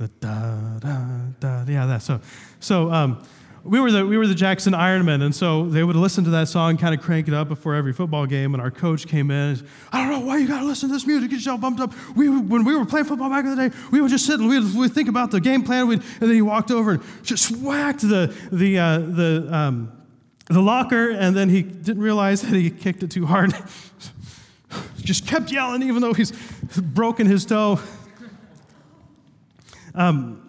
the 0.00 0.08
da 0.18 0.78
da 0.78 0.96
da 1.40 1.64
yeah 1.70 1.84
that 1.84 2.00
so 2.02 2.18
so 2.58 2.90
um, 2.90 3.22
we 3.64 3.78
were 3.78 3.92
the 3.92 4.06
we 4.06 4.16
were 4.16 4.26
the 4.26 4.34
Jackson 4.34 4.72
Ironmen 4.72 5.22
and 5.22 5.34
so 5.34 5.66
they 5.66 5.84
would 5.84 5.94
listen 5.94 6.24
to 6.24 6.30
that 6.30 6.48
song 6.48 6.78
kind 6.78 6.94
of 6.94 7.02
crank 7.02 7.28
it 7.28 7.34
up 7.34 7.48
before 7.48 7.74
every 7.74 7.92
football 7.92 8.24
game 8.24 8.54
and 8.54 8.62
our 8.62 8.70
coach 8.70 9.06
came 9.06 9.30
in 9.30 9.50
and, 9.50 9.68
I 9.92 9.98
don't 10.00 10.10
know 10.10 10.26
why 10.26 10.38
you 10.38 10.48
got 10.48 10.60
to 10.60 10.64
listen 10.64 10.88
to 10.88 10.94
this 10.94 11.06
music 11.06 11.28
get 11.28 11.36
yourself 11.36 11.60
bumped 11.60 11.80
up. 11.80 11.92
We 12.16 12.30
when 12.30 12.64
we 12.64 12.74
were 12.74 12.86
playing 12.86 13.04
football 13.04 13.28
back 13.28 13.44
in 13.44 13.54
the 13.54 13.68
day 13.68 13.76
we 13.90 14.00
would 14.00 14.10
just 14.10 14.24
sit 14.24 14.40
and 14.40 14.48
we'd, 14.48 14.74
we'd 14.74 14.94
think 14.94 15.10
about 15.10 15.32
the 15.32 15.40
game 15.40 15.62
plan 15.62 15.90
and 15.90 16.02
then 16.18 16.30
he 16.30 16.40
walked 16.40 16.70
over 16.70 16.92
and 16.92 17.02
just 17.22 17.50
whacked 17.58 18.00
the 18.00 18.34
the 18.50 18.78
uh, 18.78 18.98
the 19.00 19.48
um, 19.52 19.92
the 20.46 20.62
locker 20.62 21.10
and 21.10 21.36
then 21.36 21.50
he 21.50 21.60
didn't 21.60 22.02
realize 22.02 22.40
that 22.40 22.54
he 22.54 22.70
kicked 22.70 23.02
it 23.02 23.10
too 23.10 23.26
hard. 23.26 23.52
Just 24.98 25.26
kept 25.26 25.50
yelling 25.50 25.82
even 25.82 26.00
though 26.00 26.12
he's 26.12 26.30
broken 26.76 27.26
his 27.26 27.44
toe 27.44 27.80
um, 29.94 30.46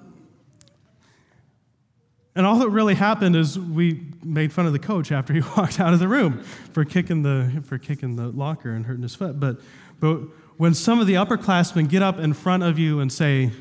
and 2.35 2.45
all 2.45 2.59
that 2.59 2.69
really 2.69 2.95
happened 2.95 3.35
is 3.35 3.59
we 3.59 4.01
made 4.23 4.53
fun 4.53 4.65
of 4.65 4.73
the 4.73 4.79
coach 4.79 5.11
after 5.11 5.33
he 5.39 5.41
walked 5.57 5.79
out 5.79 5.93
of 5.93 5.99
the 5.99 6.07
room 6.07 6.43
for 6.71 6.85
kicking 6.85 7.23
the, 7.23 7.61
for 7.65 7.77
kicking 7.77 8.15
the 8.15 8.27
locker 8.27 8.71
and 8.71 8.85
hurting 8.85 9.03
his 9.03 9.15
foot. 9.15 9.39
But, 9.39 9.57
but 9.99 10.17
when 10.57 10.73
some 10.73 10.99
of 10.99 11.07
the 11.07 11.15
upperclassmen 11.15 11.89
get 11.89 12.01
up 12.01 12.19
in 12.19 12.33
front 12.33 12.63
of 12.63 12.79
you 12.79 12.99
and 12.99 13.11
say, 13.11 13.51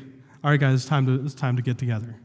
all 0.43 0.51
right, 0.51 0.59
guys, 0.59 0.75
it's 0.75 0.85
time 0.85 1.05
to, 1.05 1.25
it's 1.25 1.33
time 1.33 1.55
to 1.55 1.61
get 1.61 1.77
together. 1.77 2.15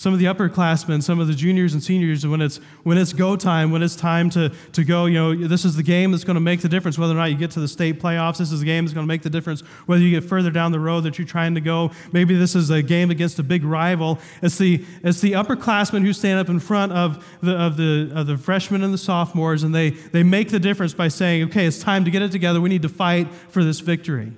Some 0.00 0.14
of 0.14 0.18
the 0.18 0.24
upperclassmen, 0.24 1.02
some 1.02 1.20
of 1.20 1.26
the 1.26 1.34
juniors 1.34 1.74
and 1.74 1.84
seniors, 1.84 2.26
when 2.26 2.40
it's, 2.40 2.56
when 2.84 2.96
it's 2.96 3.12
go 3.12 3.36
time, 3.36 3.70
when 3.70 3.82
it's 3.82 3.94
time 3.94 4.30
to, 4.30 4.50
to 4.72 4.82
go, 4.82 5.04
you 5.04 5.18
know, 5.18 5.46
this 5.46 5.66
is 5.66 5.76
the 5.76 5.82
game 5.82 6.10
that's 6.10 6.24
going 6.24 6.36
to 6.36 6.40
make 6.40 6.62
the 6.62 6.70
difference 6.70 6.96
whether 6.96 7.12
or 7.12 7.16
not 7.16 7.26
you 7.26 7.36
get 7.36 7.50
to 7.50 7.60
the 7.60 7.68
state 7.68 8.00
playoffs. 8.00 8.38
This 8.38 8.50
is 8.50 8.60
the 8.60 8.64
game 8.64 8.86
that's 8.86 8.94
going 8.94 9.04
to 9.04 9.08
make 9.08 9.20
the 9.20 9.28
difference 9.28 9.60
whether 9.84 10.00
you 10.00 10.18
get 10.18 10.26
further 10.26 10.50
down 10.50 10.72
the 10.72 10.80
road 10.80 11.02
that 11.02 11.18
you're 11.18 11.26
trying 11.26 11.54
to 11.54 11.60
go. 11.60 11.90
Maybe 12.12 12.34
this 12.34 12.54
is 12.54 12.70
a 12.70 12.80
game 12.80 13.10
against 13.10 13.38
a 13.40 13.42
big 13.42 13.62
rival. 13.62 14.18
It's 14.40 14.56
the, 14.56 14.82
it's 15.02 15.20
the 15.20 15.32
upperclassmen 15.32 16.02
who 16.02 16.14
stand 16.14 16.40
up 16.40 16.48
in 16.48 16.60
front 16.60 16.92
of 16.92 17.22
the, 17.42 17.54
of, 17.54 17.76
the, 17.76 18.10
of 18.14 18.26
the 18.26 18.38
freshmen 18.38 18.82
and 18.82 18.94
the 18.94 18.98
sophomores, 18.98 19.64
and 19.64 19.74
they, 19.74 19.90
they 19.90 20.22
make 20.22 20.48
the 20.48 20.60
difference 20.60 20.94
by 20.94 21.08
saying, 21.08 21.42
okay, 21.50 21.66
it's 21.66 21.78
time 21.78 22.06
to 22.06 22.10
get 22.10 22.22
it 22.22 22.32
together. 22.32 22.58
We 22.62 22.70
need 22.70 22.80
to 22.80 22.88
fight 22.88 23.30
for 23.50 23.62
this 23.62 23.80
victory. 23.80 24.32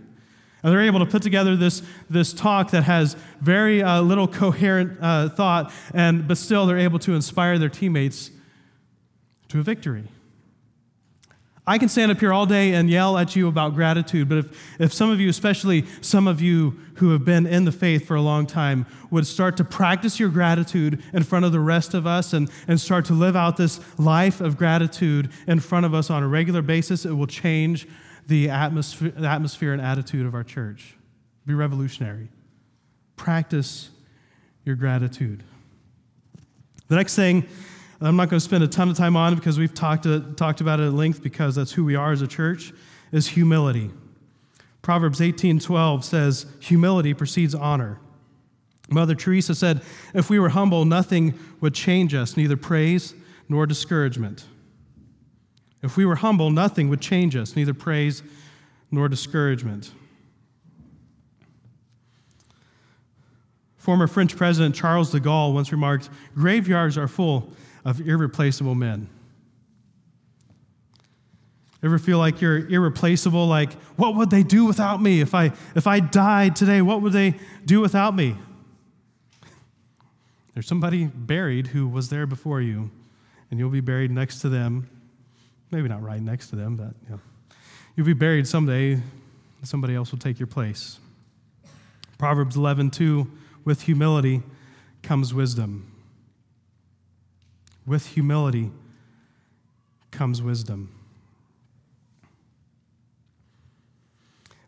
And 0.63 0.73
they're 0.73 0.83
able 0.83 1.01
to 1.01 1.07
put 1.07 1.23
together 1.23 1.57
this, 1.57 1.83
this 2.09 2.33
talk 2.33 2.71
that 2.71 2.85
has 2.85 3.17
very 3.41 3.83
uh, 3.83 4.01
little 4.01 4.29
coherent 4.29 4.99
uh, 5.01 5.29
thought, 5.29 5.73
and, 5.93 6.29
but 6.29 6.39
still 6.39 6.67
they're 6.67 6.79
able 6.79 7.01
to 7.01 7.15
inspire 7.15 7.59
their 7.59 7.69
teammates 7.69 8.31
to 9.49 9.59
a 9.59 9.63
victory. 9.63 10.05
I 11.65 11.79
can 11.79 11.89
stand 11.89 12.11
up 12.11 12.19
here 12.19 12.33
all 12.33 12.45
day 12.45 12.75
and 12.75 12.91
yell 12.91 13.17
at 13.17 13.37
you 13.37 13.47
about 13.47 13.77
gratitude, 13.77 14.29
but 14.29 14.39
if, 14.39 14.81
if 14.81 14.93
some 14.93 15.11
of 15.11 15.21
you, 15.21 15.29
especially 15.29 15.85
some 16.01 16.27
of 16.27 16.41
you 16.41 16.77
who 16.97 17.11
have 17.11 17.25
been 17.25 17.47
in 17.47 17.65
the 17.65 17.71
faith 17.71 18.05
for 18.05 18.17
a 18.17 18.21
long 18.21 18.47
time, 18.47 18.85
would 19.13 19.29
start 19.29 19.57
to 19.59 19.65
practice 19.65 20.19
your 20.19 20.29
gratitude 20.29 21.01
in 21.13 21.23
front 21.23 21.45
of 21.45 21.53
the 21.53 21.61
rest 21.61 21.95
of 21.95 22.05
us 22.05 22.33
and, 22.33 22.51
and 22.67 22.81
start 22.81 23.05
to 23.05 23.13
live 23.13 23.37
out 23.37 23.57
this 23.57 23.79
life 23.97 24.41
of 24.41 24.57
gratitude 24.57 25.31
in 25.47 25.61
front 25.61 25.87
of 25.87 25.95
us 25.95 26.11
on 26.11 26.25
a 26.25 26.29
regular 26.29 26.63
basis, 26.63 27.05
it 27.05 27.13
will 27.13 27.29
change 27.29 27.87
the 28.27 28.51
atmosphere, 28.51 29.11
the 29.11 29.29
atmosphere 29.29 29.73
and 29.73 29.83
attitude 29.83 30.27
of 30.27 30.35
our 30.35 30.45
church. 30.45 30.97
Be 31.47 31.55
revolutionary. 31.55 32.29
Practice 33.17 33.91
your 34.65 34.77
gratitude. 34.77 35.43
The 36.89 36.97
next 36.97 37.17
thing 37.17 37.47
I'm 38.01 38.17
not 38.17 38.29
going 38.29 38.39
to 38.39 38.45
spend 38.45 38.65
a 38.65 38.69
ton 38.69 38.89
of 38.91 38.97
time 38.97 39.17
on 39.17 39.35
because 39.37 39.59
we've 39.59 39.73
talked, 39.73 40.07
uh, 40.07 40.21
talked 40.37 40.61
about 40.61 40.81
it 40.81 40.87
at 40.87 40.93
length 40.93 41.23
because 41.23 41.55
that's 41.55 41.73
who 41.73 41.85
we 41.85 41.95
are 41.95 42.11
as 42.11 42.21
a 42.21 42.27
church 42.27 42.73
is 43.13 43.29
humility. 43.29 43.91
Proverbs 44.83 45.21
18:12 45.21 46.05
says, 46.05 46.47
"Humility 46.61 47.15
precedes 47.15 47.55
honor." 47.55 47.99
Mother 48.91 49.15
Teresa 49.15 49.55
said, 49.55 49.83
"If 50.13 50.29
we 50.29 50.41
were 50.41 50.49
humble, 50.49 50.85
nothing 50.85 51.35
would 51.61 51.75
change 51.75 52.15
us, 52.15 52.37
neither 52.37 52.57
praise 52.57 53.15
nor 53.49 53.67
discouragement." 53.67 54.45
If 55.83 55.97
we 55.97 56.07
were 56.07 56.15
humble, 56.15 56.51
nothing 56.51 56.89
would 56.89 57.01
change 57.01 57.35
us, 57.35 57.57
neither 57.57 57.75
praise 57.75 58.23
nor 58.91 59.09
discouragement. 59.09 59.91
Former 63.79 64.07
French 64.07 64.37
President 64.37 64.77
Charles 64.77 65.11
de 65.11 65.19
Gaulle 65.19 65.53
once 65.53 65.73
remarked 65.73 66.09
graveyards 66.37 66.97
are 66.97 67.09
full 67.09 67.53
of 67.85 68.01
irreplaceable 68.01 68.77
men. 68.77 69.09
Ever 71.83 71.99
feel 71.99 72.19
like 72.19 72.41
you're 72.41 72.69
irreplaceable? 72.69 73.49
Like, 73.49 73.73
what 73.97 74.15
would 74.15 74.31
they 74.31 74.45
do 74.45 74.65
without 74.67 75.03
me? 75.03 75.21
If 75.21 75.35
I, 75.35 75.47
if 75.75 75.89
I 75.89 75.99
died 75.99 76.55
today, 76.55 76.81
what 76.81 77.03
would 77.03 77.13
they 77.13 77.35
do 77.65 77.81
without 77.81 78.15
me? 78.15 78.37
There's 80.55 80.69
somebody 80.69 81.07
buried 81.07 81.69
who 81.69 81.89
was 81.89 82.09
there 82.09 82.27
before 82.27 82.61
you, 82.61 82.93
and 83.51 83.59
you'll 83.59 83.71
be 83.71 83.81
buried 83.81 84.13
next 84.13 84.43
to 84.43 84.49
them 84.49 84.89
Maybe 85.73 85.89
not 85.89 86.03
right 86.03 86.21
next 86.21 86.49
to 86.51 86.57
them, 86.57 86.77
but 86.77 86.95
you 87.03 87.11
know. 87.11 87.21
You'll 87.97 88.07
be 88.07 88.13
buried 88.13 88.47
someday, 88.47 89.01
somebody 89.63 89.95
else 89.95 90.13
will 90.13 90.19
take 90.19 90.39
your 90.39 90.47
place. 90.47 90.99
Proverbs 92.19 92.57
11, 92.57 92.91
2, 92.91 93.31
with 93.65 93.83
humility 93.83 94.43
comes 95.03 95.35
wisdom. 95.35 95.91
With 97.87 98.07
humility 98.07 98.71
comes 100.11 100.41
wisdom. 100.41 100.95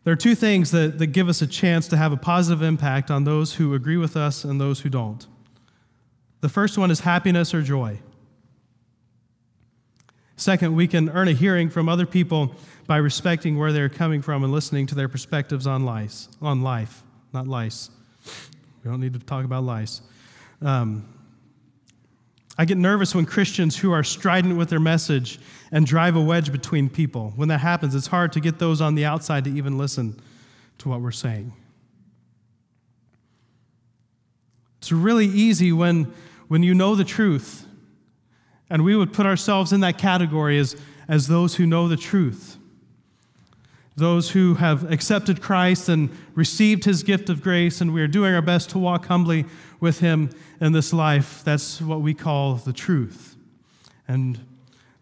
There 0.03 0.11
are 0.13 0.17
two 0.17 0.35
things 0.35 0.69
that, 0.71 0.99
that 0.99 1.07
give 1.07 1.29
us 1.29 1.41
a 1.41 1.47
chance 1.47 1.87
to 1.87 1.97
have 1.97 2.11
a 2.11 2.17
positive 2.17 2.61
impact 2.61 3.09
on 3.09 3.23
those 3.23 3.55
who 3.55 3.73
agree 3.73 3.97
with 3.97 4.15
us 4.17 4.43
and 4.43 4.61
those 4.61 4.81
who 4.81 4.89
don't. 4.89 5.25
The 6.41 6.49
first 6.49 6.77
one 6.77 6.91
is 6.91 6.99
happiness 6.99 7.53
or 7.53 7.61
joy. 7.61 7.99
Second, 10.37 10.75
we 10.75 10.87
can 10.87 11.09
earn 11.09 11.27
a 11.27 11.33
hearing 11.33 11.69
from 11.69 11.87
other 11.87 12.05
people 12.05 12.55
by 12.87 12.97
respecting 12.97 13.57
where 13.57 13.71
they're 13.71 13.89
coming 13.89 14.21
from 14.21 14.43
and 14.43 14.51
listening 14.51 14.85
to 14.87 14.95
their 14.95 15.07
perspectives 15.07 15.65
on 15.65 15.85
lice, 15.85 16.27
on 16.41 16.61
life, 16.61 17.03
not 17.33 17.47
lice. 17.47 17.89
We 18.83 18.91
don't 18.91 18.99
need 18.99 19.13
to 19.13 19.19
talk 19.19 19.45
about 19.45 19.63
lice. 19.63 20.01
Um, 20.61 21.07
I 22.57 22.65
get 22.65 22.77
nervous 22.77 23.13
when 23.13 23.25
Christians 23.25 23.77
who 23.77 23.91
are 23.91 24.03
strident 24.03 24.57
with 24.57 24.69
their 24.69 24.79
message 24.79 25.39
and 25.71 25.85
drive 25.85 26.15
a 26.15 26.21
wedge 26.21 26.51
between 26.51 26.89
people. 26.89 27.33
When 27.35 27.49
that 27.49 27.59
happens, 27.59 27.95
it's 27.95 28.07
hard 28.07 28.31
to 28.33 28.39
get 28.39 28.59
those 28.59 28.81
on 28.81 28.95
the 28.95 29.05
outside 29.05 29.43
to 29.45 29.49
even 29.49 29.77
listen 29.77 30.19
to 30.77 30.89
what 30.89 31.01
we're 31.01 31.11
saying. 31.11 31.53
It's 34.79 34.91
really 34.91 35.25
easy 35.25 35.71
when, 35.71 36.13
when 36.47 36.63
you 36.63 36.73
know 36.73 36.95
the 36.95 37.03
truth 37.03 37.64
and 38.69 38.83
we 38.83 38.95
would 38.95 39.13
put 39.13 39.25
ourselves 39.25 39.71
in 39.71 39.81
that 39.81 39.97
category 39.97 40.57
as, 40.57 40.75
as 41.07 41.27
those 41.27 41.55
who 41.55 41.65
know 41.65 41.87
the 41.87 41.97
truth, 41.97 42.57
those 43.95 44.31
who 44.31 44.55
have 44.55 44.91
accepted 44.91 45.41
Christ 45.41 45.87
and 45.87 46.09
received 46.33 46.83
his 46.85 47.03
gift 47.03 47.29
of 47.29 47.41
grace, 47.41 47.79
and 47.79 47.93
we 47.93 48.01
are 48.01 48.07
doing 48.07 48.33
our 48.33 48.41
best 48.41 48.69
to 48.71 48.79
walk 48.79 49.05
humbly 49.05 49.45
with 49.79 49.99
him 49.99 50.29
in 50.59 50.71
this 50.71 50.91
life. 50.91 51.43
That's 51.43 51.81
what 51.81 52.01
we 52.01 52.13
call 52.13 52.55
the 52.55 52.73
truth. 52.73 53.35
And 54.07 54.39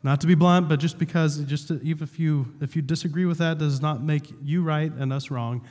Not 0.03 0.19
to 0.19 0.27
be 0.27 0.35
blunt, 0.35 0.67
but 0.67 0.81
just 0.81 0.99
because, 0.99 1.39
just 1.45 1.71
even 1.71 2.03
if 2.03 2.19
you 2.19 2.53
if 2.59 2.75
you 2.75 2.81
disagree 2.81 3.25
with 3.25 3.37
that, 3.37 3.57
does 3.57 3.81
not 3.81 4.03
make 4.03 4.33
you 4.43 4.61
right 4.61 4.91
and 4.91 5.13
us 5.13 5.31
wrong. 5.31 5.61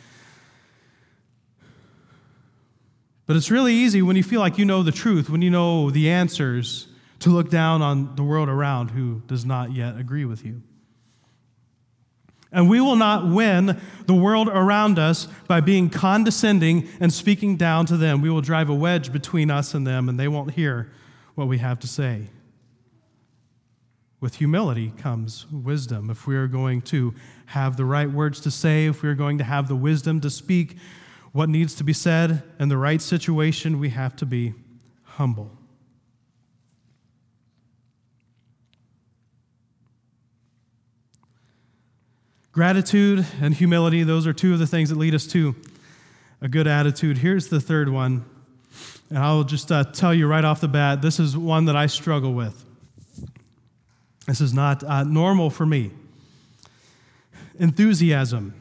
But 3.26 3.36
it's 3.36 3.50
really 3.50 3.74
easy 3.74 4.00
when 4.00 4.16
you 4.16 4.22
feel 4.22 4.40
like 4.40 4.56
you 4.56 4.64
know 4.64 4.82
the 4.82 4.90
truth, 4.90 5.28
when 5.28 5.42
you 5.42 5.50
know 5.50 5.90
the 5.90 6.08
answers, 6.08 6.88
to 7.22 7.30
look 7.30 7.50
down 7.50 7.82
on 7.82 8.14
the 8.16 8.22
world 8.22 8.48
around 8.48 8.90
who 8.90 9.22
does 9.26 9.44
not 9.44 9.72
yet 9.72 9.98
agree 9.98 10.24
with 10.24 10.44
you. 10.44 10.62
And 12.52 12.68
we 12.68 12.80
will 12.80 12.96
not 12.96 13.26
win 13.26 13.80
the 14.06 14.14
world 14.14 14.48
around 14.48 14.98
us 14.98 15.26
by 15.48 15.60
being 15.62 15.88
condescending 15.88 16.86
and 17.00 17.10
speaking 17.12 17.56
down 17.56 17.86
to 17.86 17.96
them. 17.96 18.20
We 18.20 18.28
will 18.28 18.42
drive 18.42 18.68
a 18.68 18.74
wedge 18.74 19.10
between 19.10 19.50
us 19.50 19.72
and 19.72 19.86
them, 19.86 20.08
and 20.08 20.20
they 20.20 20.28
won't 20.28 20.52
hear 20.52 20.92
what 21.34 21.48
we 21.48 21.58
have 21.58 21.78
to 21.80 21.86
say. 21.86 22.28
With 24.20 24.36
humility 24.36 24.92
comes 24.98 25.46
wisdom. 25.50 26.10
If 26.10 26.26
we 26.26 26.36
are 26.36 26.46
going 26.46 26.82
to 26.82 27.14
have 27.46 27.76
the 27.76 27.86
right 27.86 28.10
words 28.10 28.38
to 28.40 28.50
say, 28.50 28.86
if 28.86 29.02
we 29.02 29.08
are 29.08 29.14
going 29.14 29.38
to 29.38 29.44
have 29.44 29.66
the 29.66 29.74
wisdom 29.74 30.20
to 30.20 30.30
speak 30.30 30.76
what 31.32 31.48
needs 31.48 31.74
to 31.76 31.84
be 31.84 31.94
said 31.94 32.42
in 32.60 32.68
the 32.68 32.76
right 32.76 33.00
situation, 33.00 33.80
we 33.80 33.88
have 33.88 34.14
to 34.16 34.26
be 34.26 34.52
humble. 35.04 35.50
Gratitude 42.52 43.24
and 43.40 43.54
humility, 43.54 44.02
those 44.02 44.26
are 44.26 44.34
two 44.34 44.52
of 44.52 44.58
the 44.58 44.66
things 44.66 44.90
that 44.90 44.98
lead 44.98 45.14
us 45.14 45.26
to 45.28 45.56
a 46.42 46.48
good 46.48 46.66
attitude. 46.66 47.16
Here's 47.16 47.48
the 47.48 47.60
third 47.60 47.88
one, 47.88 48.26
and 49.08 49.18
I'll 49.18 49.42
just 49.42 49.72
uh, 49.72 49.84
tell 49.84 50.12
you 50.12 50.26
right 50.26 50.44
off 50.44 50.60
the 50.60 50.68
bat 50.68 51.00
this 51.00 51.18
is 51.18 51.34
one 51.34 51.64
that 51.64 51.76
I 51.76 51.86
struggle 51.86 52.34
with. 52.34 52.62
This 54.26 54.42
is 54.42 54.52
not 54.52 54.84
uh, 54.84 55.04
normal 55.04 55.48
for 55.48 55.64
me. 55.64 55.92
Enthusiasm. 57.58 58.52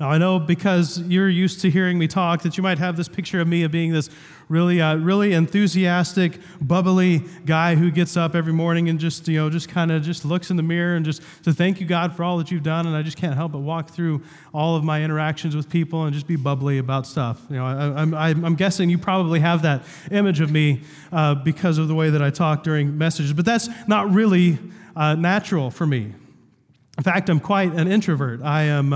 Now, 0.00 0.10
I 0.10 0.16
know 0.16 0.38
because 0.38 0.98
you're 1.00 1.28
used 1.28 1.60
to 1.60 1.70
hearing 1.70 1.98
me 1.98 2.08
talk 2.08 2.40
that 2.42 2.56
you 2.56 2.62
might 2.62 2.78
have 2.78 2.96
this 2.96 3.08
picture 3.08 3.40
of 3.40 3.48
me 3.48 3.64
of 3.64 3.70
being 3.70 3.92
this 3.92 4.08
really, 4.48 4.80
uh, 4.80 4.96
really 4.96 5.32
enthusiastic, 5.32 6.38
bubbly 6.60 7.22
guy 7.44 7.74
who 7.74 7.90
gets 7.90 8.16
up 8.16 8.34
every 8.34 8.52
morning 8.52 8.88
and 8.88 9.00
just, 9.00 9.26
you 9.26 9.38
know, 9.38 9.50
just 9.50 9.68
kind 9.68 9.90
of 9.90 10.02
just 10.02 10.24
looks 10.24 10.50
in 10.50 10.56
the 10.56 10.62
mirror 10.62 10.96
and 10.96 11.04
just 11.04 11.20
to 11.42 11.52
thank 11.52 11.80
you, 11.80 11.86
God, 11.86 12.14
for 12.14 12.22
all 12.22 12.38
that 12.38 12.50
you've 12.50 12.62
done. 12.62 12.86
And 12.86 12.96
I 12.96 13.02
just 13.02 13.16
can't 13.16 13.34
help 13.34 13.52
but 13.52 13.58
walk 13.58 13.90
through 13.90 14.22
all 14.54 14.76
of 14.76 14.84
my 14.84 15.02
interactions 15.02 15.56
with 15.56 15.68
people 15.68 16.04
and 16.04 16.14
just 16.14 16.26
be 16.26 16.36
bubbly 16.36 16.78
about 16.78 17.06
stuff. 17.06 17.40
You 17.50 17.56
know, 17.56 17.66
I, 17.66 18.02
am 18.02 18.14
I'm, 18.14 18.44
I'm 18.44 18.54
guessing 18.54 18.88
you 18.88 18.98
probably 18.98 19.40
have 19.40 19.62
that 19.62 19.82
image 20.10 20.40
of 20.40 20.50
me 20.52 20.82
uh, 21.12 21.34
because 21.34 21.78
of 21.78 21.88
the 21.88 21.94
way 21.94 22.10
that 22.10 22.22
I 22.22 22.30
talk 22.30 22.62
during 22.62 22.96
messages, 22.96 23.32
but 23.32 23.44
that's 23.44 23.68
not 23.88 24.10
really 24.12 24.58
uh, 24.94 25.14
natural 25.14 25.70
for 25.70 25.86
me. 25.86 26.12
In 26.98 27.04
fact, 27.04 27.28
I'm 27.28 27.40
quite 27.40 27.72
an 27.72 27.88
introvert. 27.88 28.42
I 28.42 28.62
am. 28.64 28.92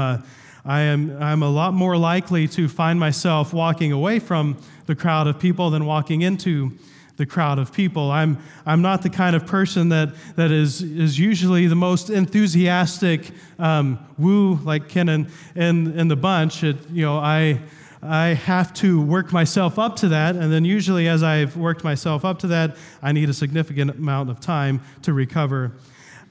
I 0.64 0.80
am 0.82 1.22
I'm 1.22 1.42
a 1.42 1.50
lot 1.50 1.74
more 1.74 1.96
likely 1.96 2.46
to 2.48 2.68
find 2.68 3.00
myself 3.00 3.52
walking 3.52 3.92
away 3.92 4.18
from 4.18 4.58
the 4.86 4.94
crowd 4.94 5.26
of 5.26 5.38
people 5.38 5.70
than 5.70 5.86
walking 5.86 6.22
into 6.22 6.72
the 7.20 7.26
crowd 7.26 7.58
of 7.58 7.70
people. 7.70 8.10
I'm, 8.10 8.38
I'm 8.64 8.80
not 8.80 9.02
the 9.02 9.10
kind 9.10 9.36
of 9.36 9.46
person 9.46 9.90
that, 9.90 10.14
that 10.36 10.50
is, 10.50 10.80
is 10.80 11.18
usually 11.18 11.66
the 11.66 11.74
most 11.74 12.08
enthusiastic 12.08 13.30
um, 13.58 13.98
woo 14.16 14.54
like 14.64 14.88
Ken 14.88 15.10
and, 15.10 15.28
and 15.54 16.10
the 16.10 16.16
bunch. 16.16 16.64
It, 16.64 16.78
you 16.90 17.04
know, 17.04 17.18
I, 17.18 17.60
I 18.02 18.28
have 18.28 18.72
to 18.74 19.02
work 19.02 19.34
myself 19.34 19.78
up 19.78 19.96
to 19.96 20.08
that, 20.08 20.34
and 20.34 20.50
then 20.50 20.64
usually 20.64 21.08
as 21.08 21.22
I've 21.22 21.58
worked 21.58 21.84
myself 21.84 22.24
up 22.24 22.38
to 22.38 22.46
that, 22.46 22.78
I 23.02 23.12
need 23.12 23.28
a 23.28 23.34
significant 23.34 23.90
amount 23.90 24.30
of 24.30 24.40
time 24.40 24.80
to 25.02 25.12
recover 25.12 25.72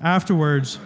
afterwards. 0.01 0.79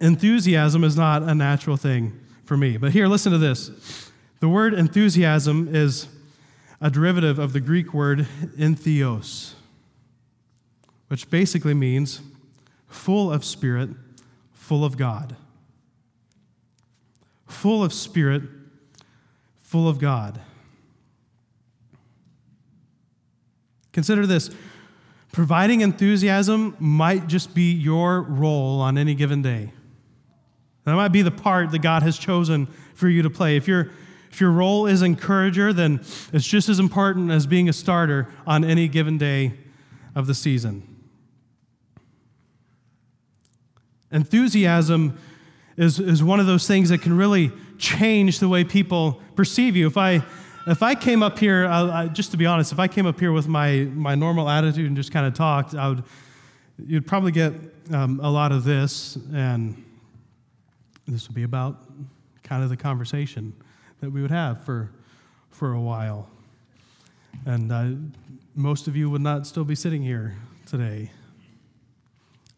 Enthusiasm 0.00 0.84
is 0.84 0.96
not 0.96 1.22
a 1.22 1.34
natural 1.34 1.76
thing 1.76 2.18
for 2.44 2.56
me. 2.56 2.76
But 2.76 2.92
here, 2.92 3.06
listen 3.06 3.32
to 3.32 3.38
this. 3.38 4.10
The 4.40 4.48
word 4.48 4.74
enthusiasm 4.74 5.74
is 5.74 6.08
a 6.80 6.90
derivative 6.90 7.38
of 7.38 7.52
the 7.52 7.60
Greek 7.60 7.94
word 7.94 8.26
entheos, 8.58 9.52
which 11.08 11.30
basically 11.30 11.74
means 11.74 12.20
full 12.88 13.32
of 13.32 13.44
spirit, 13.44 13.90
full 14.52 14.84
of 14.84 14.96
God. 14.96 15.36
Full 17.46 17.84
of 17.84 17.92
spirit, 17.92 18.42
full 19.60 19.88
of 19.88 19.98
God. 19.98 20.40
Consider 23.92 24.26
this 24.26 24.50
providing 25.32 25.82
enthusiasm 25.82 26.76
might 26.78 27.26
just 27.26 27.54
be 27.54 27.72
your 27.72 28.22
role 28.22 28.80
on 28.80 28.98
any 28.98 29.14
given 29.14 29.42
day. 29.42 29.72
That 30.84 30.94
might 30.94 31.08
be 31.08 31.22
the 31.22 31.30
part 31.30 31.70
that 31.70 31.78
God 31.80 32.02
has 32.02 32.18
chosen 32.18 32.66
for 32.94 33.08
you 33.08 33.22
to 33.22 33.30
play. 33.30 33.56
If, 33.56 33.68
you 33.68 33.90
if 34.30 34.40
your 34.40 34.50
role 34.50 34.86
is 34.86 35.02
encourager, 35.02 35.72
then 35.72 36.00
it's 36.32 36.46
just 36.46 36.68
as 36.68 36.78
important 36.78 37.30
as 37.30 37.46
being 37.46 37.68
a 37.68 37.72
starter 37.72 38.28
on 38.46 38.64
any 38.64 38.88
given 38.88 39.18
day 39.18 39.54
of 40.14 40.26
the 40.26 40.34
season. 40.34 40.88
Enthusiasm 44.10 45.18
is, 45.76 45.98
is 45.98 46.22
one 46.22 46.40
of 46.40 46.46
those 46.46 46.66
things 46.66 46.88
that 46.90 47.00
can 47.00 47.16
really 47.16 47.52
change 47.78 48.40
the 48.40 48.48
way 48.48 48.64
people 48.64 49.20
perceive 49.36 49.76
you. 49.76 49.86
If 49.86 49.96
I, 49.96 50.22
if 50.66 50.82
I 50.82 50.94
came 50.94 51.22
up 51.22 51.38
here, 51.38 51.66
I, 51.66 52.08
just 52.08 52.30
to 52.32 52.36
be 52.36 52.44
honest, 52.44 52.72
if 52.72 52.78
I 52.78 52.88
came 52.88 53.06
up 53.06 53.18
here 53.18 53.32
with 53.32 53.48
my, 53.48 53.88
my 53.94 54.14
normal 54.14 54.48
attitude 54.48 54.86
and 54.86 54.96
just 54.96 55.12
kind 55.12 55.26
of 55.26 55.34
talked, 55.34 55.74
I 55.74 55.88
would, 55.88 56.04
you'd 56.86 57.06
probably 57.06 57.32
get 57.32 57.54
um, 57.92 58.20
a 58.22 58.30
lot 58.30 58.52
of 58.52 58.64
this 58.64 59.16
and 59.32 59.82
this 61.08 61.28
would 61.28 61.34
be 61.34 61.42
about 61.42 61.84
kind 62.42 62.62
of 62.62 62.70
the 62.70 62.76
conversation 62.76 63.52
that 64.00 64.10
we 64.10 64.22
would 64.22 64.30
have 64.30 64.64
for, 64.64 64.90
for 65.50 65.72
a 65.72 65.80
while. 65.80 66.28
And 67.46 67.72
uh, 67.72 67.90
most 68.54 68.88
of 68.88 68.96
you 68.96 69.10
would 69.10 69.22
not 69.22 69.46
still 69.46 69.64
be 69.64 69.74
sitting 69.74 70.02
here 70.02 70.36
today. 70.66 71.10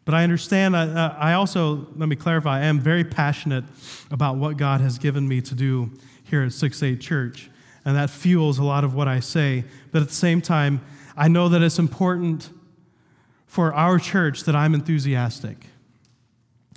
But 0.05 0.13
I 0.13 0.23
understand, 0.23 0.75
uh, 0.75 1.15
I 1.17 1.33
also, 1.33 1.87
let 1.95 2.07
me 2.07 2.15
clarify, 2.15 2.59
I 2.59 2.65
am 2.65 2.79
very 2.79 3.03
passionate 3.03 3.63
about 4.11 4.37
what 4.37 4.57
God 4.57 4.81
has 4.81 4.99
given 4.99 5.27
me 5.27 5.41
to 5.41 5.55
do 5.55 5.91
here 6.23 6.43
at 6.43 6.53
6 6.53 6.83
8 6.83 7.01
Church. 7.01 7.49
And 7.83 7.95
that 7.95 8.09
fuels 8.09 8.57
a 8.59 8.63
lot 8.63 8.83
of 8.83 8.93
what 8.93 9.07
I 9.07 9.19
say. 9.19 9.63
But 9.91 10.03
at 10.03 10.07
the 10.07 10.13
same 10.13 10.41
time, 10.41 10.81
I 11.17 11.27
know 11.27 11.49
that 11.49 11.61
it's 11.61 11.79
important 11.79 12.49
for 13.47 13.73
our 13.73 13.97
church 13.99 14.43
that 14.43 14.55
I'm 14.55 14.73
enthusiastic. 14.73 15.67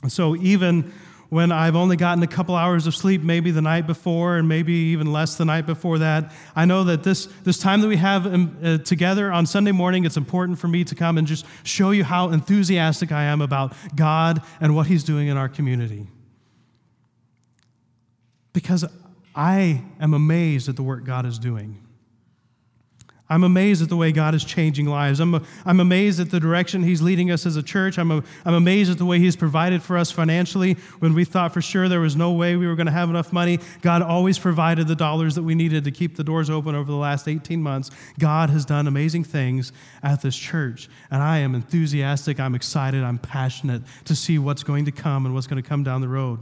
And 0.03 0.12
so 0.12 0.37
even 0.37 0.93
when 1.31 1.53
I've 1.53 1.76
only 1.76 1.97
gotten 1.97 2.22
a 2.22 2.26
couple 2.26 2.55
hours 2.55 2.87
of 2.87 2.95
sleep, 2.95 3.22
maybe 3.22 3.51
the 3.51 3.61
night 3.61 3.87
before, 3.87 4.37
and 4.37 4.49
maybe 4.49 4.72
even 4.72 5.12
less 5.12 5.37
the 5.37 5.45
night 5.45 5.66
before 5.66 5.99
that. 5.99 6.33
I 6.57 6.64
know 6.64 6.85
that 6.85 7.03
this, 7.03 7.26
this 7.45 7.59
time 7.59 7.83
that 7.83 7.89
we 7.89 7.97
have 7.97 8.26
um, 8.26 8.57
uh, 8.62 8.79
together 8.79 9.31
on 9.31 9.45
Sunday 9.45 9.72
morning, 9.72 10.05
it's 10.05 10.16
important 10.16 10.59
for 10.59 10.68
me 10.68 10.85
to 10.85 10.95
come 10.95 11.18
and 11.18 11.26
just 11.26 11.45
show 11.64 11.91
you 11.91 12.03
how 12.03 12.31
enthusiastic 12.31 13.12
I 13.12 13.24
am 13.24 13.43
about 13.43 13.74
God 13.95 14.43
and 14.61 14.74
what 14.74 14.87
He's 14.87 15.05
doing 15.05 15.29
in 15.29 15.37
our 15.37 15.49
community. 15.49 16.07
Because 18.55 18.87
I 19.35 19.83
am 20.01 20.14
amazed 20.14 20.68
at 20.68 20.76
the 20.76 20.83
work 20.83 21.05
God 21.05 21.26
is 21.26 21.39
doing. 21.39 21.88
I'm 23.31 23.45
amazed 23.45 23.83
at 23.83 23.91
the 23.91 23.97
way 23.97 24.11
God 24.11 24.35
is 24.35 24.43
changing 24.43 24.87
lives. 24.87 25.20
I'm, 25.20 25.45
I'm 25.66 25.81
amazed 25.81 26.18
at 26.18 26.31
the 26.31 26.41
direction 26.41 26.83
He's 26.83 27.03
leading 27.03 27.31
us 27.31 27.45
as 27.45 27.57
a 27.57 27.62
church. 27.62 27.99
I'm, 27.99 28.11
a, 28.11 28.22
I'm 28.47 28.55
amazed 28.55 28.91
at 28.91 28.97
the 28.97 29.05
way 29.05 29.18
He's 29.18 29.37
provided 29.37 29.83
for 29.83 29.99
us 29.99 30.11
financially 30.11 30.74
when 31.01 31.12
we 31.12 31.24
thought 31.24 31.53
for 31.53 31.61
sure 31.61 31.89
there 31.89 32.01
was 32.01 32.16
no 32.16 32.33
way 32.33 32.57
we 32.57 32.66
were 32.66 32.74
going 32.74 32.87
to 32.87 32.93
have 32.93 33.11
enough 33.11 33.33
money. 33.33 33.59
God 33.83 34.01
always 34.01 34.39
provided 34.39 34.89
the 34.89 34.97
dollars 34.97 35.35
that 35.35 35.43
we 35.43 35.55
needed 35.55 35.85
to 35.85 35.91
keep 35.91 36.16
the 36.16 36.24
doors 36.24 36.49
open 36.49 36.74
over 36.74 36.91
the 36.91 36.97
last 36.97 37.29
18 37.29 37.62
months. 37.62 37.91
God 38.18 38.49
has 38.49 38.64
done 38.64 38.87
amazing 38.87 39.24
things 39.24 39.72
at 40.03 40.22
this 40.22 40.37
church. 40.37 40.89
And 41.11 41.22
I 41.22 41.39
am 41.39 41.55
enthusiastic, 41.55 42.41
I'm 42.41 42.55
excited, 42.55 43.05
I'm 43.05 43.18
passionate 43.18 43.83
to 44.07 44.16
see 44.16 44.39
what's 44.39 44.62
going 44.62 44.87
to 44.87 44.93
come 44.93 45.26
and 45.26 45.35
what's 45.35 45.47
going 45.47 45.62
to 45.62 45.68
come 45.68 45.85
down 45.85 46.01
the 46.01 46.09
road. 46.09 46.41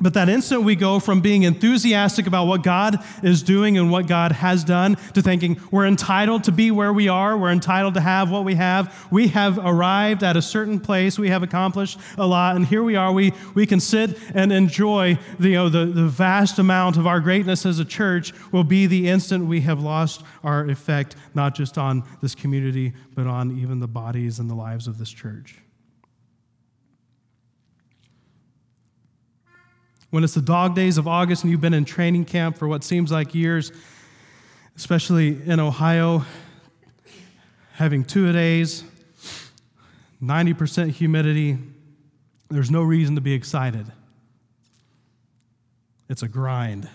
But 0.00 0.14
that 0.14 0.30
instant 0.30 0.64
we 0.64 0.74
go 0.74 0.98
from 0.98 1.20
being 1.20 1.42
enthusiastic 1.42 2.26
about 2.26 2.46
what 2.46 2.62
God 2.62 3.04
is 3.22 3.42
doing 3.42 3.76
and 3.76 3.90
what 3.90 4.06
God 4.06 4.32
has 4.32 4.64
done 4.64 4.96
to 5.12 5.20
thinking 5.20 5.60
we're 5.70 5.86
entitled 5.86 6.44
to 6.44 6.52
be 6.52 6.70
where 6.70 6.92
we 6.92 7.08
are, 7.08 7.36
we're 7.36 7.52
entitled 7.52 7.94
to 7.94 8.00
have 8.00 8.30
what 8.30 8.44
we 8.44 8.54
have. 8.54 9.06
We 9.10 9.28
have 9.28 9.58
arrived 9.58 10.24
at 10.24 10.36
a 10.36 10.42
certain 10.42 10.80
place, 10.80 11.18
we 11.18 11.28
have 11.28 11.42
accomplished 11.42 12.00
a 12.16 12.26
lot, 12.26 12.56
and 12.56 12.66
here 12.66 12.82
we 12.82 12.96
are. 12.96 13.12
We, 13.12 13.32
we 13.54 13.66
can 13.66 13.80
sit 13.80 14.18
and 14.34 14.50
enjoy 14.50 15.18
the, 15.38 15.50
you 15.50 15.54
know, 15.54 15.68
the, 15.68 15.84
the 15.84 16.08
vast 16.08 16.58
amount 16.58 16.96
of 16.96 17.06
our 17.06 17.20
greatness 17.20 17.66
as 17.66 17.78
a 17.78 17.84
church 17.84 18.32
will 18.50 18.64
be 18.64 18.86
the 18.86 19.08
instant 19.08 19.44
we 19.44 19.60
have 19.60 19.80
lost 19.80 20.22
our 20.42 20.64
effect, 20.68 21.16
not 21.34 21.54
just 21.54 21.76
on 21.76 22.02
this 22.22 22.34
community, 22.34 22.94
but 23.14 23.26
on 23.26 23.58
even 23.58 23.78
the 23.78 23.88
bodies 23.88 24.38
and 24.38 24.48
the 24.48 24.54
lives 24.54 24.88
of 24.88 24.98
this 24.98 25.10
church. 25.10 25.58
When 30.12 30.22
it's 30.22 30.34
the 30.34 30.42
dog 30.42 30.74
days 30.74 30.98
of 30.98 31.08
August 31.08 31.42
and 31.42 31.50
you've 31.50 31.62
been 31.62 31.72
in 31.72 31.86
training 31.86 32.26
camp 32.26 32.58
for 32.58 32.68
what 32.68 32.84
seems 32.84 33.10
like 33.10 33.34
years, 33.34 33.72
especially 34.76 35.42
in 35.46 35.58
Ohio, 35.58 36.22
having 37.72 38.04
two 38.04 38.30
days, 38.30 38.84
90% 40.22 40.90
humidity. 40.90 41.56
There's 42.50 42.70
no 42.70 42.82
reason 42.82 43.14
to 43.14 43.22
be 43.22 43.32
excited. 43.32 43.90
It's 46.10 46.22
a 46.22 46.28
grind. 46.28 46.90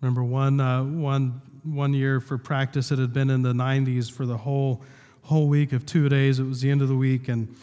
Remember 0.00 0.24
one, 0.24 0.58
uh, 0.58 0.82
one, 0.82 1.40
one 1.62 1.94
year 1.94 2.18
for 2.18 2.38
practice, 2.38 2.90
it 2.90 2.98
had 2.98 3.12
been 3.12 3.30
in 3.30 3.42
the 3.42 3.52
90s 3.52 4.10
for 4.10 4.26
the 4.26 4.36
whole, 4.36 4.82
whole 5.22 5.46
week 5.46 5.72
of 5.72 5.86
two 5.86 6.08
days. 6.08 6.40
It 6.40 6.44
was 6.44 6.60
the 6.60 6.72
end 6.72 6.82
of 6.82 6.88
the 6.88 6.96
week, 6.96 7.28
and 7.28 7.54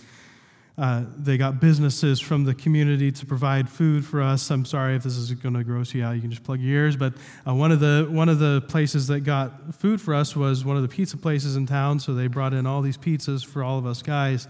uh, 0.76 1.04
they 1.18 1.38
got 1.38 1.60
businesses 1.60 2.20
from 2.20 2.46
the 2.46 2.54
community 2.56 3.12
to 3.12 3.26
provide 3.28 3.70
food 3.70 4.04
for 4.04 4.24
us. 4.24 4.50
I'm 4.50 4.66
sorry 4.66 4.96
if 4.96 5.04
this 5.04 5.18
is 5.18 5.32
going 5.32 5.54
to 5.54 5.64
gross 5.64 5.94
you 5.94 6.04
out. 6.04 6.16
You 6.16 6.22
can 6.22 6.32
just 6.32 6.44
plug 6.44 6.60
your 6.60 6.84
ears. 6.84 6.96
But 6.96 7.14
uh, 7.48 7.54
one 7.54 7.72
of 7.72 7.80
the 7.80 8.08
one 8.10 8.28
of 8.28 8.40
the 8.40 8.62
places 8.68 9.06
that 9.08 9.20
got 9.20 9.76
food 9.76 10.02
for 10.02 10.16
us 10.16 10.36
was 10.36 10.66
one 10.66 10.76
of 10.76 10.82
the 10.82 10.88
pizza 10.88 11.16
places 11.16 11.56
in 11.58 11.68
town. 11.68 12.00
So 12.00 12.16
they 12.16 12.26
brought 12.26 12.54
in 12.54 12.66
all 12.66 12.82
these 12.82 12.98
pizzas 12.98 13.46
for 13.46 13.64
all 13.64 13.78
of 13.78 13.86
us 13.86 14.02
guys 14.02 14.48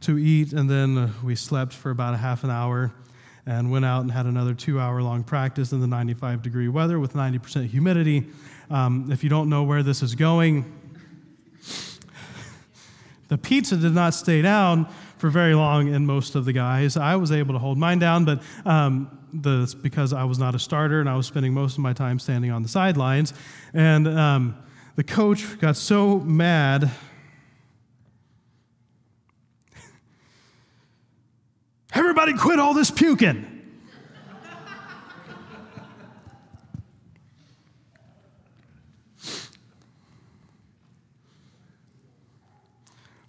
to 0.00 0.18
eat, 0.18 0.52
and 0.52 0.68
then 0.68 0.98
uh, 0.98 1.10
we 1.22 1.36
slept 1.36 1.72
for 1.72 1.90
about 1.90 2.14
a 2.14 2.16
half 2.18 2.42
an 2.42 2.50
hour, 2.50 2.92
and 3.46 3.70
went 3.70 3.84
out 3.84 4.00
and 4.00 4.10
had 4.10 4.26
another 4.26 4.54
two-hour 4.54 5.02
long 5.02 5.22
practice 5.22 5.70
in 5.70 5.80
the 5.80 5.86
95 5.86 6.42
degree 6.42 6.68
weather 6.68 6.98
with 6.98 7.12
90% 7.14 7.68
humidity. 7.68 8.26
Um, 8.70 9.10
if 9.12 9.22
you 9.22 9.30
don't 9.30 9.48
know 9.48 9.62
where 9.62 9.82
this 9.84 10.02
is 10.02 10.14
going, 10.14 10.64
the 13.28 13.38
pizza 13.38 13.76
did 13.76 13.94
not 13.94 14.14
stay 14.14 14.42
down 14.42 14.92
for 15.24 15.30
very 15.30 15.54
long 15.54 15.88
in 15.88 16.04
most 16.04 16.34
of 16.34 16.44
the 16.44 16.52
guys. 16.52 16.98
I 16.98 17.16
was 17.16 17.32
able 17.32 17.54
to 17.54 17.58
hold 17.58 17.78
mine 17.78 17.98
down, 17.98 18.26
but 18.26 18.42
um, 18.66 19.08
the, 19.32 19.74
because 19.82 20.12
I 20.12 20.24
was 20.24 20.38
not 20.38 20.54
a 20.54 20.58
starter 20.58 21.00
and 21.00 21.08
I 21.08 21.16
was 21.16 21.26
spending 21.26 21.54
most 21.54 21.72
of 21.72 21.78
my 21.78 21.94
time 21.94 22.18
standing 22.18 22.50
on 22.50 22.62
the 22.62 22.68
sidelines. 22.68 23.32
And 23.72 24.06
um, 24.06 24.54
the 24.96 25.02
coach 25.02 25.58
got 25.60 25.78
so 25.78 26.18
mad. 26.18 26.90
Everybody 31.94 32.34
quit 32.34 32.58
all 32.58 32.74
this 32.74 32.90
puking. 32.90 33.53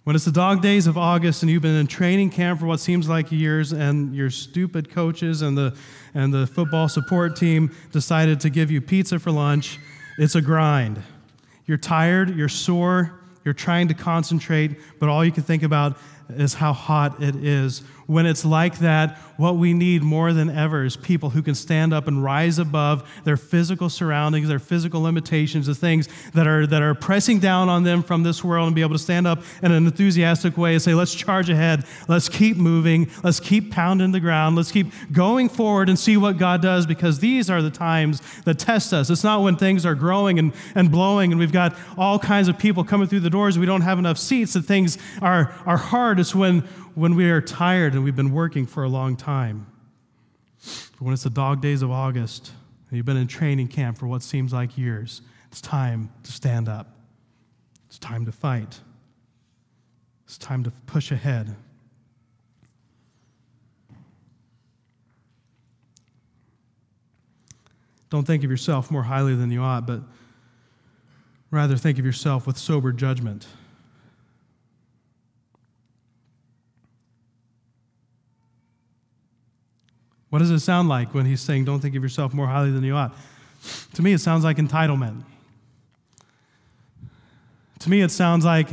When 0.06 0.14
it's 0.14 0.24
the 0.24 0.30
dog 0.30 0.62
days 0.62 0.86
of 0.86 0.96
August 0.96 1.42
and 1.42 1.50
you've 1.50 1.62
been 1.62 1.74
in 1.74 1.88
training 1.88 2.30
camp 2.30 2.60
for 2.60 2.66
what 2.66 2.78
seems 2.78 3.08
like 3.08 3.32
years, 3.32 3.72
and 3.72 4.14
your 4.14 4.30
stupid 4.30 4.88
coaches 4.88 5.42
and 5.42 5.58
the, 5.58 5.76
and 6.14 6.32
the 6.32 6.46
football 6.46 6.88
support 6.88 7.34
team 7.34 7.74
decided 7.90 8.38
to 8.42 8.48
give 8.48 8.70
you 8.70 8.80
pizza 8.80 9.18
for 9.18 9.32
lunch, 9.32 9.80
it's 10.16 10.36
a 10.36 10.40
grind. 10.40 11.02
You're 11.66 11.76
tired, 11.76 12.36
you're 12.36 12.48
sore, 12.48 13.18
you're 13.46 13.54
trying 13.54 13.88
to 13.88 13.94
concentrate, 13.94 14.72
but 14.98 15.08
all 15.08 15.24
you 15.24 15.32
can 15.32 15.44
think 15.44 15.62
about 15.62 15.96
is 16.28 16.54
how 16.54 16.72
hot 16.72 17.22
it 17.22 17.36
is. 17.36 17.82
When 18.06 18.26
it's 18.26 18.44
like 18.44 18.78
that, 18.78 19.16
what 19.36 19.56
we 19.56 19.74
need 19.74 20.02
more 20.02 20.32
than 20.32 20.48
ever 20.48 20.84
is 20.84 20.96
people 20.96 21.30
who 21.30 21.42
can 21.42 21.54
stand 21.54 21.92
up 21.92 22.06
and 22.06 22.22
rise 22.22 22.58
above 22.58 23.08
their 23.24 23.36
physical 23.36 23.88
surroundings, 23.88 24.48
their 24.48 24.60
physical 24.60 25.02
limitations, 25.02 25.66
the 25.66 25.74
things 25.74 26.08
that 26.32 26.46
are, 26.46 26.66
that 26.66 26.82
are 26.82 26.94
pressing 26.94 27.40
down 27.40 27.68
on 27.68 27.82
them 27.82 28.02
from 28.02 28.22
this 28.22 28.44
world, 28.44 28.66
and 28.66 28.76
be 28.76 28.82
able 28.82 28.92
to 28.92 28.98
stand 28.98 29.26
up 29.26 29.42
in 29.62 29.72
an 29.72 29.86
enthusiastic 29.86 30.56
way 30.56 30.74
and 30.74 30.82
say, 30.82 30.94
let's 30.94 31.14
charge 31.14 31.50
ahead, 31.50 31.84
let's 32.08 32.28
keep 32.28 32.56
moving, 32.56 33.10
let's 33.24 33.40
keep 33.40 33.72
pounding 33.72 34.12
the 34.12 34.20
ground, 34.20 34.56
let's 34.56 34.72
keep 34.72 34.92
going 35.12 35.48
forward 35.48 35.88
and 35.88 35.98
see 35.98 36.16
what 36.16 36.38
God 36.38 36.62
does, 36.62 36.86
because 36.86 37.18
these 37.18 37.50
are 37.50 37.62
the 37.62 37.70
times 37.70 38.22
that 38.44 38.58
test 38.58 38.92
us. 38.92 39.10
It's 39.10 39.24
not 39.24 39.42
when 39.42 39.56
things 39.56 39.84
are 39.84 39.96
growing 39.96 40.38
and, 40.38 40.52
and 40.74 40.90
blowing 40.90 41.32
and 41.32 41.40
we've 41.40 41.52
got 41.52 41.76
all 41.98 42.18
kinds 42.18 42.48
of 42.48 42.56
people 42.58 42.84
coming 42.84 43.08
through 43.08 43.20
the 43.20 43.30
doors, 43.36 43.58
we 43.58 43.66
don't 43.66 43.82
have 43.82 43.98
enough 43.98 44.18
seats, 44.18 44.54
and 44.54 44.64
things 44.64 44.96
are, 45.20 45.54
are 45.66 45.76
hard. 45.76 46.18
It's 46.18 46.34
when 46.34 46.64
when 46.96 47.14
we 47.14 47.28
are 47.30 47.42
tired 47.42 47.92
and 47.92 48.02
we've 48.02 48.16
been 48.16 48.32
working 48.32 48.64
for 48.64 48.82
a 48.82 48.88
long 48.88 49.16
time. 49.16 49.66
But 50.92 51.02
When 51.02 51.12
it's 51.12 51.24
the 51.24 51.30
dog 51.30 51.60
days 51.60 51.82
of 51.82 51.90
August 51.90 52.52
and 52.88 52.96
you've 52.96 53.04
been 53.04 53.18
in 53.18 53.26
training 53.26 53.68
camp 53.68 53.98
for 53.98 54.06
what 54.06 54.22
seems 54.22 54.54
like 54.54 54.78
years, 54.78 55.20
it's 55.52 55.60
time 55.60 56.10
to 56.22 56.32
stand 56.32 56.70
up. 56.70 56.96
It's 57.86 57.98
time 57.98 58.24
to 58.24 58.32
fight. 58.32 58.80
It's 60.24 60.38
time 60.38 60.64
to 60.64 60.70
push 60.86 61.12
ahead. 61.12 61.54
Don't 68.08 68.26
think 68.26 68.42
of 68.42 68.50
yourself 68.50 68.90
more 68.90 69.02
highly 69.02 69.34
than 69.34 69.50
you 69.50 69.60
ought, 69.60 69.86
but 69.86 70.00
rather 71.50 71.76
think 71.76 71.98
of 71.98 72.04
yourself 72.04 72.46
with 72.46 72.58
sober 72.58 72.92
judgment. 72.92 73.46
What 80.30 80.40
does 80.40 80.50
it 80.50 80.60
sound 80.60 80.88
like 80.88 81.14
when 81.14 81.24
he's 81.24 81.40
saying, 81.40 81.64
Don't 81.64 81.80
think 81.80 81.94
of 81.94 82.02
yourself 82.02 82.34
more 82.34 82.46
highly 82.46 82.70
than 82.70 82.84
you 82.84 82.94
ought? 82.94 83.16
To 83.94 84.02
me, 84.02 84.12
it 84.12 84.18
sounds 84.18 84.44
like 84.44 84.58
entitlement. 84.58 85.22
To 87.80 87.90
me, 87.90 88.02
it 88.02 88.10
sounds 88.10 88.44
like, 88.44 88.68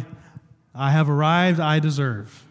I 0.76 0.92
have 0.92 1.10
arrived, 1.10 1.60
I 1.60 1.80
deserve. 1.80 2.44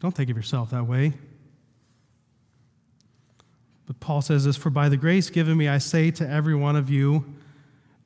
Don't 0.00 0.14
think 0.14 0.30
of 0.30 0.36
yourself 0.36 0.70
that 0.70 0.86
way. 0.86 1.14
But 3.88 4.00
Paul 4.00 4.20
says 4.20 4.44
this 4.44 4.56
For 4.56 4.70
by 4.70 4.88
the 4.88 4.98
grace 4.98 5.30
given 5.30 5.56
me, 5.56 5.66
I 5.66 5.78
say 5.78 6.12
to 6.12 6.28
every 6.28 6.54
one 6.54 6.76
of 6.76 6.88
you, 6.90 7.24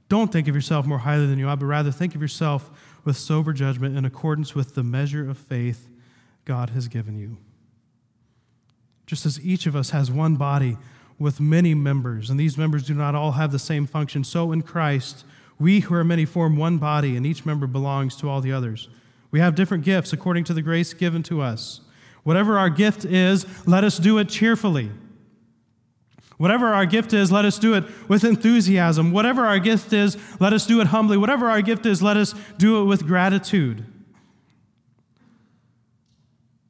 don't 0.08 0.32
think 0.32 0.46
of 0.46 0.54
yourself 0.54 0.86
more 0.86 0.98
highly 0.98 1.26
than 1.26 1.38
you 1.38 1.48
ought, 1.48 1.58
but 1.58 1.66
rather 1.66 1.90
think 1.90 2.14
of 2.14 2.22
yourself 2.22 2.70
with 3.04 3.16
sober 3.16 3.52
judgment 3.52 3.98
in 3.98 4.04
accordance 4.04 4.54
with 4.54 4.74
the 4.74 4.84
measure 4.84 5.28
of 5.28 5.36
faith 5.36 5.88
God 6.44 6.70
has 6.70 6.86
given 6.86 7.18
you. 7.18 7.36
Just 9.06 9.26
as 9.26 9.44
each 9.44 9.66
of 9.66 9.74
us 9.74 9.90
has 9.90 10.10
one 10.10 10.36
body 10.36 10.78
with 11.18 11.40
many 11.40 11.74
members, 11.74 12.30
and 12.30 12.38
these 12.38 12.56
members 12.56 12.86
do 12.86 12.94
not 12.94 13.14
all 13.16 13.32
have 13.32 13.50
the 13.50 13.58
same 13.58 13.86
function, 13.86 14.22
so 14.22 14.52
in 14.52 14.62
Christ, 14.62 15.24
we 15.58 15.80
who 15.80 15.94
are 15.94 16.04
many 16.04 16.24
form 16.24 16.56
one 16.56 16.78
body, 16.78 17.16
and 17.16 17.26
each 17.26 17.44
member 17.44 17.66
belongs 17.66 18.14
to 18.16 18.28
all 18.28 18.40
the 18.40 18.52
others. 18.52 18.88
We 19.32 19.40
have 19.40 19.56
different 19.56 19.82
gifts 19.82 20.12
according 20.12 20.44
to 20.44 20.54
the 20.54 20.62
grace 20.62 20.94
given 20.94 21.24
to 21.24 21.40
us. 21.40 21.80
Whatever 22.22 22.56
our 22.56 22.70
gift 22.70 23.04
is, 23.04 23.46
let 23.66 23.82
us 23.82 23.98
do 23.98 24.18
it 24.18 24.28
cheerfully. 24.28 24.90
Whatever 26.38 26.68
our 26.68 26.86
gift 26.86 27.12
is, 27.12 27.30
let 27.30 27.44
us 27.44 27.58
do 27.58 27.74
it 27.74 27.84
with 28.08 28.24
enthusiasm. 28.24 29.12
Whatever 29.12 29.46
our 29.46 29.58
gift 29.58 29.92
is, 29.92 30.16
let 30.40 30.52
us 30.52 30.66
do 30.66 30.80
it 30.80 30.88
humbly. 30.88 31.16
Whatever 31.16 31.50
our 31.50 31.62
gift 31.62 31.86
is, 31.86 32.02
let 32.02 32.16
us 32.16 32.34
do 32.58 32.80
it 32.82 32.84
with 32.84 33.06
gratitude. 33.06 33.86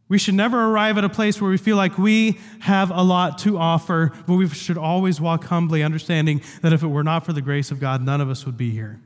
We 0.08 0.18
should 0.18 0.34
never 0.34 0.62
arrive 0.66 0.98
at 0.98 1.04
a 1.04 1.08
place 1.08 1.40
where 1.40 1.50
we 1.50 1.56
feel 1.56 1.76
like 1.76 1.96
we 1.96 2.38
have 2.60 2.90
a 2.90 3.02
lot 3.02 3.38
to 3.38 3.56
offer, 3.56 4.12
but 4.26 4.34
we 4.34 4.46
should 4.46 4.76
always 4.76 5.22
walk 5.22 5.44
humbly, 5.44 5.82
understanding 5.82 6.42
that 6.60 6.74
if 6.74 6.82
it 6.82 6.88
were 6.88 7.02
not 7.02 7.24
for 7.24 7.32
the 7.32 7.40
grace 7.40 7.70
of 7.70 7.80
God, 7.80 8.02
none 8.02 8.20
of 8.20 8.28
us 8.28 8.44
would 8.44 8.58
be 8.58 8.70
here. 8.70 9.00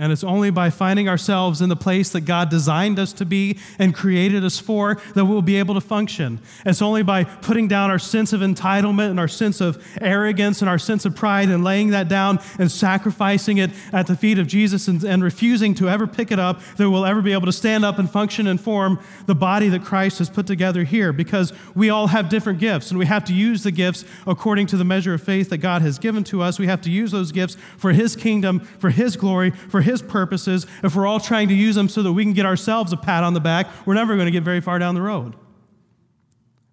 And 0.00 0.12
it's 0.12 0.22
only 0.22 0.50
by 0.50 0.70
finding 0.70 1.08
ourselves 1.08 1.60
in 1.60 1.68
the 1.68 1.74
place 1.74 2.10
that 2.10 2.20
God 2.20 2.50
designed 2.50 3.00
us 3.00 3.12
to 3.14 3.24
be 3.24 3.58
and 3.80 3.92
created 3.92 4.44
us 4.44 4.56
for 4.56 4.94
that 5.16 5.24
we'll 5.24 5.42
be 5.42 5.56
able 5.56 5.74
to 5.74 5.80
function. 5.80 6.38
It's 6.64 6.80
only 6.80 7.02
by 7.02 7.24
putting 7.24 7.66
down 7.66 7.90
our 7.90 7.98
sense 7.98 8.32
of 8.32 8.40
entitlement 8.40 9.10
and 9.10 9.18
our 9.18 9.26
sense 9.26 9.60
of 9.60 9.84
arrogance 10.00 10.62
and 10.62 10.68
our 10.68 10.78
sense 10.78 11.04
of 11.04 11.16
pride 11.16 11.48
and 11.48 11.64
laying 11.64 11.90
that 11.90 12.06
down 12.06 12.38
and 12.60 12.70
sacrificing 12.70 13.58
it 13.58 13.72
at 13.92 14.06
the 14.06 14.14
feet 14.14 14.38
of 14.38 14.46
Jesus 14.46 14.86
and, 14.86 15.02
and 15.02 15.24
refusing 15.24 15.74
to 15.74 15.88
ever 15.88 16.06
pick 16.06 16.30
it 16.30 16.38
up 16.38 16.60
that 16.76 16.88
we'll 16.88 17.04
ever 17.04 17.20
be 17.20 17.32
able 17.32 17.46
to 17.46 17.52
stand 17.52 17.84
up 17.84 17.98
and 17.98 18.08
function 18.08 18.46
and 18.46 18.60
form 18.60 19.00
the 19.26 19.34
body 19.34 19.68
that 19.68 19.84
Christ 19.84 20.20
has 20.20 20.30
put 20.30 20.46
together 20.46 20.84
here 20.84 21.12
because 21.12 21.52
we 21.74 21.90
all 21.90 22.06
have 22.06 22.28
different 22.28 22.60
gifts 22.60 22.90
and 22.90 23.00
we 23.00 23.06
have 23.06 23.24
to 23.24 23.34
use 23.34 23.64
the 23.64 23.72
gifts 23.72 24.04
according 24.28 24.68
to 24.68 24.76
the 24.76 24.84
measure 24.84 25.14
of 25.14 25.24
faith 25.24 25.50
that 25.50 25.58
God 25.58 25.82
has 25.82 25.98
given 25.98 26.22
to 26.24 26.40
us. 26.40 26.60
We 26.60 26.68
have 26.68 26.82
to 26.82 26.90
use 26.90 27.10
those 27.10 27.32
gifts 27.32 27.56
for 27.76 27.90
His 27.90 28.14
kingdom, 28.14 28.60
for 28.60 28.90
His 28.90 29.16
glory, 29.16 29.50
for 29.50 29.87
his 29.88 30.02
purposes, 30.02 30.66
if 30.84 30.94
we're 30.94 31.06
all 31.06 31.18
trying 31.18 31.48
to 31.48 31.54
use 31.54 31.74
them 31.74 31.88
so 31.88 32.02
that 32.02 32.12
we 32.12 32.22
can 32.22 32.34
get 32.34 32.46
ourselves 32.46 32.92
a 32.92 32.96
pat 32.96 33.24
on 33.24 33.34
the 33.34 33.40
back, 33.40 33.66
we're 33.86 33.94
never 33.94 34.14
going 34.14 34.26
to 34.26 34.32
get 34.32 34.42
very 34.42 34.60
far 34.60 34.78
down 34.78 34.94
the 34.94 35.02
road. 35.02 35.34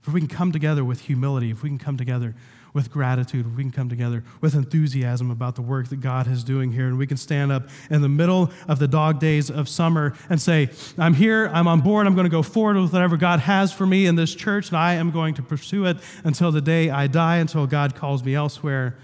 If 0.06 0.14
we 0.14 0.20
can 0.20 0.28
come 0.28 0.52
together 0.52 0.84
with 0.84 1.02
humility, 1.02 1.50
if 1.50 1.64
we 1.64 1.70
can 1.70 1.80
come 1.80 1.98
together 1.98 2.36
with 2.74 2.92
gratitude, 2.92 3.48
if 3.48 3.56
we 3.56 3.64
can 3.64 3.72
come 3.72 3.88
together 3.88 4.22
with 4.42 4.54
enthusiasm 4.54 5.32
about 5.32 5.56
the 5.56 5.62
work 5.62 5.88
that 5.88 6.02
God 6.02 6.28
is 6.28 6.44
doing 6.44 6.74
here, 6.74 6.88
and 6.88 6.98
we 6.98 7.08
can 7.08 7.16
stand 7.16 7.52
up 7.52 7.70
in 7.90 8.02
the 8.02 8.10
middle 8.10 8.52
of 8.68 8.80
the 8.80 8.88
dog 8.88 9.20
days 9.20 9.50
of 9.50 9.70
summer 9.70 10.14
and 10.30 10.42
say, 10.42 10.70
I'm 10.98 11.14
here, 11.14 11.50
I'm 11.54 11.70
on 11.70 11.80
board, 11.80 12.06
I'm 12.06 12.16
going 12.16 12.26
to 12.26 12.30
go 12.30 12.44
forward 12.44 12.76
with 12.76 12.92
whatever 12.92 13.16
God 13.16 13.40
has 13.40 13.72
for 13.72 13.86
me 13.88 14.06
in 14.06 14.16
this 14.16 14.36
church, 14.36 14.68
and 14.68 14.78
I 14.78 14.96
am 14.96 15.10
going 15.10 15.36
to 15.36 15.42
pursue 15.42 15.86
it 15.86 15.98
until 16.26 16.52
the 16.52 16.62
day 16.62 16.90
I 16.90 17.08
die, 17.08 17.38
until 17.38 17.66
God 17.66 17.96
calls 17.96 18.24
me 18.26 18.36
elsewhere. 18.36 18.98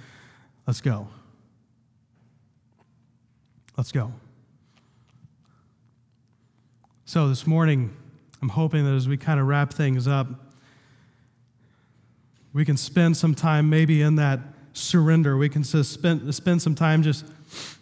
Let's 0.67 0.81
go. 0.81 1.07
Let's 3.81 3.91
go. 3.91 4.11
So, 7.05 7.27
this 7.29 7.47
morning, 7.47 7.97
I'm 8.39 8.49
hoping 8.49 8.85
that 8.85 8.93
as 8.93 9.07
we 9.07 9.17
kind 9.17 9.39
of 9.39 9.47
wrap 9.47 9.73
things 9.73 10.07
up, 10.07 10.27
we 12.53 12.63
can 12.63 12.77
spend 12.77 13.17
some 13.17 13.33
time 13.33 13.71
maybe 13.71 14.03
in 14.03 14.17
that 14.17 14.39
surrender. 14.73 15.35
We 15.35 15.49
can 15.49 15.63
spend, 15.63 16.35
spend 16.35 16.61
some 16.61 16.75
time 16.75 17.01
just 17.01 17.25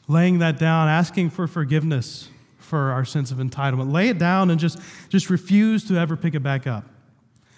laying 0.08 0.40
that 0.40 0.58
down, 0.58 0.88
asking 0.88 1.32
for 1.32 1.48
forgiveness 1.48 2.30
for 2.60 2.92
our 2.94 3.04
sense 3.04 3.30
of 3.30 3.40
entitlement. 3.40 3.92
Lay 3.92 4.08
it 4.08 4.18
down 4.18 4.52
and 4.52 4.58
just, 4.58 4.80
just 5.10 5.30
refuse 5.30 5.86
to 5.90 5.98
ever 5.98 6.16
pick 6.16 6.34
it 6.34 6.40
back 6.40 6.66
up. 6.66 6.86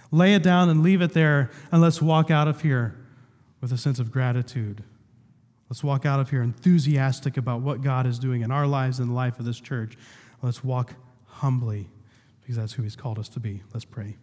Lay 0.10 0.34
it 0.34 0.42
down 0.42 0.68
and 0.68 0.82
leave 0.82 1.04
it 1.04 1.14
there, 1.14 1.52
and 1.72 1.80
let's 1.80 2.02
walk 2.02 2.32
out 2.32 2.48
of 2.48 2.64
here 2.64 2.96
with 3.62 3.72
a 3.72 3.78
sense 3.78 4.00
of 4.00 4.12
gratitude. 4.12 4.84
Let's 5.72 5.86
walk 5.86 6.06
out 6.06 6.20
of 6.20 6.30
here 6.30 6.42
enthusiastic 6.42 7.38
about 7.38 7.62
what 7.62 7.82
God 7.82 8.06
is 8.06 8.20
doing 8.20 8.42
in 8.42 8.52
our 8.52 8.68
lives 8.68 9.00
and 9.00 9.10
the 9.10 9.14
life 9.14 9.40
of 9.40 9.46
this 9.46 9.58
church. 9.58 9.98
Let's 10.42 10.66
walk 10.66 10.96
humbly 11.28 11.88
because 12.42 12.58
that's 12.58 12.74
who 12.74 12.84
He's 12.84 12.98
called 12.98 13.18
us 13.18 13.30
to 13.30 13.40
be. 13.40 13.62
Let's 13.74 13.86
pray. 13.86 14.18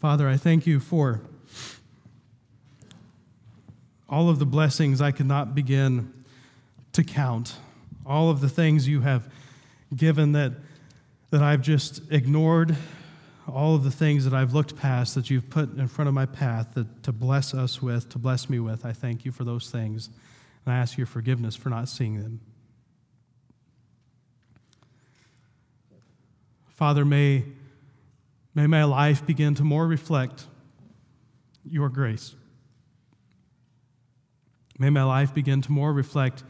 Father, 0.00 0.26
I 0.26 0.38
thank 0.38 0.66
you 0.66 0.80
for 0.80 1.20
all 4.08 4.30
of 4.30 4.38
the 4.38 4.46
blessings 4.46 5.02
I 5.02 5.10
could 5.10 5.26
not 5.26 5.54
begin 5.54 6.10
to 6.94 7.04
count, 7.04 7.56
all 8.06 8.30
of 8.30 8.40
the 8.40 8.48
things 8.48 8.88
you 8.88 9.02
have 9.02 9.30
given 9.94 10.32
that, 10.32 10.52
that 11.28 11.42
I've 11.42 11.60
just 11.60 12.10
ignored, 12.10 12.74
all 13.52 13.74
of 13.74 13.84
the 13.84 13.90
things 13.90 14.24
that 14.24 14.34
I've 14.34 14.54
looked 14.54 14.76
past 14.76 15.14
that 15.14 15.30
you've 15.30 15.50
put 15.50 15.76
in 15.76 15.88
front 15.88 16.08
of 16.08 16.14
my 16.14 16.26
path 16.26 16.74
that, 16.74 17.02
to 17.04 17.12
bless 17.12 17.54
us 17.54 17.82
with, 17.82 18.08
to 18.10 18.18
bless 18.18 18.48
me 18.48 18.58
with. 18.58 18.84
I 18.84 18.92
thank 18.92 19.24
you 19.24 19.32
for 19.32 19.44
those 19.44 19.70
things. 19.70 20.08
And 20.64 20.74
I 20.74 20.78
ask 20.78 20.96
your 20.96 21.06
forgiveness 21.06 21.54
for 21.54 21.68
not 21.68 21.88
seeing 21.88 22.20
them. 22.20 22.40
Father, 26.68 27.04
may, 27.04 27.44
may 28.54 28.66
my 28.66 28.84
life 28.84 29.24
begin 29.26 29.54
to 29.56 29.62
more 29.62 29.86
reflect 29.86 30.46
your 31.64 31.88
grace. 31.88 32.34
May 34.78 34.90
my 34.90 35.04
life 35.04 35.32
begin 35.32 35.62
to 35.62 35.70
more 35.70 35.92
reflect 35.92 36.42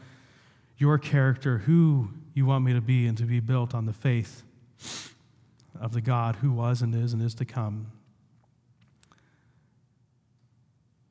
your 0.77 0.97
character, 0.97 1.59
who 1.59 2.09
you 2.33 2.45
want 2.45 2.65
me 2.65 2.73
to 2.73 2.81
be, 2.81 3.05
and 3.05 3.17
to 3.17 3.25
be 3.25 3.39
built 3.39 3.75
on 3.75 3.85
the 3.85 3.93
faith 3.93 4.43
of 5.83 5.91
the 5.91 6.01
God 6.01 6.37
who 6.37 6.49
was 6.49 6.81
and 6.81 6.95
is 6.95 7.11
and 7.11 7.21
is 7.21 7.35
to 7.35 7.45
come. 7.45 7.91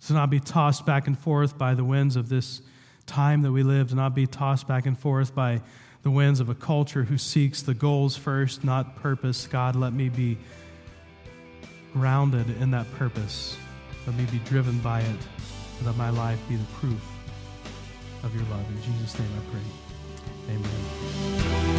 To 0.06 0.14
not 0.14 0.30
be 0.30 0.40
tossed 0.40 0.86
back 0.86 1.06
and 1.06 1.16
forth 1.16 1.58
by 1.58 1.74
the 1.74 1.84
winds 1.84 2.16
of 2.16 2.30
this 2.30 2.62
time 3.06 3.42
that 3.42 3.52
we 3.52 3.62
live, 3.62 3.90
to 3.90 3.94
not 3.94 4.14
be 4.14 4.26
tossed 4.26 4.66
back 4.66 4.86
and 4.86 4.98
forth 4.98 5.34
by 5.34 5.60
the 6.02 6.10
winds 6.10 6.40
of 6.40 6.48
a 6.48 6.54
culture 6.54 7.04
who 7.04 7.18
seeks 7.18 7.60
the 7.62 7.74
goals 7.74 8.16
first, 8.16 8.64
not 8.64 8.96
purpose. 8.96 9.46
God, 9.46 9.76
let 9.76 9.92
me 9.92 10.08
be 10.08 10.38
grounded 11.92 12.48
in 12.60 12.70
that 12.70 12.90
purpose. 12.94 13.56
Let 14.06 14.16
me 14.16 14.24
be 14.24 14.38
driven 14.38 14.78
by 14.78 15.02
it, 15.02 15.16
let 15.84 15.96
my 15.96 16.08
life 16.08 16.40
be 16.48 16.56
the 16.56 16.64
proof 16.80 17.04
of 18.24 18.34
your 18.34 18.44
love. 18.44 18.66
In 18.70 18.82
Jesus' 18.82 19.18
name 19.18 19.28
I 19.36 19.50
pray. 19.50 20.56
Amen. 20.56 21.71